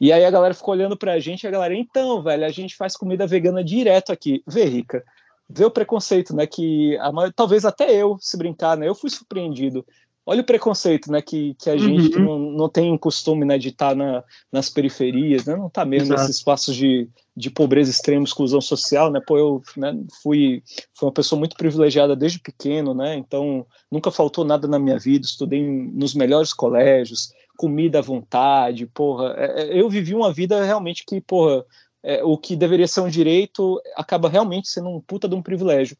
E 0.00 0.12
aí 0.12 0.24
a 0.24 0.30
galera 0.30 0.54
ficou 0.54 0.74
olhando 0.74 0.96
para 0.96 1.12
a 1.12 1.20
gente, 1.20 1.44
e 1.44 1.46
a 1.46 1.50
galera, 1.50 1.74
então, 1.74 2.22
velho, 2.22 2.44
a 2.44 2.50
gente 2.50 2.76
faz 2.76 2.96
comida 2.96 3.26
vegana 3.26 3.62
direto 3.62 4.12
aqui. 4.12 4.42
Vê, 4.46 4.64
Rica, 4.64 5.04
vê 5.48 5.64
o 5.64 5.70
preconceito, 5.70 6.34
né? 6.34 6.46
Que 6.46 6.96
a, 6.98 7.12
talvez 7.34 7.64
até 7.64 7.94
eu, 7.94 8.16
se 8.20 8.36
brincar, 8.36 8.76
né? 8.76 8.88
Eu 8.88 8.94
fui 8.94 9.10
surpreendido. 9.10 9.86
Olha 10.26 10.40
o 10.40 10.44
preconceito, 10.44 11.12
né? 11.12 11.20
Que, 11.20 11.54
que 11.54 11.68
a 11.68 11.74
uhum. 11.74 11.78
gente 11.78 12.18
não, 12.18 12.38
não 12.38 12.68
tem 12.68 12.96
costume 12.96 13.44
né, 13.44 13.58
de 13.58 13.68
estar 13.68 13.90
tá 13.90 13.94
na, 13.94 14.24
nas 14.50 14.70
periferias, 14.70 15.44
né? 15.44 15.54
Não 15.54 15.66
está 15.66 15.84
mesmo 15.84 16.08
Exato. 16.08 16.22
nesses 16.22 16.36
espaços 16.38 16.74
de, 16.74 17.08
de 17.36 17.50
pobreza 17.50 17.90
extrema, 17.90 18.24
exclusão 18.24 18.60
social, 18.60 19.10
né? 19.10 19.20
Pô, 19.26 19.36
eu 19.36 19.62
né, 19.76 19.92
fui, 20.22 20.62
fui 20.94 21.06
uma 21.06 21.12
pessoa 21.12 21.38
muito 21.38 21.56
privilegiada 21.56 22.14
desde 22.14 22.38
pequeno, 22.38 22.94
né? 22.94 23.16
Então 23.16 23.66
nunca 23.90 24.10
faltou 24.10 24.44
nada 24.44 24.68
na 24.68 24.78
minha 24.78 24.98
vida, 24.98 25.26
estudei 25.26 25.62
nos 25.62 26.14
melhores 26.14 26.52
colégios, 26.52 27.32
comida 27.56 27.98
à 27.98 28.02
vontade, 28.02 28.86
porra. 28.86 29.34
É, 29.36 29.62
é, 29.62 29.80
eu 29.80 29.90
vivi 29.90 30.14
uma 30.14 30.32
vida 30.32 30.64
realmente 30.64 31.04
que, 31.04 31.20
porra, 31.20 31.64
é, 32.02 32.22
o 32.22 32.38
que 32.38 32.54
deveria 32.54 32.86
ser 32.86 33.00
um 33.00 33.08
direito 33.08 33.80
acaba 33.96 34.28
realmente 34.28 34.68
sendo 34.68 34.88
um 34.88 35.00
puta 35.00 35.28
de 35.28 35.34
um 35.34 35.42
privilégio. 35.42 35.96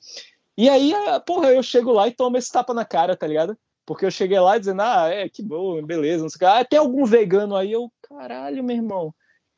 E 0.57 0.68
aí, 0.68 0.93
porra, 1.26 1.51
eu 1.51 1.62
chego 1.64 1.91
lá 1.91 2.07
e 2.07 2.12
tomo 2.14 2.37
esse 2.37 2.53
tapa 2.53 2.72
na 2.72 2.85
cara, 2.85 3.16
tá 3.16 3.26
ligado? 3.26 3.59
Porque 3.85 4.07
eu 4.07 4.11
cheguei 4.11 4.39
lá 4.39 4.57
dizendo, 4.57 4.82
ah, 4.82 5.09
é, 5.09 5.28
que 5.28 5.43
bom, 5.43 5.82
beleza, 5.85 6.22
não 6.22 6.30
sei 6.30 6.37
o 6.37 6.39
que. 6.39 6.45
Ah, 6.45 6.64
tem 6.64 6.78
algum 6.78 7.05
vegano 7.05 7.57
aí? 7.57 7.72
Eu, 7.72 7.93
caralho, 8.09 8.62
meu 8.62 8.76
irmão 8.76 9.12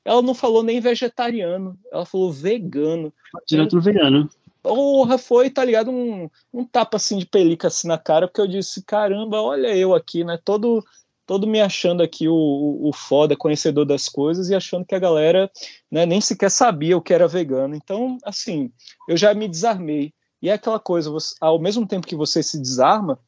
ela 0.07 0.22
não 0.22 0.34
falou 0.34 0.62
nem 0.62 0.80
vegetariano, 0.80 1.76
ela 1.92 2.07
falou 2.07 2.32
vegano. 2.32 3.12
Direto 3.46 3.80
vegano. 3.80 4.30
Porra, 4.62 5.18
foi, 5.18 5.50
tá 5.50 5.64
ligado? 5.64 5.90
Um, 5.90 6.30
um 6.54 6.64
tapa 6.64 6.96
assim 6.96 7.18
de 7.18 7.26
pelica 7.26 7.66
assim 7.66 7.88
na 7.88 7.98
cara, 7.98 8.28
porque 8.28 8.40
eu 8.40 8.46
disse, 8.46 8.84
caramba, 8.84 9.42
olha 9.42 9.76
eu 9.76 9.94
aqui, 9.94 10.22
né? 10.22 10.38
Todo, 10.44 10.84
todo 11.26 11.46
me 11.46 11.61
achando 11.61 12.04
aqui 12.04 12.28
o, 12.28 12.78
o 12.82 12.92
foda, 12.92 13.36
conhecedor 13.36 13.84
das 13.84 14.09
coisas, 14.09 14.48
e 14.48 14.54
achando 14.54 14.84
que 14.84 14.94
a 14.94 15.00
galera 15.00 15.50
né, 15.90 16.07
nem 16.07 16.20
sequer 16.20 16.52
sabia 16.52 16.96
o 16.96 17.02
que 17.02 17.12
era 17.12 17.26
vegano. 17.26 17.74
Então, 17.74 18.16
assim, 18.24 18.70
eu 19.09 19.16
já 19.16 19.34
me 19.34 19.48
desarmei. 19.48 20.12
E 20.40 20.48
é 20.48 20.52
aquela 20.52 20.78
coisa, 20.78 21.11
você, 21.11 21.34
ao 21.40 21.59
mesmo 21.59 21.84
tempo 21.84 22.07
que 22.07 22.14
você 22.14 22.44
se 22.44 22.61
desarma, 22.61 23.18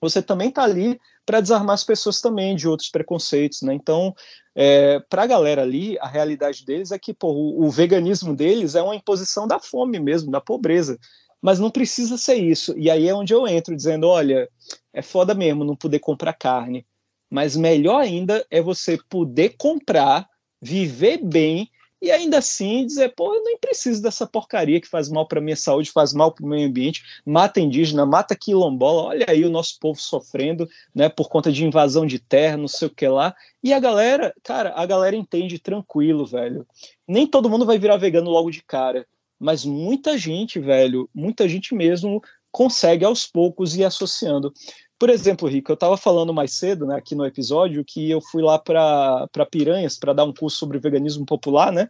você 0.00 0.22
também 0.22 0.48
está 0.48 0.62
ali 0.62 0.98
para 1.26 1.40
desarmar 1.40 1.74
as 1.74 1.84
pessoas 1.84 2.20
também 2.20 2.56
de 2.56 2.66
outros 2.66 2.88
preconceitos, 2.88 3.62
né? 3.62 3.74
Então, 3.74 4.14
é, 4.54 4.98
para 5.08 5.22
a 5.22 5.26
galera 5.26 5.62
ali, 5.62 5.98
a 6.00 6.08
realidade 6.08 6.64
deles 6.64 6.90
é 6.90 6.98
que 6.98 7.12
pô, 7.12 7.32
o, 7.32 7.66
o, 7.66 7.70
veganismo 7.70 8.34
deles 8.34 8.74
é 8.74 8.82
uma 8.82 8.96
imposição 8.96 9.46
da 9.46 9.58
fome 9.58 10.00
mesmo, 10.00 10.30
da 10.30 10.40
pobreza. 10.40 10.98
mas 11.42 11.58
não 11.58 11.70
precisa 11.70 12.16
ser 12.16 12.36
isso. 12.36 12.74
E 12.76 12.90
aí 12.90 13.08
é 13.08 13.14
onde 13.14 13.32
eu 13.32 13.46
entro 13.46 13.76
dizendo, 13.76 14.06
olha, 14.08 14.48
é 14.92 15.02
foda 15.02 15.34
mesmo 15.34 15.64
não 15.64 15.76
poder 15.76 15.98
comprar 15.98 16.32
carne, 16.32 16.86
mas 17.30 17.56
melhor 17.56 18.00
ainda 18.00 18.44
é 18.50 18.60
você 18.60 18.98
poder 19.08 19.54
comprar, 19.56 20.28
viver 20.60 21.18
bem 21.18 21.70
e 22.00 22.10
ainda 22.10 22.38
assim 22.38 22.86
dizer, 22.86 23.14
pô, 23.14 23.34
eu 23.34 23.44
nem 23.44 23.58
preciso 23.58 24.02
dessa 24.02 24.26
porcaria 24.26 24.80
que 24.80 24.88
faz 24.88 25.08
mal 25.08 25.26
para 25.26 25.40
minha 25.40 25.56
saúde, 25.56 25.90
faz 25.90 26.14
mal 26.14 26.32
para 26.32 26.44
o 26.44 26.48
meio 26.48 26.66
ambiente, 26.66 27.02
mata 27.24 27.60
indígena, 27.60 28.06
mata 28.06 28.34
quilombola, 28.34 29.02
olha 29.02 29.26
aí 29.28 29.44
o 29.44 29.50
nosso 29.50 29.78
povo 29.78 30.00
sofrendo, 30.00 30.68
né, 30.94 31.08
por 31.08 31.28
conta 31.28 31.52
de 31.52 31.64
invasão 31.64 32.06
de 32.06 32.18
terra, 32.18 32.56
não 32.56 32.68
sei 32.68 32.88
o 32.88 32.94
que 32.94 33.06
lá. 33.06 33.34
E 33.62 33.72
a 33.72 33.78
galera, 33.78 34.34
cara, 34.42 34.72
a 34.74 34.86
galera 34.86 35.14
entende 35.14 35.58
tranquilo, 35.58 36.24
velho. 36.24 36.66
Nem 37.06 37.26
todo 37.26 37.50
mundo 37.50 37.66
vai 37.66 37.78
virar 37.78 37.98
vegano 37.98 38.30
logo 38.30 38.50
de 38.50 38.62
cara, 38.62 39.06
mas 39.38 39.64
muita 39.64 40.16
gente, 40.16 40.58
velho, 40.58 41.08
muita 41.14 41.48
gente 41.48 41.74
mesmo 41.74 42.22
consegue 42.50 43.04
aos 43.04 43.26
poucos 43.26 43.76
ir 43.76 43.84
associando. 43.84 44.52
Por 45.00 45.08
exemplo, 45.08 45.48
Rico, 45.48 45.72
eu 45.72 45.74
estava 45.74 45.96
falando 45.96 46.34
mais 46.34 46.52
cedo, 46.52 46.84
né, 46.84 46.94
aqui 46.94 47.14
no 47.14 47.24
episódio, 47.24 47.82
que 47.82 48.10
eu 48.10 48.20
fui 48.20 48.42
lá 48.42 48.58
para 48.58 49.46
Piranhas 49.50 49.98
para 49.98 50.12
dar 50.12 50.24
um 50.24 50.32
curso 50.32 50.58
sobre 50.58 50.78
veganismo 50.78 51.24
popular, 51.24 51.72
né? 51.72 51.88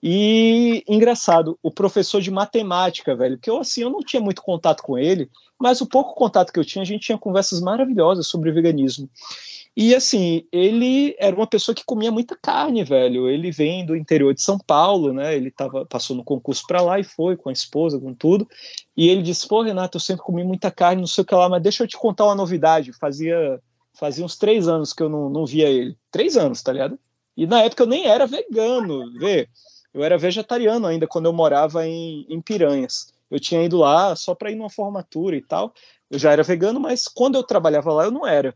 E 0.00 0.84
engraçado, 0.86 1.58
o 1.60 1.68
professor 1.68 2.20
de 2.20 2.30
matemática, 2.30 3.16
velho, 3.16 3.38
que 3.38 3.50
eu 3.50 3.58
assim 3.58 3.82
eu 3.82 3.90
não 3.90 3.98
tinha 3.98 4.22
muito 4.22 4.40
contato 4.40 4.84
com 4.84 4.96
ele, 4.96 5.28
mas 5.58 5.80
o 5.80 5.86
pouco 5.86 6.14
contato 6.14 6.52
que 6.52 6.60
eu 6.60 6.64
tinha, 6.64 6.82
a 6.82 6.86
gente 6.86 7.06
tinha 7.06 7.18
conversas 7.18 7.60
maravilhosas 7.60 8.28
sobre 8.28 8.52
veganismo. 8.52 9.10
E 9.76 9.92
assim, 9.92 10.46
ele 10.52 11.16
era 11.18 11.34
uma 11.34 11.48
pessoa 11.48 11.74
que 11.74 11.84
comia 11.84 12.12
muita 12.12 12.36
carne, 12.36 12.84
velho. 12.84 13.28
Ele 13.28 13.50
vem 13.50 13.84
do 13.84 13.96
interior 13.96 14.32
de 14.32 14.40
São 14.40 14.56
Paulo, 14.56 15.12
né? 15.12 15.34
Ele 15.34 15.50
tava, 15.50 15.84
passou 15.84 16.14
no 16.14 16.22
concurso 16.22 16.62
para 16.66 16.80
lá 16.80 17.00
e 17.00 17.04
foi 17.04 17.36
com 17.36 17.48
a 17.48 17.52
esposa, 17.52 17.98
com 17.98 18.14
tudo. 18.14 18.48
E 18.96 19.08
ele 19.08 19.22
disse: 19.22 19.48
Pô, 19.48 19.62
Renato, 19.62 19.96
eu 19.96 20.00
sempre 20.00 20.22
comi 20.22 20.44
muita 20.44 20.70
carne, 20.70 21.00
não 21.00 21.08
sei 21.08 21.22
o 21.22 21.24
que 21.26 21.34
lá, 21.34 21.48
mas 21.48 21.62
deixa 21.62 21.82
eu 21.82 21.88
te 21.88 21.96
contar 21.96 22.26
uma 22.26 22.36
novidade. 22.36 22.92
Fazia, 22.92 23.60
fazia 23.92 24.24
uns 24.24 24.36
três 24.36 24.68
anos 24.68 24.92
que 24.92 25.02
eu 25.02 25.08
não, 25.08 25.28
não 25.28 25.44
via 25.44 25.68
ele. 25.68 25.96
Três 26.10 26.36
anos, 26.36 26.62
tá 26.62 26.72
ligado? 26.72 26.96
E 27.36 27.44
na 27.44 27.62
época 27.62 27.82
eu 27.82 27.88
nem 27.88 28.06
era 28.06 28.26
vegano, 28.26 29.12
vê. 29.18 29.48
Eu 29.92 30.04
era 30.04 30.16
vegetariano 30.16 30.86
ainda 30.86 31.06
quando 31.06 31.26
eu 31.26 31.32
morava 31.32 31.84
em, 31.86 32.26
em 32.28 32.40
Piranhas. 32.40 33.12
Eu 33.28 33.40
tinha 33.40 33.62
ido 33.64 33.78
lá 33.78 34.14
só 34.14 34.34
para 34.36 34.52
ir 34.52 34.54
numa 34.54 34.70
formatura 34.70 35.34
e 35.34 35.42
tal. 35.42 35.74
Eu 36.08 36.18
já 36.18 36.30
era 36.30 36.44
vegano, 36.44 36.78
mas 36.78 37.08
quando 37.08 37.34
eu 37.34 37.42
trabalhava 37.42 37.92
lá 37.92 38.04
eu 38.04 38.10
não 38.12 38.24
era. 38.24 38.54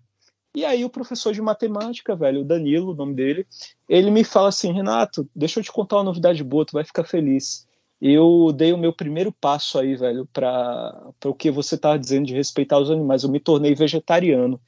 E 0.54 0.64
aí 0.64 0.84
o 0.84 0.90
professor 0.90 1.32
de 1.32 1.42
matemática, 1.42 2.16
velho, 2.16 2.40
o 2.40 2.44
Danilo, 2.44 2.92
o 2.92 2.94
nome 2.94 3.14
dele, 3.14 3.46
ele 3.88 4.10
me 4.10 4.24
fala 4.24 4.48
assim, 4.48 4.72
Renato, 4.72 5.28
deixa 5.34 5.60
eu 5.60 5.64
te 5.64 5.70
contar 5.70 5.96
uma 5.96 6.04
novidade 6.04 6.42
boa, 6.42 6.64
tu 6.64 6.72
vai 6.72 6.84
ficar 6.84 7.04
feliz. 7.04 7.66
Eu 8.00 8.52
dei 8.52 8.72
o 8.72 8.78
meu 8.78 8.92
primeiro 8.92 9.32
passo 9.32 9.78
aí, 9.78 9.96
velho, 9.96 10.26
para 10.32 11.12
o 11.24 11.34
que 11.34 11.50
você 11.50 11.74
estava 11.74 11.98
dizendo 11.98 12.26
de 12.26 12.34
respeitar 12.34 12.78
os 12.78 12.90
animais. 12.90 13.24
Eu 13.24 13.30
me 13.30 13.40
tornei 13.40 13.74
vegetariano. 13.74 14.60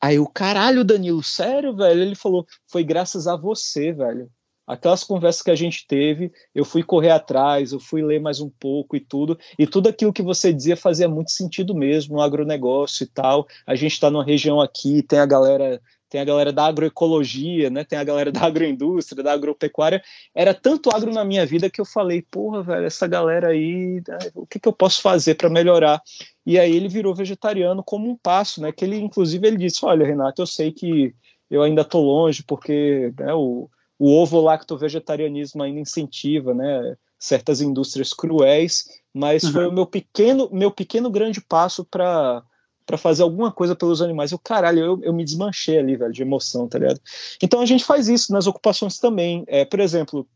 Aí 0.00 0.18
o 0.18 0.28
caralho, 0.28 0.84
Danilo, 0.84 1.22
sério, 1.22 1.74
velho? 1.74 2.02
Ele 2.02 2.14
falou, 2.14 2.46
foi 2.70 2.84
graças 2.84 3.26
a 3.26 3.36
você, 3.36 3.92
velho 3.92 4.30
aquelas 4.66 5.04
conversas 5.04 5.42
que 5.42 5.50
a 5.50 5.56
gente 5.56 5.86
teve, 5.86 6.32
eu 6.54 6.64
fui 6.64 6.82
correr 6.82 7.10
atrás, 7.10 7.72
eu 7.72 7.80
fui 7.80 8.02
ler 8.02 8.20
mais 8.20 8.40
um 8.40 8.50
pouco 8.50 8.96
e 8.96 9.00
tudo, 9.00 9.38
e 9.58 9.66
tudo 9.66 9.88
aquilo 9.88 10.12
que 10.12 10.22
você 10.22 10.52
dizia 10.52 10.76
fazia 10.76 11.08
muito 11.08 11.30
sentido 11.30 11.74
mesmo, 11.74 12.16
no 12.16 12.22
agronegócio 12.22 13.04
e 13.04 13.06
tal. 13.06 13.46
A 13.66 13.74
gente 13.74 13.92
está 13.92 14.10
numa 14.10 14.24
região 14.24 14.60
aqui, 14.60 15.02
tem 15.02 15.18
a 15.18 15.26
galera 15.26 15.80
tem 16.14 16.20
a 16.20 16.24
galera 16.24 16.52
da 16.52 16.66
agroecologia, 16.66 17.68
né? 17.70 17.82
Tem 17.82 17.98
a 17.98 18.04
galera 18.04 18.30
da 18.30 18.42
agroindústria, 18.42 19.20
da 19.20 19.32
agropecuária. 19.32 20.00
Era 20.32 20.54
tanto 20.54 20.88
agro 20.94 21.12
na 21.12 21.24
minha 21.24 21.44
vida 21.44 21.68
que 21.68 21.80
eu 21.80 21.84
falei, 21.84 22.22
porra, 22.22 22.62
velho, 22.62 22.86
essa 22.86 23.08
galera 23.08 23.48
aí, 23.48 24.00
o 24.32 24.46
que, 24.46 24.60
que 24.60 24.68
eu 24.68 24.72
posso 24.72 25.02
fazer 25.02 25.34
para 25.34 25.50
melhorar? 25.50 26.00
E 26.46 26.56
aí 26.56 26.72
ele 26.72 26.88
virou 26.88 27.16
vegetariano 27.16 27.82
como 27.82 28.08
um 28.08 28.16
passo, 28.16 28.62
né? 28.62 28.70
Que 28.70 28.84
ele, 28.84 28.96
inclusive, 28.96 29.44
ele 29.44 29.56
disse, 29.56 29.84
olha, 29.84 30.06
Renato, 30.06 30.40
eu 30.40 30.46
sei 30.46 30.70
que 30.70 31.12
eu 31.50 31.62
ainda 31.62 31.84
tô 31.84 32.00
longe 32.00 32.44
porque 32.44 33.12
né, 33.18 33.34
o, 33.34 33.68
o 33.98 34.10
ovo-lacto-vegetarianismo 34.10 35.62
ainda 35.62 35.80
incentiva 35.80 36.52
né, 36.52 36.96
certas 37.18 37.60
indústrias 37.60 38.12
cruéis, 38.12 38.84
mas 39.12 39.44
uhum. 39.44 39.52
foi 39.52 39.66
o 39.66 39.72
meu 39.72 39.86
pequeno, 39.86 40.48
meu 40.52 40.70
pequeno 40.70 41.10
grande 41.10 41.40
passo 41.40 41.84
para 41.84 42.42
para 42.86 42.98
fazer 42.98 43.22
alguma 43.22 43.50
coisa 43.50 43.74
pelos 43.74 44.02
animais. 44.02 44.30
Eu, 44.30 44.38
caralho, 44.38 44.78
eu, 44.78 45.00
eu 45.02 45.12
me 45.14 45.24
desmanchei 45.24 45.78
ali, 45.78 45.96
velho, 45.96 46.12
de 46.12 46.20
emoção, 46.20 46.68
tá 46.68 46.78
ligado? 46.78 47.00
Então 47.42 47.60
a 47.60 47.64
gente 47.64 47.82
faz 47.82 48.08
isso 48.08 48.30
nas 48.30 48.46
ocupações 48.46 48.98
também. 48.98 49.42
É, 49.46 49.64
por 49.64 49.80
exemplo, 49.80 50.28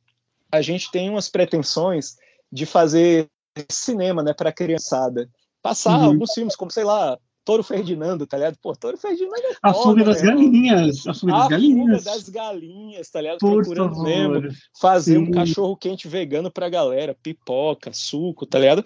a 0.50 0.62
gente 0.62 0.90
tem 0.90 1.10
umas 1.10 1.28
pretensões 1.28 2.16
de 2.50 2.64
fazer 2.64 3.28
cinema, 3.70 4.22
né, 4.22 4.32
para 4.32 4.50
criançada. 4.50 5.28
Passar 5.62 5.98
uhum. 5.98 6.06
alguns 6.06 6.32
filmes, 6.32 6.56
como, 6.56 6.70
sei 6.70 6.84
lá, 6.84 7.18
Toro 7.48 7.62
Ferdinando, 7.62 8.26
tá 8.26 8.36
ligado? 8.36 8.58
Pô, 8.60 8.76
Toro 8.76 8.98
Ferdinando 8.98 9.40
é 9.40 9.56
A 9.62 9.72
fuga 9.72 10.04
das 10.04 10.20
né? 10.20 10.28
galinhas. 10.28 11.06
A 11.06 11.14
fuga 11.14 11.32
das 11.32 11.46
a 11.46 11.48
galinhas. 11.48 12.02
fuga 12.04 12.10
das 12.10 12.28
galinhas, 12.28 13.08
tá 13.08 13.22
ligado? 13.22 13.38
Por 13.38 13.62
Procurando 13.62 13.94
favor. 13.94 14.04
mesmo 14.04 14.54
fazer 14.78 15.14
Sim. 15.14 15.22
um 15.22 15.30
cachorro 15.30 15.74
quente 15.74 16.06
vegano 16.06 16.50
pra 16.50 16.68
galera, 16.68 17.16
pipoca, 17.22 17.90
suco, 17.94 18.44
tá 18.44 18.58
ligado? 18.58 18.84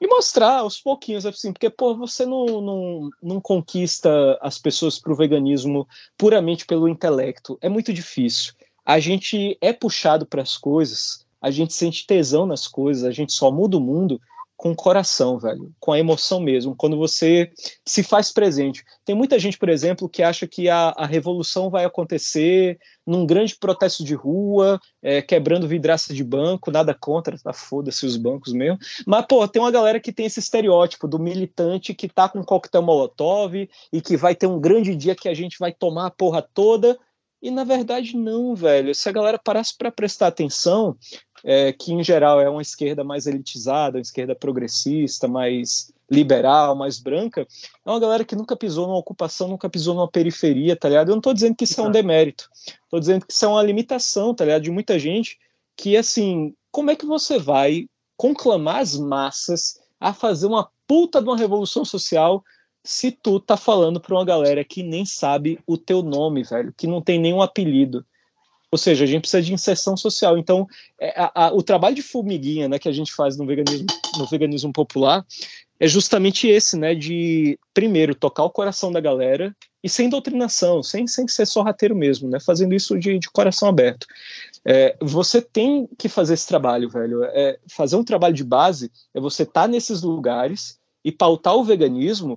E 0.00 0.06
mostrar 0.06 0.58
aos 0.60 0.80
pouquinhos, 0.80 1.26
assim, 1.26 1.52
porque, 1.52 1.68
pô, 1.68 1.96
você 1.96 2.24
não, 2.24 2.46
não, 2.62 3.10
não 3.20 3.40
conquista 3.40 4.38
as 4.40 4.60
pessoas 4.60 5.00
pro 5.00 5.16
veganismo 5.16 5.84
puramente 6.16 6.64
pelo 6.66 6.88
intelecto. 6.88 7.58
É 7.60 7.68
muito 7.68 7.92
difícil. 7.92 8.52
A 8.86 9.00
gente 9.00 9.58
é 9.60 9.72
puxado 9.72 10.24
para 10.24 10.42
as 10.42 10.56
coisas, 10.56 11.26
a 11.42 11.50
gente 11.50 11.74
sente 11.74 12.06
tesão 12.06 12.46
nas 12.46 12.68
coisas, 12.68 13.02
a 13.02 13.10
gente 13.10 13.32
só 13.32 13.50
muda 13.50 13.76
o 13.76 13.80
mundo 13.80 14.20
com 14.56 14.70
o 14.70 14.76
coração, 14.76 15.38
velho, 15.38 15.72
com 15.80 15.92
a 15.92 15.98
emoção 15.98 16.40
mesmo, 16.40 16.76
quando 16.76 16.96
você 16.96 17.50
se 17.84 18.02
faz 18.02 18.32
presente. 18.32 18.84
Tem 19.04 19.14
muita 19.14 19.38
gente, 19.38 19.58
por 19.58 19.68
exemplo, 19.68 20.08
que 20.08 20.22
acha 20.22 20.46
que 20.46 20.68
a, 20.68 20.90
a 20.96 21.06
revolução 21.06 21.68
vai 21.68 21.84
acontecer 21.84 22.78
num 23.06 23.26
grande 23.26 23.56
protesto 23.56 24.04
de 24.04 24.14
rua, 24.14 24.80
é, 25.02 25.20
quebrando 25.20 25.68
vidraça 25.68 26.14
de 26.14 26.22
banco, 26.22 26.70
nada 26.70 26.94
contra, 26.94 27.36
tá 27.38 27.52
foda-se 27.52 28.06
os 28.06 28.16
bancos 28.16 28.52
mesmo. 28.52 28.78
Mas, 29.06 29.26
pô, 29.26 29.46
tem 29.46 29.60
uma 29.60 29.70
galera 29.70 30.00
que 30.00 30.12
tem 30.12 30.26
esse 30.26 30.40
estereótipo 30.40 31.08
do 31.08 31.18
militante 31.18 31.92
que 31.92 32.08
tá 32.08 32.28
com 32.28 32.38
um 32.38 32.44
coquetel 32.44 32.82
molotov 32.82 33.54
e 33.92 34.00
que 34.00 34.16
vai 34.16 34.34
ter 34.34 34.46
um 34.46 34.60
grande 34.60 34.94
dia 34.94 35.14
que 35.14 35.28
a 35.28 35.34
gente 35.34 35.58
vai 35.58 35.72
tomar 35.72 36.06
a 36.06 36.10
porra 36.10 36.40
toda. 36.40 36.98
E 37.42 37.50
na 37.50 37.64
verdade, 37.64 38.16
não, 38.16 38.54
velho. 38.54 38.94
Se 38.94 39.06
a 39.06 39.12
galera 39.12 39.38
parasse 39.38 39.76
para 39.76 39.92
prestar 39.92 40.28
atenção, 40.28 40.96
é, 41.44 41.72
que 41.72 41.92
em 41.92 42.02
geral 42.02 42.40
é 42.40 42.48
uma 42.48 42.62
esquerda 42.62 43.04
mais 43.04 43.26
elitizada, 43.26 43.98
uma 43.98 44.02
esquerda 44.02 44.34
progressista, 44.34 45.28
mais 45.28 45.92
liberal, 46.10 46.74
mais 46.74 46.98
branca, 46.98 47.46
é 47.84 47.90
uma 47.90 48.00
galera 48.00 48.24
que 48.24 48.34
nunca 48.34 48.56
pisou 48.56 48.86
numa 48.86 48.98
ocupação, 48.98 49.48
nunca 49.48 49.68
pisou 49.68 49.94
numa 49.94 50.08
periferia, 50.08 50.74
tá 50.74 50.88
ligado? 50.88 51.08
Eu 51.08 51.14
não 51.14 51.18
estou 51.18 51.34
dizendo 51.34 51.54
que 51.54 51.64
isso 51.64 51.80
é 51.80 51.84
um 51.84 51.90
demérito, 51.90 52.48
estou 52.84 52.98
dizendo 52.98 53.26
que 53.26 53.32
isso 53.32 53.44
é 53.44 53.48
uma 53.48 53.62
limitação, 53.62 54.34
tá 54.34 54.44
ligado? 54.44 54.62
De 54.62 54.70
muita 54.70 54.98
gente 54.98 55.38
que, 55.76 55.96
assim, 55.96 56.54
como 56.70 56.90
é 56.90 56.96
que 56.96 57.06
você 57.06 57.38
vai 57.38 57.88
conclamar 58.16 58.80
as 58.80 58.96
massas 58.96 59.80
a 60.00 60.12
fazer 60.12 60.46
uma 60.46 60.70
puta 60.86 61.20
de 61.20 61.28
uma 61.28 61.36
revolução 61.36 61.84
social 61.84 62.42
se 62.82 63.10
tu 63.10 63.40
tá 63.40 63.56
falando 63.56 63.98
para 63.98 64.14
uma 64.14 64.24
galera 64.24 64.62
que 64.62 64.82
nem 64.82 65.06
sabe 65.06 65.58
o 65.66 65.78
teu 65.78 66.02
nome, 66.02 66.42
velho, 66.42 66.72
que 66.76 66.86
não 66.86 67.00
tem 67.00 67.18
nenhum 67.18 67.40
apelido, 67.40 68.04
ou 68.74 68.78
seja, 68.78 69.04
a 69.04 69.06
gente 69.06 69.20
precisa 69.20 69.40
de 69.40 69.54
inserção 69.54 69.96
social. 69.96 70.36
Então, 70.36 70.66
é, 71.00 71.14
a, 71.16 71.46
a, 71.46 71.54
o 71.54 71.62
trabalho 71.62 71.94
de 71.94 72.02
formiguinha 72.02 72.68
né, 72.68 72.76
que 72.76 72.88
a 72.88 72.92
gente 72.92 73.12
faz 73.12 73.36
no 73.36 73.46
veganismo, 73.46 73.86
no 74.18 74.26
veganismo 74.26 74.72
popular 74.72 75.24
é 75.78 75.86
justamente 75.86 76.48
esse, 76.48 76.76
né? 76.76 76.92
De, 76.92 77.56
primeiro, 77.72 78.16
tocar 78.16 78.42
o 78.42 78.50
coração 78.50 78.90
da 78.90 79.00
galera 79.00 79.54
e 79.80 79.88
sem 79.88 80.08
doutrinação, 80.08 80.82
sem, 80.82 81.06
sem 81.06 81.28
ser 81.28 81.46
sorrateiro 81.46 81.94
mesmo, 81.94 82.28
né? 82.28 82.40
Fazendo 82.40 82.74
isso 82.74 82.98
de, 82.98 83.16
de 83.16 83.30
coração 83.30 83.68
aberto. 83.68 84.08
É, 84.64 84.96
você 85.00 85.40
tem 85.40 85.88
que 85.96 86.08
fazer 86.08 86.34
esse 86.34 86.48
trabalho, 86.48 86.90
velho. 86.90 87.22
É, 87.26 87.56
fazer 87.68 87.94
um 87.94 88.02
trabalho 88.02 88.34
de 88.34 88.42
base 88.42 88.90
é 89.14 89.20
você 89.20 89.44
estar 89.44 89.62
tá 89.62 89.68
nesses 89.68 90.02
lugares 90.02 90.80
e 91.04 91.12
pautar 91.12 91.54
o 91.54 91.62
veganismo 91.62 92.36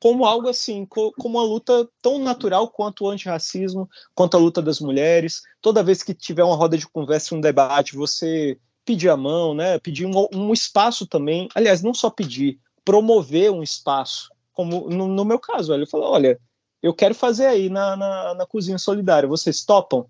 como 0.00 0.24
algo 0.24 0.48
assim, 0.48 0.86
como 0.86 1.12
uma 1.18 1.42
luta 1.42 1.86
tão 2.00 2.18
natural 2.18 2.68
quanto 2.68 3.04
o 3.04 3.10
antirracismo, 3.10 3.88
quanto 4.14 4.36
a 4.36 4.40
luta 4.40 4.62
das 4.62 4.80
mulheres. 4.80 5.42
Toda 5.60 5.82
vez 5.82 6.02
que 6.02 6.14
tiver 6.14 6.42
uma 6.42 6.56
roda 6.56 6.78
de 6.78 6.88
conversa, 6.88 7.34
um 7.34 7.40
debate, 7.40 7.94
você 7.94 8.58
pedir 8.82 9.10
a 9.10 9.16
mão, 9.16 9.54
né? 9.54 9.78
Pedir 9.78 10.06
um, 10.06 10.26
um 10.32 10.52
espaço 10.54 11.06
também. 11.06 11.48
Aliás, 11.54 11.82
não 11.82 11.92
só 11.92 12.08
pedir, 12.08 12.58
promover 12.82 13.52
um 13.52 13.62
espaço. 13.62 14.30
Como 14.54 14.88
no, 14.88 15.06
no 15.06 15.24
meu 15.24 15.38
caso, 15.38 15.74
ele 15.74 15.86
falou: 15.86 16.10
olha, 16.12 16.40
eu 16.82 16.94
quero 16.94 17.14
fazer 17.14 17.46
aí 17.46 17.68
na, 17.68 17.94
na, 17.94 18.34
na 18.34 18.46
cozinha 18.46 18.78
solidária. 18.78 19.28
Vocês 19.28 19.64
topam? 19.64 20.06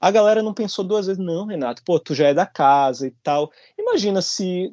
A 0.00 0.10
galera 0.10 0.42
não 0.42 0.54
pensou 0.54 0.84
duas 0.84 1.06
vezes, 1.06 1.22
não, 1.22 1.46
Renato, 1.46 1.82
pô, 1.84 1.98
tu 1.98 2.14
já 2.14 2.28
é 2.28 2.34
da 2.34 2.46
casa 2.46 3.06
e 3.06 3.10
tal. 3.22 3.50
Imagina 3.78 4.20
se. 4.20 4.70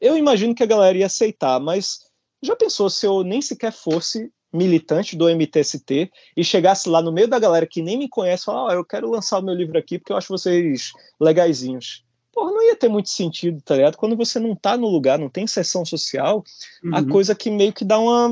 Eu 0.00 0.16
imagino 0.16 0.54
que 0.54 0.62
a 0.62 0.66
galera 0.66 0.98
ia 0.98 1.06
aceitar, 1.06 1.60
mas 1.60 2.07
já 2.42 2.56
pensou 2.56 2.88
se 2.88 3.06
eu 3.06 3.22
nem 3.22 3.42
sequer 3.42 3.72
fosse 3.72 4.30
militante 4.52 5.16
do 5.16 5.28
MTST 5.28 6.10
e 6.36 6.44
chegasse 6.44 6.88
lá 6.88 7.02
no 7.02 7.12
meio 7.12 7.28
da 7.28 7.38
galera 7.38 7.66
que 7.66 7.82
nem 7.82 7.98
me 7.98 8.08
conhece 8.08 8.42
e 8.42 8.46
falar, 8.46 8.66
oh, 8.66 8.72
eu 8.72 8.84
quero 8.84 9.10
lançar 9.10 9.38
o 9.38 9.42
meu 9.42 9.54
livro 9.54 9.78
aqui 9.78 9.98
porque 9.98 10.12
eu 10.12 10.16
acho 10.16 10.28
vocês 10.28 10.92
legaisinhos. 11.20 12.04
porra, 12.32 12.52
não 12.52 12.62
ia 12.62 12.76
ter 12.76 12.88
muito 12.88 13.10
sentido, 13.10 13.60
tá 13.62 13.76
ligado? 13.76 13.96
Quando 13.96 14.16
você 14.16 14.38
não 14.38 14.54
tá 14.54 14.76
no 14.76 14.88
lugar, 14.88 15.18
não 15.18 15.28
tem 15.28 15.46
sessão 15.46 15.84
social, 15.84 16.42
uhum. 16.82 16.94
a 16.94 17.04
coisa 17.04 17.34
que 17.34 17.50
meio 17.50 17.72
que 17.72 17.84
dá 17.84 17.98
uma, 17.98 18.30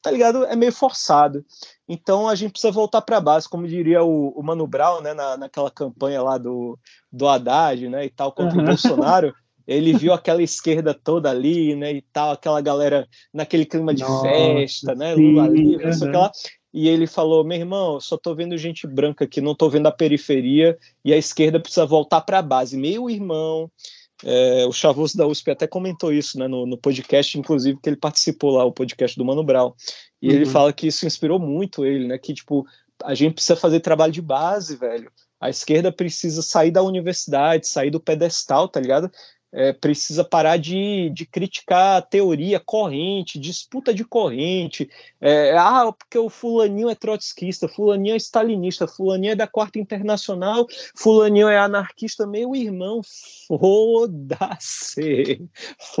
tá 0.00 0.10
ligado? 0.10 0.44
É 0.44 0.54
meio 0.54 0.72
forçado. 0.72 1.44
Então 1.88 2.28
a 2.28 2.34
gente 2.34 2.52
precisa 2.52 2.70
voltar 2.70 3.00
para 3.02 3.16
a 3.16 3.20
base, 3.20 3.48
como 3.48 3.66
diria 3.66 4.04
o, 4.04 4.28
o, 4.28 4.42
Mano 4.42 4.66
Brown, 4.66 5.00
né, 5.00 5.14
na, 5.14 5.36
naquela 5.36 5.70
campanha 5.70 6.22
lá 6.22 6.38
do, 6.38 6.78
do 7.10 7.26
Haddad, 7.26 7.88
né, 7.88 8.04
e 8.04 8.10
tal, 8.10 8.30
contra 8.30 8.56
uhum. 8.56 8.62
o 8.62 8.66
Bolsonaro. 8.66 9.34
Ele 9.66 9.92
viu 9.92 10.12
aquela 10.12 10.42
esquerda 10.42 10.94
toda 10.94 11.30
ali, 11.30 11.74
né, 11.74 11.92
e 11.92 12.02
tal, 12.12 12.30
aquela 12.30 12.60
galera 12.60 13.08
naquele 13.32 13.64
clima 13.64 13.92
de 13.92 14.02
Nossa, 14.02 14.28
festa, 14.28 14.94
né, 14.94 15.14
Lula 15.14 15.48
livre, 15.48 15.86
uhum. 15.86 15.92
sei 15.92 16.12
lá. 16.12 16.30
E 16.72 16.88
ele 16.88 17.06
falou: 17.06 17.42
meu 17.44 17.58
irmão, 17.58 17.98
só 18.00 18.16
tô 18.16 18.34
vendo 18.34 18.56
gente 18.58 18.86
branca 18.86 19.24
aqui, 19.24 19.40
não 19.40 19.54
tô 19.54 19.68
vendo 19.68 19.86
a 19.86 19.92
periferia, 19.92 20.76
e 21.04 21.12
a 21.12 21.16
esquerda 21.16 21.58
precisa 21.58 21.86
voltar 21.86 22.20
para 22.20 22.38
a 22.38 22.42
base. 22.42 22.76
Meu 22.76 23.08
irmão, 23.08 23.70
é, 24.24 24.64
o 24.66 24.72
Chavoso 24.72 25.16
da 25.16 25.26
USP 25.26 25.50
até 25.50 25.66
comentou 25.66 26.12
isso 26.12 26.38
né, 26.38 26.48
no, 26.48 26.66
no, 26.66 26.78
podcast, 26.78 27.38
inclusive, 27.38 27.78
que 27.82 27.88
ele 27.88 27.96
participou 27.96 28.50
lá, 28.50 28.64
o 28.64 28.72
podcast 28.72 29.16
do 29.16 29.24
Mano 29.24 29.44
Brown. 29.44 29.72
E 30.22 30.28
uhum. 30.28 30.34
ele 30.34 30.46
fala 30.46 30.72
que 30.72 30.86
isso 30.86 31.06
inspirou 31.06 31.38
muito 31.38 31.84
ele, 31.84 32.06
né? 32.06 32.18
Que, 32.18 32.32
tipo, 32.32 32.66
a 33.02 33.14
gente 33.14 33.34
precisa 33.34 33.56
fazer 33.56 33.80
trabalho 33.80 34.12
de 34.12 34.22
base, 34.22 34.76
velho. 34.76 35.10
A 35.40 35.50
esquerda 35.50 35.92
precisa 35.92 36.40
sair 36.40 36.70
da 36.70 36.82
universidade, 36.82 37.68
sair 37.68 37.90
do 37.90 38.00
pedestal, 38.00 38.68
tá 38.68 38.80
ligado? 38.80 39.10
É, 39.52 39.72
precisa 39.72 40.24
parar 40.24 40.56
de, 40.56 41.10
de 41.10 41.24
criticar 41.24 41.98
a 41.98 42.02
teoria 42.02 42.60
corrente, 42.60 43.38
disputa 43.38 43.94
de 43.94 44.04
corrente. 44.04 44.88
É, 45.20 45.56
ah, 45.56 45.92
porque 45.92 46.18
o 46.18 46.28
fulaninho 46.28 46.90
é 46.90 46.94
trotskista, 46.94 47.68
fulaninho 47.68 48.14
é 48.14 48.16
stalinista, 48.18 48.86
fulaninho 48.86 49.32
é 49.32 49.36
da 49.36 49.46
quarta 49.46 49.78
internacional, 49.78 50.66
fulaninho 50.94 51.48
é 51.48 51.58
anarquista. 51.58 52.26
Meu 52.26 52.54
irmão, 52.54 53.00
foda-se, 53.48 55.40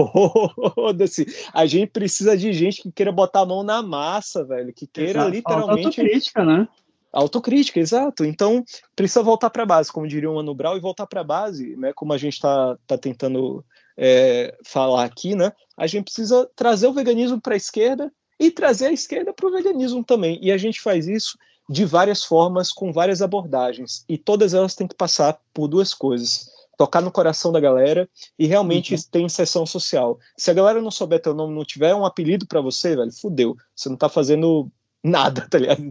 foda-se. 0.74 1.26
A 1.52 1.66
gente 1.66 1.90
precisa 1.90 2.36
de 2.36 2.52
gente 2.52 2.82
que 2.82 2.92
queira 2.92 3.12
botar 3.12 3.40
a 3.40 3.46
mão 3.46 3.62
na 3.62 3.82
massa, 3.82 4.44
velho, 4.44 4.72
que 4.72 4.86
queira 4.86 5.20
Exato. 5.20 5.30
literalmente... 5.30 5.86
Autocrítica, 6.00 6.44
né? 6.44 6.68
Autocrítica, 7.16 7.80
exato. 7.80 8.26
Então, 8.26 8.62
precisa 8.94 9.22
voltar 9.22 9.48
para 9.48 9.62
a 9.62 9.66
base, 9.66 9.90
como 9.90 10.06
diria 10.06 10.30
o 10.30 10.34
Mano 10.34 10.54
Brown, 10.54 10.76
e 10.76 10.80
voltar 10.80 11.06
para 11.06 11.22
a 11.22 11.24
base, 11.24 11.74
né? 11.76 11.90
Como 11.94 12.12
a 12.12 12.18
gente 12.18 12.34
está 12.34 12.76
tá 12.86 12.98
tentando 12.98 13.64
é, 13.96 14.54
falar 14.62 15.04
aqui, 15.04 15.34
né? 15.34 15.50
A 15.78 15.86
gente 15.86 16.04
precisa 16.04 16.46
trazer 16.54 16.86
o 16.86 16.92
veganismo 16.92 17.40
para 17.40 17.54
a 17.54 17.56
esquerda 17.56 18.12
e 18.38 18.50
trazer 18.50 18.88
a 18.88 18.92
esquerda 18.92 19.32
para 19.32 19.46
o 19.46 19.50
veganismo 19.50 20.04
também. 20.04 20.38
E 20.42 20.52
a 20.52 20.58
gente 20.58 20.78
faz 20.80 21.08
isso 21.08 21.38
de 21.70 21.86
várias 21.86 22.22
formas, 22.22 22.70
com 22.70 22.92
várias 22.92 23.22
abordagens. 23.22 24.04
E 24.06 24.18
todas 24.18 24.52
elas 24.52 24.74
têm 24.74 24.86
que 24.86 24.94
passar 24.94 25.40
por 25.54 25.68
duas 25.68 25.94
coisas 25.94 26.54
tocar 26.76 27.00
no 27.00 27.10
coração 27.10 27.50
da 27.50 27.58
galera 27.58 28.06
e 28.38 28.46
realmente 28.46 28.94
uhum. 28.94 29.00
ter 29.10 29.20
inserção 29.20 29.64
social. 29.64 30.18
Se 30.36 30.50
a 30.50 30.54
galera 30.54 30.82
não 30.82 30.90
souber 30.90 31.20
teu 31.20 31.32
nome, 31.32 31.54
não 31.54 31.64
tiver 31.64 31.94
um 31.94 32.04
apelido 32.04 32.46
para 32.46 32.60
você, 32.60 32.94
velho, 32.94 33.10
fudeu. 33.10 33.56
Você 33.74 33.88
não 33.88 33.96
tá 33.96 34.08
fazendo 34.08 34.70
nada, 35.06 35.46
tá 35.48 35.58
ligado? 35.58 35.90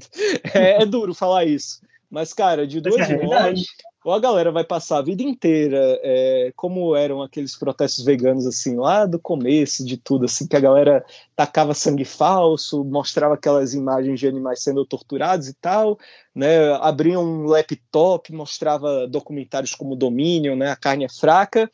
É, 0.53 0.83
é 0.83 0.85
duro 0.85 1.13
falar 1.13 1.45
isso. 1.45 1.79
Mas, 2.09 2.33
cara, 2.33 2.67
de 2.67 2.79
duas 2.79 3.09
é 3.09 3.25
mãos, 3.25 3.65
ou 4.05 4.13
a 4.13 4.19
galera 4.19 4.51
vai 4.51 4.63
passar 4.63 4.99
a 4.99 5.01
vida 5.01 5.23
inteira, 5.23 5.99
é, 6.03 6.53
como 6.55 6.95
eram 6.95 7.21
aqueles 7.21 7.57
protestos 7.57 8.05
veganos, 8.05 8.45
assim, 8.45 8.75
lá 8.75 9.05
do 9.05 9.17
começo 9.17 9.83
de 9.83 9.97
tudo, 9.97 10.25
assim, 10.25 10.47
que 10.47 10.55
a 10.55 10.59
galera 10.59 11.03
tacava 11.35 11.73
sangue 11.73 12.05
falso, 12.05 12.83
mostrava 12.83 13.33
aquelas 13.33 13.73
imagens 13.73 14.19
de 14.19 14.27
animais 14.27 14.61
sendo 14.61 14.85
torturados 14.85 15.47
e 15.47 15.55
tal, 15.55 15.97
né, 16.35 16.71
abria 16.75 17.19
um 17.19 17.45
laptop, 17.45 18.31
mostrava 18.31 19.07
documentários 19.07 19.73
como 19.73 19.95
Dominion, 19.95 20.55
né, 20.55 20.69
a 20.69 20.75
carne 20.75 21.05
é 21.05 21.09
fraca, 21.09 21.69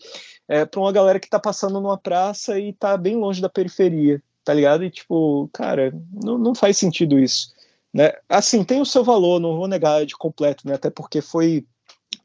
é, 0.48 0.66
para 0.66 0.80
uma 0.80 0.92
galera 0.92 1.20
que 1.20 1.28
está 1.28 1.40
passando 1.40 1.82
numa 1.82 1.98
praça 1.98 2.58
e 2.58 2.70
está 2.70 2.96
bem 2.96 3.18
longe 3.18 3.42
da 3.42 3.50
periferia 3.50 4.24
tá 4.44 4.54
ligado? 4.54 4.84
E 4.84 4.90
tipo, 4.90 5.50
cara, 5.54 5.94
não, 6.24 6.38
não 6.38 6.56
faz 6.56 6.78
sentido 6.78 7.20
isso. 7.20 7.54
Né? 7.94 8.12
Assim, 8.30 8.64
tem 8.64 8.82
o 8.82 8.86
seu 8.86 9.04
valor, 9.04 9.40
não 9.40 9.58
vou 9.58 9.68
negar 9.68 10.06
de 10.06 10.16
completo, 10.16 10.68
né? 10.68 10.76
Até 10.76 10.90
porque 10.90 11.22
foi 11.22 11.66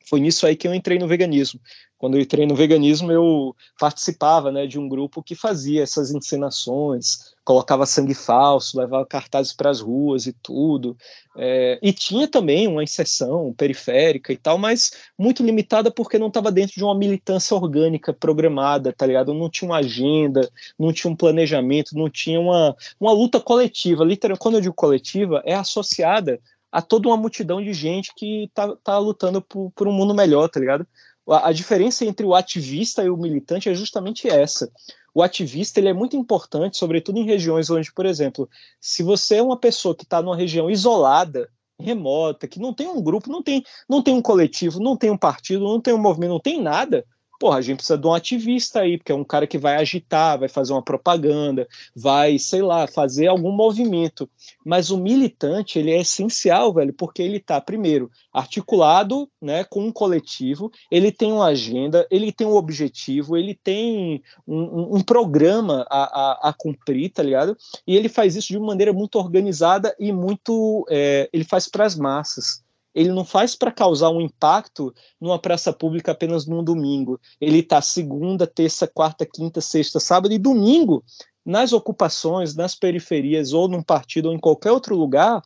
foi 0.09 0.21
nisso 0.21 0.47
aí 0.47 0.55
que 0.55 0.69
eu 0.69 0.75
entrei 0.75 0.99
no 0.99 1.09
veganismo. 1.09 1.61
Quando 1.99 2.17
eu 2.17 2.21
entrei 2.21 2.47
no 2.47 2.55
veganismo, 2.55 3.11
eu 3.11 3.57
participava 3.79 4.53
né, 4.53 4.67
de 4.67 4.79
um 4.79 4.89
grupo 4.89 5.23
que 5.23 5.35
fazia 5.35 5.83
essas 5.83 6.13
encenações, 6.13 7.35
colocava 7.47 7.87
sangue 7.87 8.13
falso, 8.13 8.77
levava 8.77 9.07
cartazes 9.07 9.53
para 9.53 9.71
as 9.71 9.81
ruas 9.81 10.27
e 10.27 10.33
tudo. 10.33 10.97
É, 11.37 11.79
e 11.81 11.93
tinha 11.93 12.27
também 12.27 12.67
uma 12.67 12.83
inserção 12.83 13.55
periférica 13.57 14.33
e 14.33 14.37
tal, 14.37 14.59
mas 14.59 14.91
muito 15.17 15.45
limitada 15.45 15.89
porque 15.89 16.19
não 16.19 16.27
estava 16.27 16.51
dentro 16.51 16.75
de 16.75 16.83
uma 16.83 16.99
militância 16.99 17.57
orgânica 17.57 18.13
programada, 18.13 18.93
tá 18.93 19.07
ligado? 19.07 19.33
Não 19.33 19.49
tinha 19.49 19.71
uma 19.71 19.79
agenda, 19.79 20.51
não 20.77 20.93
tinha 20.93 21.09
um 21.09 21.15
planejamento, 21.15 21.97
não 21.97 22.11
tinha 22.11 22.41
uma, 22.41 22.77
uma 22.99 23.13
luta 23.13 23.39
coletiva. 23.39 24.05
Literalmente, 24.05 24.43
quando 24.43 24.57
eu 24.57 24.61
digo 24.61 24.75
coletiva, 24.75 25.41
é 25.47 25.55
associada 25.55 26.41
a 26.73 26.83
toda 26.83 27.09
uma 27.09 27.17
multidão 27.17 27.63
de 27.63 27.73
gente 27.73 28.13
que 28.17 28.51
tá, 28.53 28.75
tá 28.83 28.99
lutando 28.99 29.41
por, 29.41 29.71
por 29.71 29.87
um 29.87 29.93
mundo 29.93 30.13
melhor, 30.13 30.49
tá 30.49 30.59
ligado? 30.59 30.85
A, 31.29 31.49
a, 31.49 31.53
diferença 31.53 32.05
entre 32.05 32.27
o 32.27 32.35
ativista 32.35 33.05
e 33.05 33.09
o 33.09 33.17
militante 33.17 33.69
é 33.69 33.75
justamente 33.75 34.29
essa. 34.29 34.69
O 35.17 35.23
ativista 35.23 35.81
ele 35.81 35.89
é 35.89 35.95
muito 35.95 36.15
importante, 36.15 36.77
sobretudo 36.77 37.19
em 37.19 37.25
regiões 37.25 37.71
onde, 37.71 37.91
por 37.91 38.05
exemplo, 38.05 38.47
se 38.79 39.03
você 39.03 39.37
é 39.37 39.43
uma 39.43 39.59
pessoa 39.59 39.95
que 39.95 40.05
está 40.05 40.21
numa 40.21 40.37
região 40.37 40.71
isolada, 40.71 41.49
remota, 41.81 42.47
que 42.47 42.61
não 42.61 42.75
tem 42.75 42.87
um 42.87 43.01
grupo, 43.03 43.31
não 43.31 43.43
tem, 43.43 43.65
não 43.89 44.03
tem 44.03 44.13
um 44.13 44.21
coletivo, 44.21 44.79
não 44.79 44.95
tem 44.95 45.09
um 45.09 45.17
partido, 45.17 45.65
não 45.65 45.81
tem 45.81 45.95
um 45.95 45.99
movimento, 45.99 46.33
não 46.33 46.39
tem 46.39 46.61
nada, 46.61 47.03
porra, 47.39 47.59
a 47.59 47.61
gente 47.61 47.79
precisa 47.79 47.99
de 47.99 48.07
um 48.07 48.15
ativista 48.15 48.81
aí, 48.81 48.99
porque 48.99 49.13
é 49.13 49.15
um 49.15 49.25
cara 49.25 49.47
que 49.47 49.59
vai 49.59 49.77
agitar, 49.77 50.39
vai 50.39 50.49
fazer 50.49 50.73
uma 50.73 50.83
propaganda, 50.83 51.67
vai, 51.95 52.39
sei 52.39 52.63
lá, 52.63 52.87
fazer 52.87 53.27
algum 53.29 53.53
movimento. 53.53 54.29
Mas 54.65 54.91
o 54.91 54.99
militante, 54.99 55.79
ele 55.79 55.91
é 55.91 56.01
essencial, 56.01 56.73
velho, 56.73 56.93
porque 56.93 57.23
ele 57.23 57.41
tá, 57.41 57.61
primeiro, 57.61 58.11
articulado, 58.33 59.29
né, 59.41 59.65
com 59.65 59.85
um 59.85 59.93
coletivo, 59.93 60.71
ele 60.91 61.11
tem 61.13 61.33
uma 61.33 61.47
agenda, 61.47 62.07
ele 62.11 62.33
tem 62.33 62.47
um 62.47 62.55
objetivo, 62.55 63.37
ele 63.37 63.55
tem 63.55 64.23
um, 64.47 64.97
um, 64.97 65.01
programa 65.01 65.87
a, 65.91 66.03
a, 66.05 66.49
a, 66.49 66.53
cumprir, 66.53 67.11
tá 67.11 67.23
ligado? 67.23 67.57
E 67.87 67.97
ele 67.97 68.09
faz 68.09 68.37
isso 68.37 68.49
de 68.49 68.59
uma 68.59 68.67
maneira 68.67 68.93
muito 68.93 69.17
organizada 69.19 69.95
e 69.99 70.13
muito, 70.13 70.87
é, 70.91 71.29
ele 71.33 71.45
faz 71.45 71.69
para 71.69 71.85
as 71.85 71.97
massas 71.97 72.66
ele 72.97 73.13
não 73.13 73.27
faz 73.27 73.55
para 73.55 73.71
causar 73.71 74.09
um 74.09 74.23
impacto 74.23 74.93
numa 75.21 75.39
praça 75.39 75.71
pública 75.71 76.13
apenas 76.13 76.47
num 76.47 76.65
domingo. 76.65 77.21
Ele 77.39 77.59
está 77.59 77.83
segunda, 77.83 78.47
terça, 78.47 78.87
quarta, 78.87 79.27
quinta, 79.27 79.61
sexta, 79.61 80.01
sábado 80.01 80.33
e 80.33 80.39
domingo 80.39 81.05
nas 81.45 81.75
ocupações, 81.75 82.57
nas 82.57 82.75
periferias 82.75 83.53
ou 83.53 83.69
num 83.69 83.83
partido 83.83 84.31
ou 84.31 84.35
em 84.35 84.39
qualquer 84.39 84.73
outro 84.73 84.97
lugar, 84.97 85.43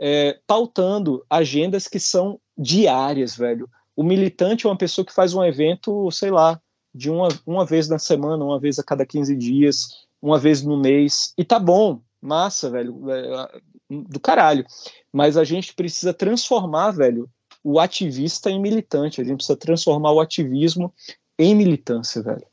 é, 0.00 0.40
pautando 0.46 1.22
agendas 1.28 1.86
que 1.86 2.00
são 2.00 2.40
diárias, 2.56 3.36
velho. 3.36 3.68
O 3.94 4.02
militante 4.02 4.66
é 4.66 4.70
uma 4.70 4.78
pessoa 4.78 5.04
que 5.04 5.12
faz 5.12 5.34
um 5.34 5.44
evento, 5.44 6.10
sei 6.10 6.30
lá, 6.30 6.58
de 6.94 7.10
uma, 7.10 7.28
uma 7.46 7.66
vez 7.66 7.90
na 7.90 7.98
semana, 7.98 8.42
uma 8.42 8.58
vez 8.58 8.78
a 8.78 8.82
cada 8.82 9.04
15 9.04 9.36
dias, 9.36 10.06
uma 10.20 10.38
vez 10.38 10.62
no 10.62 10.78
mês, 10.78 11.34
e 11.36 11.44
tá 11.44 11.58
bom, 11.58 12.00
massa, 12.22 12.70
velho, 12.70 13.10
é, 13.10 13.60
do 13.88 14.20
caralho. 14.20 14.64
Mas 15.12 15.36
a 15.36 15.44
gente 15.44 15.74
precisa 15.74 16.12
transformar, 16.12 16.90
velho, 16.90 17.28
o 17.62 17.80
ativista 17.80 18.50
em 18.50 18.60
militante. 18.60 19.20
A 19.20 19.24
gente 19.24 19.36
precisa 19.36 19.56
transformar 19.56 20.12
o 20.12 20.20
ativismo 20.20 20.92
em 21.38 21.54
militância, 21.54 22.22
velho. 22.22 22.46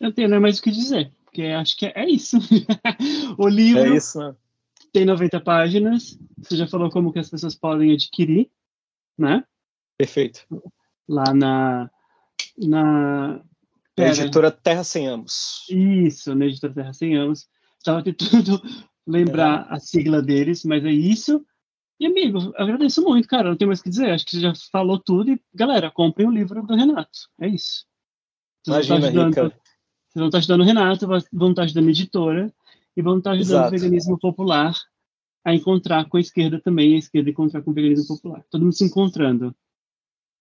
Eu 0.00 0.12
tenho 0.12 0.32
é 0.32 0.38
mais 0.38 0.58
o 0.58 0.62
que 0.62 0.70
dizer, 0.70 1.12
porque 1.24 1.42
acho 1.42 1.76
que 1.76 1.86
é 1.86 2.08
isso. 2.08 2.38
o 3.36 3.48
livro 3.48 3.94
é 3.94 3.96
isso, 3.96 4.18
né? 4.18 4.34
tem 4.92 5.04
90 5.04 5.40
páginas. 5.40 6.18
Você 6.38 6.56
já 6.56 6.66
falou 6.66 6.90
como 6.90 7.12
que 7.12 7.18
as 7.18 7.28
pessoas 7.28 7.54
podem 7.54 7.92
adquirir, 7.92 8.50
né? 9.16 9.44
Perfeito. 9.96 10.46
Lá 11.08 11.32
na 11.34 11.90
na 12.56 13.40
Pera. 13.94 14.10
editora 14.10 14.50
Terra 14.50 14.84
Sem 14.84 15.08
Amos. 15.08 15.66
Isso, 15.68 16.34
na 16.34 16.46
editora 16.46 16.74
Terra 16.74 16.92
Sem 16.92 17.16
Amos. 17.16 17.48
Estava 17.78 18.02
tentando 18.02 18.60
lembrar 19.06 19.66
é. 19.70 19.74
a 19.74 19.80
sigla 19.80 20.20
deles, 20.20 20.64
mas 20.64 20.84
é 20.84 20.90
isso. 20.90 21.44
E, 22.00 22.06
amigo, 22.06 22.52
agradeço 22.56 23.02
muito, 23.02 23.26
cara. 23.26 23.48
Não 23.48 23.56
tem 23.56 23.66
mais 23.66 23.80
o 23.80 23.82
que 23.82 23.90
dizer. 23.90 24.10
Acho 24.10 24.24
que 24.24 24.32
você 24.32 24.40
já 24.40 24.52
falou 24.70 24.98
tudo. 24.98 25.32
E, 25.32 25.40
galera, 25.52 25.90
comprem 25.90 26.28
o 26.28 26.30
livro 26.30 26.64
do 26.64 26.76
Renato. 26.76 27.28
É 27.40 27.48
isso. 27.48 27.86
Vocês 28.64 28.86
Imagina, 28.86 29.08
ajudando, 29.08 29.28
Rica. 29.28 29.42
Vocês 29.42 29.60
vão 30.14 30.26
estar 30.26 30.38
ajudando 30.38 30.60
o 30.60 30.64
Renato, 30.64 31.06
vão 31.32 31.50
estar 31.50 31.62
ajudando 31.62 31.86
a 31.86 31.90
editora 31.90 32.54
e 32.96 33.02
vão 33.02 33.18
estar 33.18 33.32
ajudando 33.32 33.58
Exato. 33.58 33.74
o 33.74 33.78
veganismo 33.78 34.18
popular 34.18 34.74
a 35.44 35.54
encontrar 35.54 36.08
com 36.08 36.16
a 36.16 36.20
esquerda 36.20 36.60
também, 36.60 36.94
a 36.94 36.98
esquerda 36.98 37.30
encontrar 37.30 37.62
com 37.62 37.70
o 37.70 37.74
veganismo 37.74 38.16
popular. 38.16 38.44
Todo 38.50 38.62
mundo 38.62 38.74
se 38.74 38.84
encontrando. 38.84 39.54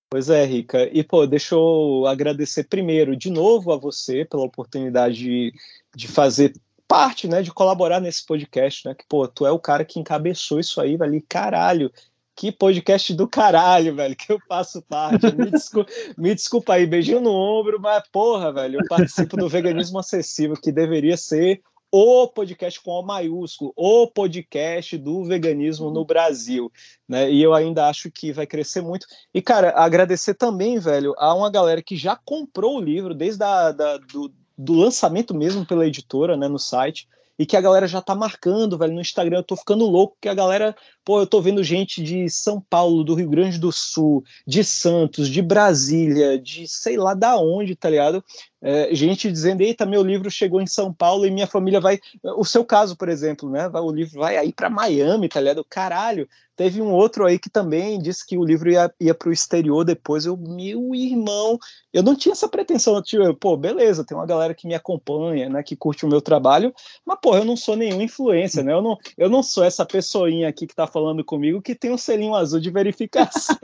Pois 0.10 0.30
é, 0.30 0.46
Rica. 0.46 0.90
E, 0.92 1.04
pô, 1.04 1.26
deixa 1.26 1.56
eu 1.56 2.06
agradecer 2.08 2.64
primeiro 2.66 3.16
de 3.16 3.30
novo 3.30 3.72
a 3.72 3.78
você 3.78 4.24
pela 4.24 4.44
oportunidade 4.44 5.18
de, 5.18 5.54
de 5.96 6.08
fazer 6.08 6.54
parte, 6.88 7.28
né, 7.28 7.42
de 7.42 7.52
colaborar 7.52 8.00
nesse 8.00 8.26
podcast, 8.26 8.88
né, 8.88 8.96
que, 8.96 9.06
pô, 9.08 9.28
tu 9.28 9.46
é 9.46 9.52
o 9.52 9.60
cara 9.60 9.84
que 9.84 10.00
encabeçou 10.00 10.60
isso 10.60 10.80
aí, 10.80 10.98
velho, 10.98 11.24
caralho, 11.28 11.92
Que 12.36 12.52
podcast 12.52 13.14
do 13.16 13.28
caralho, 13.28 13.96
velho, 13.96 14.16
que 14.16 14.32
eu 14.32 14.40
faço 14.48 14.80
parte. 14.84 15.26
Me, 15.36 15.50
desculpa, 15.50 15.92
me 16.18 16.36
desculpa 16.36 16.74
aí, 16.76 16.86
beijinho 16.86 17.20
no 17.20 17.32
ombro, 17.32 17.80
mas 17.82 18.04
porra, 18.12 18.54
velho, 18.54 18.80
eu 18.80 18.88
participo 18.88 19.36
do 19.36 19.50
Veganismo 19.50 19.98
Acessível, 19.98 20.56
que 20.56 20.72
deveria 20.72 21.18
ser 21.18 21.62
o 21.92 22.28
podcast 22.28 22.82
com 22.82 22.92
O 22.92 23.02
maiúsculo, 23.02 23.74
o 23.76 24.08
podcast 24.08 24.98
do 24.98 25.24
veganismo 25.24 25.90
no 25.90 26.06
Brasil, 26.06 26.72
né? 27.08 27.32
E 27.32 27.42
eu 27.42 27.54
ainda 27.54 27.88
acho 27.88 28.12
que 28.12 28.32
vai 28.32 28.46
crescer 28.46 28.82
muito. 28.82 29.08
E, 29.34 29.42
cara, 29.42 29.72
agradecer 29.72 30.34
também, 30.34 30.80
velho, 30.80 31.14
a 31.18 31.34
uma 31.34 31.50
galera 31.50 31.82
que 31.82 31.96
já 31.96 32.16
comprou 32.16 32.78
o 32.78 32.82
livro 32.82 33.14
desde 33.14 33.44
a, 33.44 33.72
da, 33.72 33.98
do, 33.98 34.32
do 34.58 34.74
lançamento 34.74 35.34
mesmo 35.34 35.66
pela 35.66 35.86
editora, 35.86 36.36
né, 36.36 36.48
no 36.48 36.60
site 36.60 37.08
e 37.40 37.46
que 37.46 37.56
a 37.56 37.62
galera 37.62 37.88
já 37.88 38.02
tá 38.02 38.16
marcando, 38.16 38.78
velho, 38.78 38.94
no 38.94 39.02
Instagram. 39.02 39.38
Eu 39.38 39.44
tô 39.44 39.56
ficando 39.56 39.86
louco 39.86 40.18
que 40.20 40.28
a 40.28 40.34
galera, 40.34 40.76
pô, 41.06 41.20
eu 41.20 41.28
tô 41.28 41.40
vendo 41.40 41.64
gente 41.64 42.02
de 42.02 42.30
São 42.30 42.60
Paulo, 42.60 43.04
do 43.04 43.14
Rio 43.14 43.30
Grande 43.30 43.60
do 43.60 43.72
Sul, 43.72 44.24
de 44.46 44.64
Santos, 44.64 45.30
de 45.30 45.42
Brasília, 45.42 46.40
de 46.40 46.68
sei 46.68 46.98
lá 46.98 47.14
da 47.14 47.38
onde, 47.38 47.76
tá 47.76 47.90
ligado? 47.90 48.24
É, 48.62 48.94
gente 48.94 49.32
dizendo, 49.32 49.62
eita, 49.62 49.86
meu 49.86 50.02
livro 50.02 50.32
chegou 50.32 50.62
em 50.62 50.68
São 50.68 50.92
Paulo 50.92 51.26
e 51.26 51.32
minha 51.32 51.48
família 51.48 51.80
vai. 51.80 52.00
O 52.24 52.44
seu 52.44 52.66
caso, 52.66 52.96
por 52.96 53.10
exemplo, 53.10 53.50
né? 53.50 53.68
O 53.70 53.92
livro 53.92 54.20
vai 54.20 54.38
aí 54.38 54.52
para 54.52 54.70
Miami, 54.70 55.30
tá 55.30 55.40
ligado? 55.40 55.64
Caralho, 55.64 56.28
Teve 56.58 56.82
um 56.82 56.92
outro 56.92 57.24
aí 57.24 57.38
que 57.38 57.52
também 57.52 58.00
disse 58.00 58.26
que 58.26 58.36
o 58.36 58.44
livro 58.44 58.68
ia, 58.72 58.92
ia 59.00 59.14
para 59.14 59.30
o 59.30 59.32
exterior 59.32 59.86
depois. 59.86 60.26
Eu, 60.26 60.36
meu 60.36 60.96
irmão, 60.96 61.60
eu 61.94 62.02
não 62.02 62.16
tinha 62.16 62.34
essa 62.34 62.50
pretensão. 62.50 63.00
Tipo, 63.00 63.32
pô, 63.36 63.56
beleza, 63.56 64.04
tem 64.04 64.18
uma 64.18 64.26
galera 64.26 64.56
que 64.56 64.68
me 64.68 64.74
acompanha, 64.74 65.48
né, 65.50 65.62
que 65.62 65.76
curte 65.76 66.04
o 66.04 66.10
meu 66.10 66.20
trabalho, 66.20 66.74
mas, 67.06 67.20
pô, 67.22 67.36
eu 67.38 67.46
não 67.46 67.56
sou 67.56 67.76
nenhuma 67.76 68.02
influência, 68.02 68.64
né? 68.64 68.74
Eu 68.74 68.82
não, 68.82 68.98
eu 69.16 69.30
não 69.30 69.44
sou 69.44 69.64
essa 69.64 69.86
pessoinha 69.86 70.50
aqui 70.50 70.66
que 70.66 70.74
tá 70.74 70.88
falando 70.88 71.24
comigo 71.24 71.62
que 71.62 71.76
tem 71.76 71.92
um 71.92 71.98
selinho 71.98 72.34
azul 72.34 72.60
de 72.60 72.72
verificação. 72.72 73.56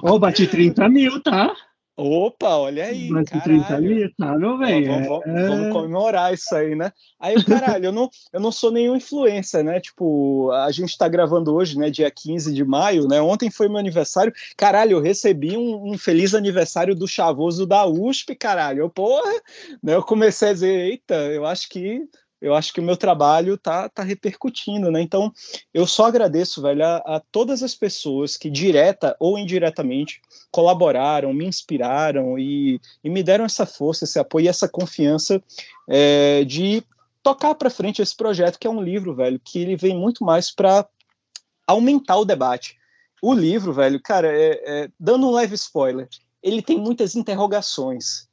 Ô, 0.00 0.16
bati 0.16 0.46
30 0.46 0.88
mil, 0.88 1.20
tá? 1.20 1.52
Opa, 2.02 2.56
olha 2.56 2.86
aí. 2.86 3.10
Mas 3.10 3.28
30 3.28 3.74
ali, 3.74 4.08
tá, 4.14 4.34
meu 4.38 4.56
velho? 4.56 4.86
Vamos, 4.86 5.26
é... 5.26 5.48
vamos, 5.48 5.72
comemorar 5.72 6.32
isso 6.32 6.54
aí, 6.54 6.74
né? 6.74 6.90
Aí, 7.18 7.34
caralho, 7.44 7.84
eu 7.84 7.92
não, 7.92 8.08
eu 8.32 8.40
não 8.40 8.50
sou 8.50 8.72
nenhum 8.72 8.96
influencer, 8.96 9.62
né? 9.62 9.78
Tipo, 9.80 10.50
a 10.50 10.70
gente 10.70 10.96
tá 10.96 11.06
gravando 11.06 11.54
hoje, 11.54 11.78
né? 11.78 11.90
Dia 11.90 12.10
15 12.10 12.54
de 12.54 12.64
maio, 12.64 13.06
né? 13.06 13.20
Ontem 13.20 13.50
foi 13.50 13.68
meu 13.68 13.76
aniversário. 13.76 14.32
Caralho, 14.56 14.92
eu 14.92 15.00
recebi 15.02 15.58
um, 15.58 15.92
um 15.92 15.98
feliz 15.98 16.34
aniversário 16.34 16.94
do 16.94 17.06
chavoso 17.06 17.66
da 17.66 17.84
USP, 17.84 18.34
caralho. 18.34 18.80
Eu, 18.80 18.88
porra, 18.88 19.30
né? 19.82 19.94
Eu 19.94 20.02
comecei 20.02 20.48
a 20.48 20.52
dizer, 20.54 20.80
eita, 20.86 21.14
eu 21.14 21.44
acho 21.44 21.68
que 21.68 22.08
eu 22.40 22.54
acho 22.54 22.72
que 22.72 22.80
o 22.80 22.82
meu 22.82 22.96
trabalho 22.96 23.58
tá, 23.58 23.88
tá 23.88 24.02
repercutindo, 24.02 24.90
né? 24.90 25.00
Então, 25.02 25.32
eu 25.74 25.86
só 25.86 26.06
agradeço, 26.06 26.62
velho, 26.62 26.84
a, 26.84 26.96
a, 26.96 27.22
todas 27.30 27.62
as 27.62 27.74
pessoas 27.74 28.36
que, 28.36 28.48
direta 28.48 29.14
ou 29.20 29.38
indiretamente, 29.38 30.22
colaboraram, 30.50 31.34
me 31.34 31.44
inspiraram 31.44 32.38
e, 32.38 32.80
e 33.04 33.10
me 33.10 33.22
deram 33.22 33.44
essa 33.44 33.66
força, 33.66 34.04
esse 34.04 34.18
apoio 34.18 34.46
e 34.46 34.48
essa 34.48 34.68
confiança 34.68 35.42
é, 35.88 36.44
de 36.44 36.82
tocar 37.22 37.54
para 37.54 37.68
frente 37.68 38.00
esse 38.00 38.16
projeto, 38.16 38.58
que 38.58 38.66
é 38.66 38.70
um 38.70 38.82
livro, 38.82 39.14
velho, 39.14 39.40
que 39.42 39.60
ele 39.60 39.76
vem 39.76 39.96
muito 39.96 40.24
mais 40.24 40.50
para 40.50 40.88
aumentar 41.66 42.16
o 42.16 42.24
debate. 42.24 42.78
O 43.22 43.34
livro, 43.34 43.72
velho, 43.72 44.00
cara, 44.02 44.28
é, 44.28 44.62
é, 44.64 44.90
dando 44.98 45.28
um 45.28 45.32
leve 45.32 45.54
spoiler, 45.54 46.08
ele 46.42 46.62
tem 46.62 46.78
muitas 46.78 47.14
interrogações. 47.14 48.29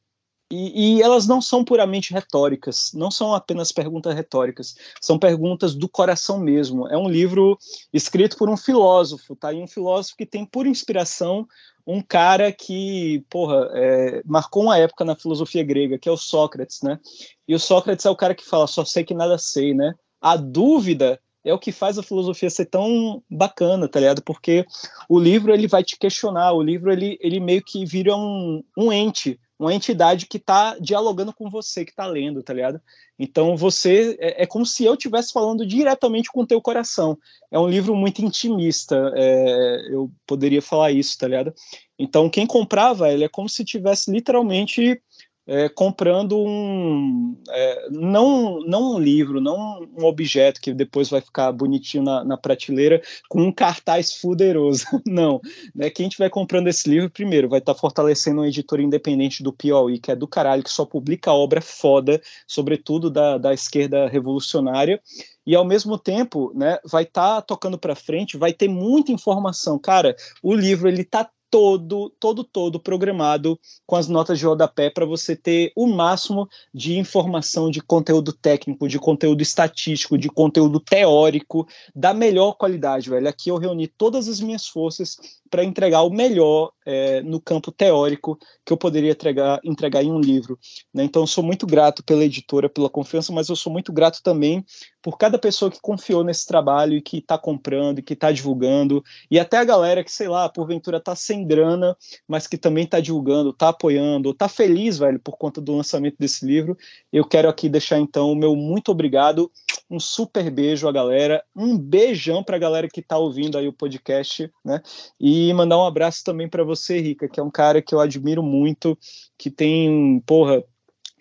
E, 0.49 0.97
e, 0.97 1.01
elas 1.01 1.27
não 1.27 1.41
são 1.41 1.63
puramente 1.63 2.13
retóricas, 2.13 2.91
não 2.93 3.11
são 3.11 3.33
apenas 3.33 3.71
perguntas 3.73 4.15
retóricas, 4.15 4.75
são 5.01 5.19
perguntas 5.19 5.75
do 5.75 5.89
coração 5.89 6.39
mesmo. 6.39 6.87
É 6.87 6.97
um 6.97 7.09
livro 7.09 7.57
escrito 7.91 8.37
por 8.37 8.49
um 8.49 8.55
filósofo, 8.55 9.35
tá? 9.35 9.51
E 9.51 9.61
um 9.61 9.67
filósofo 9.67 10.15
que 10.17 10.25
tem 10.25 10.45
por 10.45 10.65
inspiração 10.65 11.45
um 11.85 12.01
cara 12.01 12.51
que, 12.51 13.25
porra, 13.29 13.69
é, 13.73 14.21
marcou 14.25 14.63
uma 14.63 14.77
época 14.77 15.05
na 15.05 15.15
filosofia 15.15 15.63
grega, 15.63 15.97
que 15.97 16.09
é 16.09 16.11
o 16.11 16.17
Sócrates, 16.17 16.81
né? 16.81 16.99
E 17.47 17.55
o 17.55 17.59
Sócrates 17.59 18.05
é 18.05 18.09
o 18.09 18.15
cara 18.15 18.35
que 18.35 18.45
fala, 18.45 18.67
só 18.67 18.83
sei 18.83 19.05
que 19.05 19.13
nada 19.13 19.37
sei, 19.37 19.73
né? 19.73 19.93
A 20.19 20.35
dúvida 20.35 21.19
é 21.45 21.53
o 21.53 21.59
que 21.59 21.71
faz 21.71 21.97
a 21.97 22.03
filosofia 22.03 22.49
ser 22.49 22.65
tão 22.65 23.23
bacana, 23.29 23.87
tá 23.87 24.01
ligado? 24.01 24.21
Porque 24.21 24.65
o 25.07 25.17
livro 25.17 25.53
ele 25.53 25.65
vai 25.65 25.81
te 25.81 25.97
questionar, 25.97 26.51
o 26.51 26.61
livro 26.61 26.91
ele, 26.91 27.17
ele 27.21 27.39
meio 27.39 27.63
que 27.63 27.85
vira 27.85 28.13
um, 28.17 28.61
um 28.77 28.91
ente, 28.91 29.39
uma 29.59 29.73
entidade 29.73 30.27
que 30.27 30.37
está 30.37 30.77
dialogando 30.79 31.33
com 31.33 31.49
você 31.49 31.83
que 31.83 31.91
está 31.91 32.05
lendo, 32.05 32.43
tá 32.43 32.53
ligado? 32.53 32.79
Então 33.17 33.57
você 33.57 34.15
é, 34.19 34.43
é 34.43 34.45
como 34.45 34.65
se 34.65 34.85
eu 34.85 34.93
estivesse 34.93 35.33
falando 35.33 35.65
diretamente 35.65 36.31
com 36.31 36.41
o 36.41 36.47
teu 36.47 36.61
coração. 36.61 37.17
É 37.49 37.57
um 37.57 37.67
livro 37.67 37.95
muito 37.95 38.21
intimista, 38.23 39.11
é, 39.15 39.87
eu 39.89 40.11
poderia 40.27 40.61
falar 40.61 40.91
isso, 40.91 41.17
tá 41.17 41.27
ligado? 41.27 41.53
Então 41.97 42.29
quem 42.29 42.45
comprava 42.45 43.11
ele 43.11 43.23
é 43.23 43.29
como 43.29 43.49
se 43.49 43.65
tivesse 43.65 44.11
literalmente 44.11 45.01
é, 45.47 45.69
comprando 45.69 46.37
um 46.37 47.37
é, 47.49 47.87
não 47.89 48.59
não 48.59 48.95
um 48.95 48.99
livro, 48.99 49.39
não 49.39 49.87
um 49.97 50.05
objeto 50.05 50.59
que 50.59 50.73
depois 50.73 51.09
vai 51.09 51.21
ficar 51.21 51.51
bonitinho 51.53 52.03
na, 52.03 52.23
na 52.23 52.37
prateleira 52.37 53.01
com 53.29 53.41
um 53.41 53.51
cartaz 53.51 54.15
fuderoso. 54.15 54.85
Não, 55.07 55.39
né? 55.73 55.89
Quem 55.89 56.07
estiver 56.07 56.29
comprando 56.29 56.67
esse 56.67 56.89
livro 56.89 57.09
primeiro 57.09 57.47
vai 57.47 57.59
estar 57.59 57.73
tá 57.73 57.79
fortalecendo 57.79 58.41
uma 58.41 58.47
editora 58.47 58.81
independente 58.81 59.41
do 59.41 59.53
Piauí, 59.53 59.99
que 59.99 60.11
é 60.11 60.15
do 60.15 60.27
caralho, 60.27 60.63
que 60.63 60.69
só 60.69 60.85
publica 60.85 61.31
obra 61.31 61.61
foda, 61.61 62.21
sobretudo 62.45 63.09
da, 63.09 63.37
da 63.37 63.53
esquerda 63.53 64.07
revolucionária 64.07 65.01
e 65.47 65.55
ao 65.55 65.63
mesmo 65.63 65.97
tempo, 65.97 66.51
né, 66.53 66.77
vai 66.83 67.03
estar 67.03 67.35
tá 67.35 67.41
tocando 67.41 67.77
para 67.77 67.95
frente, 67.95 68.35
vai 68.35 68.51
ter 68.51 68.67
muita 68.67 69.13
informação. 69.13 69.79
Cara, 69.79 70.13
o 70.43 70.53
livro 70.53 70.89
ele 70.89 71.05
tá 71.05 71.29
todo, 71.49 72.09
todo, 72.19 72.43
todo 72.43 72.79
programado 72.79 73.59
com 73.85 73.95
as 73.95 74.07
notas 74.07 74.37
de 74.39 74.45
rodapé 74.45 74.89
para 74.89 75.05
você 75.05 75.35
ter 75.35 75.71
o 75.75 75.87
máximo 75.87 76.47
de 76.73 76.97
informação, 76.97 77.69
de 77.69 77.81
conteúdo 77.81 78.33
técnico, 78.33 78.87
de 78.87 78.99
conteúdo 78.99 79.41
estatístico, 79.41 80.17
de 80.17 80.29
conteúdo 80.29 80.79
teórico 80.79 81.67
da 81.95 82.13
melhor 82.13 82.53
qualidade, 82.53 83.09
velho. 83.09 83.27
Aqui 83.27 83.49
eu 83.49 83.57
reuni 83.57 83.87
todas 83.87 84.27
as 84.27 84.39
minhas 84.39 84.67
forças 84.67 85.17
para 85.49 85.63
entregar 85.63 86.01
o 86.03 86.09
melhor 86.09 86.71
é, 86.87 87.21
no 87.21 87.41
campo 87.41 87.69
teórico 87.69 88.39
que 88.65 88.71
eu 88.71 88.77
poderia 88.77 89.11
entregar, 89.11 89.59
entregar 89.61 90.01
em 90.01 90.11
um 90.11 90.21
livro. 90.21 90.57
Né? 90.93 91.03
Então, 91.03 91.23
eu 91.23 91.27
sou 91.27 91.43
muito 91.43 91.67
grato 91.67 92.01
pela 92.01 92.23
editora, 92.23 92.69
pela 92.69 92.89
confiança, 92.89 93.33
mas 93.33 93.49
eu 93.49 93.57
sou 93.57 93.73
muito 93.73 93.91
grato 93.91 94.23
também 94.23 94.65
por 95.01 95.17
cada 95.17 95.37
pessoa 95.37 95.69
que 95.71 95.79
confiou 95.81 96.23
nesse 96.23 96.45
trabalho 96.45 96.93
e 96.97 97.01
que 97.01 97.19
está 97.19 97.37
comprando, 97.37 97.99
e 97.99 98.01
que 98.01 98.13
está 98.13 98.31
divulgando, 98.31 99.03
e 99.31 99.39
até 99.39 99.57
a 99.57 99.63
galera 99.63 100.03
que, 100.03 100.11
sei 100.11 100.27
lá, 100.27 100.49
porventura 100.49 100.97
está 100.97 101.15
sem 101.15 101.45
grana, 101.45 101.95
mas 102.27 102.47
que 102.47 102.57
também 102.57 102.83
está 102.83 102.99
divulgando, 102.99 103.51
está 103.51 103.69
apoiando, 103.69 104.31
está 104.31 104.49
feliz, 104.49 104.97
velho, 104.97 105.19
por 105.19 105.37
conta 105.37 105.61
do 105.61 105.75
lançamento 105.75 106.15
desse 106.19 106.45
livro. 106.45 106.77
Eu 107.11 107.25
quero 107.25 107.47
aqui 107.49 107.69
deixar, 107.69 107.99
então, 107.99 108.31
o 108.31 108.35
meu 108.35 108.55
muito 108.55 108.91
obrigado, 108.91 109.49
um 109.89 109.99
super 109.99 110.51
beijo 110.51 110.87
à 110.87 110.91
galera, 110.91 111.41
um 111.55 111.77
beijão 111.77 112.43
para 112.43 112.57
a 112.57 112.59
galera 112.59 112.89
que 112.89 112.99
está 112.99 113.17
ouvindo 113.17 113.57
aí 113.57 113.67
o 113.67 113.73
podcast, 113.73 114.51
né? 114.63 114.81
E 115.19 115.53
mandar 115.53 115.77
um 115.77 115.85
abraço 115.85 116.23
também 116.23 116.49
para 116.49 116.63
você, 116.63 116.76
Rica, 116.99 117.27
que 117.27 117.39
é 117.39 117.43
um 117.43 117.51
cara 117.51 117.81
que 117.81 117.93
eu 117.93 117.99
admiro 117.99 118.43
muito, 118.43 118.97
que 119.37 119.49
tem, 119.49 120.21
porra, 120.25 120.63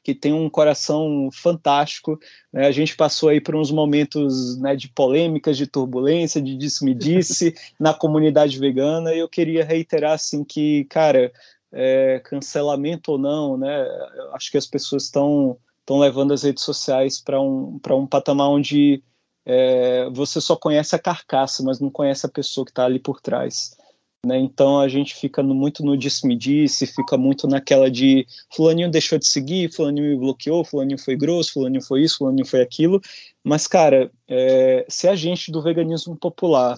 que 0.03 0.15
tem 0.15 0.33
um 0.33 0.49
coração 0.49 1.29
fantástico. 1.33 2.19
Né? 2.53 2.67
A 2.67 2.71
gente 2.71 2.97
passou 2.97 3.29
aí 3.29 3.41
por 3.41 3.57
uns 3.57 3.71
momentos 3.71 4.57
né, 4.61 4.77
de 4.77 4.89
polêmicas, 4.89 5.57
de 5.57 5.67
turbulência, 5.67 6.41
de 6.41 6.57
disse-me-disse 6.57 7.55
na 7.81 7.93
comunidade 7.93 8.59
vegana, 8.59 9.13
e 9.15 9.19
eu 9.19 9.29
queria 9.29 9.65
reiterar 9.65 10.13
assim 10.13 10.45
que, 10.45 10.85
cara, 10.85 11.33
é, 11.73 12.21
cancelamento 12.25 13.13
ou 13.13 13.19
não, 13.19 13.57
né? 13.57 13.87
Acho 14.33 14.51
que 14.51 14.59
as 14.59 14.67
pessoas 14.67 15.05
estão 15.05 15.59
estão 15.87 16.01
levando 16.01 16.33
as 16.33 16.43
redes 16.43 16.65
sociais 16.65 17.21
para 17.21 17.41
um, 17.41 17.81
um 17.91 18.07
patamar 18.07 18.49
onde 18.51 19.05
é, 19.45 20.11
você 20.11 20.41
só 20.41 20.57
conhece 20.57 20.97
a 20.97 20.99
carcaça, 20.99 21.63
mas 21.63 21.79
não 21.79 21.89
conhece 21.89 22.27
a 22.27 22.29
pessoa 22.29 22.65
que 22.65 22.73
está 22.73 22.85
ali 22.85 22.99
por 22.99 23.21
trás. 23.21 23.77
Né? 24.27 24.41
Então 24.41 24.81
a 24.81 24.89
gente 24.89 25.15
fica 25.15 25.41
no, 25.41 25.55
muito 25.55 25.85
no 25.85 25.97
disse-me-disse, 25.97 26.85
fica 26.85 27.17
muito 27.17 27.47
naquela 27.47 27.89
de 27.89 28.27
fulaninho 28.53 28.91
deixou 28.91 29.19
de 29.21 29.27
seguir, 29.29 29.73
fulaninho 29.73 30.09
me 30.09 30.17
bloqueou, 30.17 30.65
fulaninho 30.65 30.99
foi 30.99 31.15
grosso, 31.15 31.53
fulaninho 31.53 31.81
foi 31.83 32.03
isso, 32.03 32.19
fulaninho 32.19 32.45
foi 32.45 32.61
aquilo. 32.61 33.01
Mas, 33.45 33.69
cara, 33.69 34.11
é, 34.27 34.85
se 34.89 35.07
a 35.07 35.15
gente 35.15 35.53
do 35.53 35.63
veganismo 35.63 36.17
popular 36.17 36.77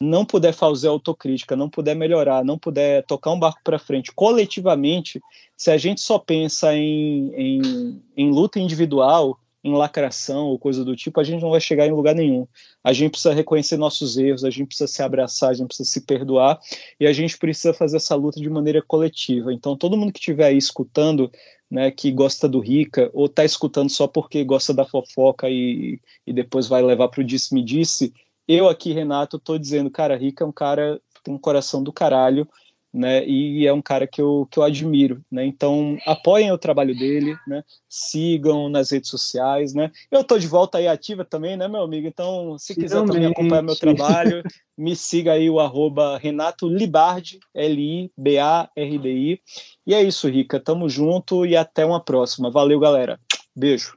não 0.00 0.24
puder 0.24 0.54
fazer 0.54 0.88
autocrítica, 0.88 1.54
não 1.54 1.68
puder 1.68 1.94
melhorar, 1.94 2.42
não 2.42 2.58
puder 2.58 3.04
tocar 3.04 3.32
um 3.32 3.38
barco 3.38 3.60
para 3.62 3.78
frente 3.78 4.10
coletivamente, 4.14 5.20
se 5.56 5.70
a 5.70 5.76
gente 5.76 6.00
só 6.00 6.18
pensa 6.18 6.74
em, 6.74 7.34
em, 7.34 8.02
em 8.16 8.30
luta 8.30 8.58
individual, 8.58 9.38
em 9.62 9.74
lacração 9.74 10.46
ou 10.46 10.58
coisa 10.58 10.84
do 10.84 10.94
tipo, 10.94 11.18
a 11.20 11.24
gente 11.24 11.42
não 11.42 11.50
vai 11.50 11.60
chegar 11.60 11.86
em 11.86 11.92
lugar 11.92 12.14
nenhum. 12.14 12.46
A 12.82 12.92
gente 12.92 13.10
precisa 13.10 13.34
reconhecer 13.34 13.76
nossos 13.76 14.16
erros, 14.16 14.44
a 14.44 14.50
gente 14.50 14.68
precisa 14.68 14.86
se 14.86 15.02
abraçar, 15.02 15.50
a 15.50 15.54
gente 15.54 15.68
precisa 15.68 15.88
se 15.88 16.00
perdoar 16.02 16.58
e 16.98 17.06
a 17.06 17.12
gente 17.12 17.36
precisa 17.36 17.74
fazer 17.74 17.96
essa 17.96 18.14
luta 18.14 18.40
de 18.40 18.48
maneira 18.48 18.80
coletiva. 18.80 19.52
Então, 19.52 19.76
todo 19.76 19.96
mundo 19.96 20.12
que 20.12 20.20
estiver 20.20 20.46
aí 20.46 20.56
escutando, 20.56 21.30
né, 21.70 21.90
que 21.90 22.10
gosta 22.12 22.48
do 22.48 22.60
Rica, 22.60 23.10
ou 23.12 23.26
está 23.26 23.44
escutando 23.44 23.90
só 23.90 24.06
porque 24.06 24.44
gosta 24.44 24.72
da 24.72 24.84
fofoca 24.84 25.50
e, 25.50 26.00
e 26.26 26.32
depois 26.32 26.68
vai 26.68 26.82
levar 26.82 27.08
para 27.08 27.20
o 27.20 27.24
disse-me-disse, 27.24 28.12
Eu 28.46 28.68
aqui, 28.68 28.92
Renato, 28.92 29.38
tô 29.38 29.58
dizendo, 29.58 29.90
cara, 29.90 30.16
Rica 30.16 30.44
é 30.44 30.46
um 30.46 30.52
cara 30.52 31.00
tem 31.22 31.34
um 31.34 31.38
coração 31.38 31.82
do 31.82 31.92
caralho, 31.92 32.48
né? 32.92 33.26
E 33.26 33.66
é 33.66 33.72
um 33.72 33.82
cara 33.82 34.06
que 34.06 34.20
eu, 34.20 34.48
que 34.50 34.58
eu 34.58 34.62
admiro, 34.62 35.22
né? 35.30 35.44
Então 35.44 35.98
apoiem 36.06 36.50
o 36.50 36.58
trabalho 36.58 36.96
dele, 36.96 37.36
né? 37.46 37.62
Sigam 37.88 38.68
nas 38.68 38.90
redes 38.90 39.10
sociais, 39.10 39.74
né? 39.74 39.90
Eu 40.10 40.24
tô 40.24 40.38
de 40.38 40.46
volta 40.46 40.78
aí 40.78 40.88
ativa 40.88 41.24
também, 41.24 41.56
né, 41.56 41.68
meu 41.68 41.82
amigo? 41.82 42.06
Então, 42.06 42.56
se 42.58 42.74
quiser 42.74 43.04
também 43.04 43.26
acompanhar 43.26 43.62
meu 43.62 43.76
trabalho, 43.76 44.42
me 44.76 44.96
siga 44.96 45.32
aí 45.32 45.50
o 45.50 45.60
arroba 45.60 46.18
Renato 46.18 46.68
Libardi, 46.68 47.40
L-I-B-A-R-D-I. 47.54 49.40
E 49.86 49.94
é 49.94 50.02
isso, 50.02 50.28
Rica. 50.28 50.58
Tamo 50.58 50.88
junto 50.88 51.44
e 51.44 51.56
até 51.56 51.84
uma 51.84 52.00
próxima. 52.00 52.50
Valeu, 52.50 52.80
galera. 52.80 53.20
Beijo. 53.54 53.96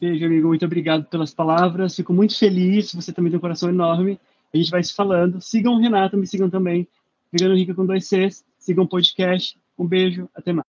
Beijo, 0.00 0.24
amigo. 0.24 0.48
Muito 0.48 0.64
obrigado 0.64 1.04
pelas 1.06 1.34
palavras. 1.34 1.94
Fico 1.96 2.12
muito 2.12 2.38
feliz. 2.38 2.94
Você 2.94 3.12
também 3.12 3.30
tem 3.30 3.38
um 3.38 3.40
coração 3.40 3.68
enorme. 3.68 4.18
A 4.52 4.56
gente 4.56 4.70
vai 4.70 4.82
se 4.82 4.94
falando. 4.94 5.40
Sigam 5.40 5.74
o 5.74 5.80
Renato, 5.80 6.16
me 6.16 6.26
sigam 6.26 6.48
também. 6.48 6.86
Vegano 7.32 7.54
Rica 7.54 7.74
com 7.74 7.86
dois 7.86 8.06
Cs. 8.06 8.44
Sigam 8.58 8.84
o 8.84 8.88
podcast. 8.88 9.58
Um 9.78 9.86
beijo. 9.86 10.28
Até 10.34 10.52
mais. 10.52 10.60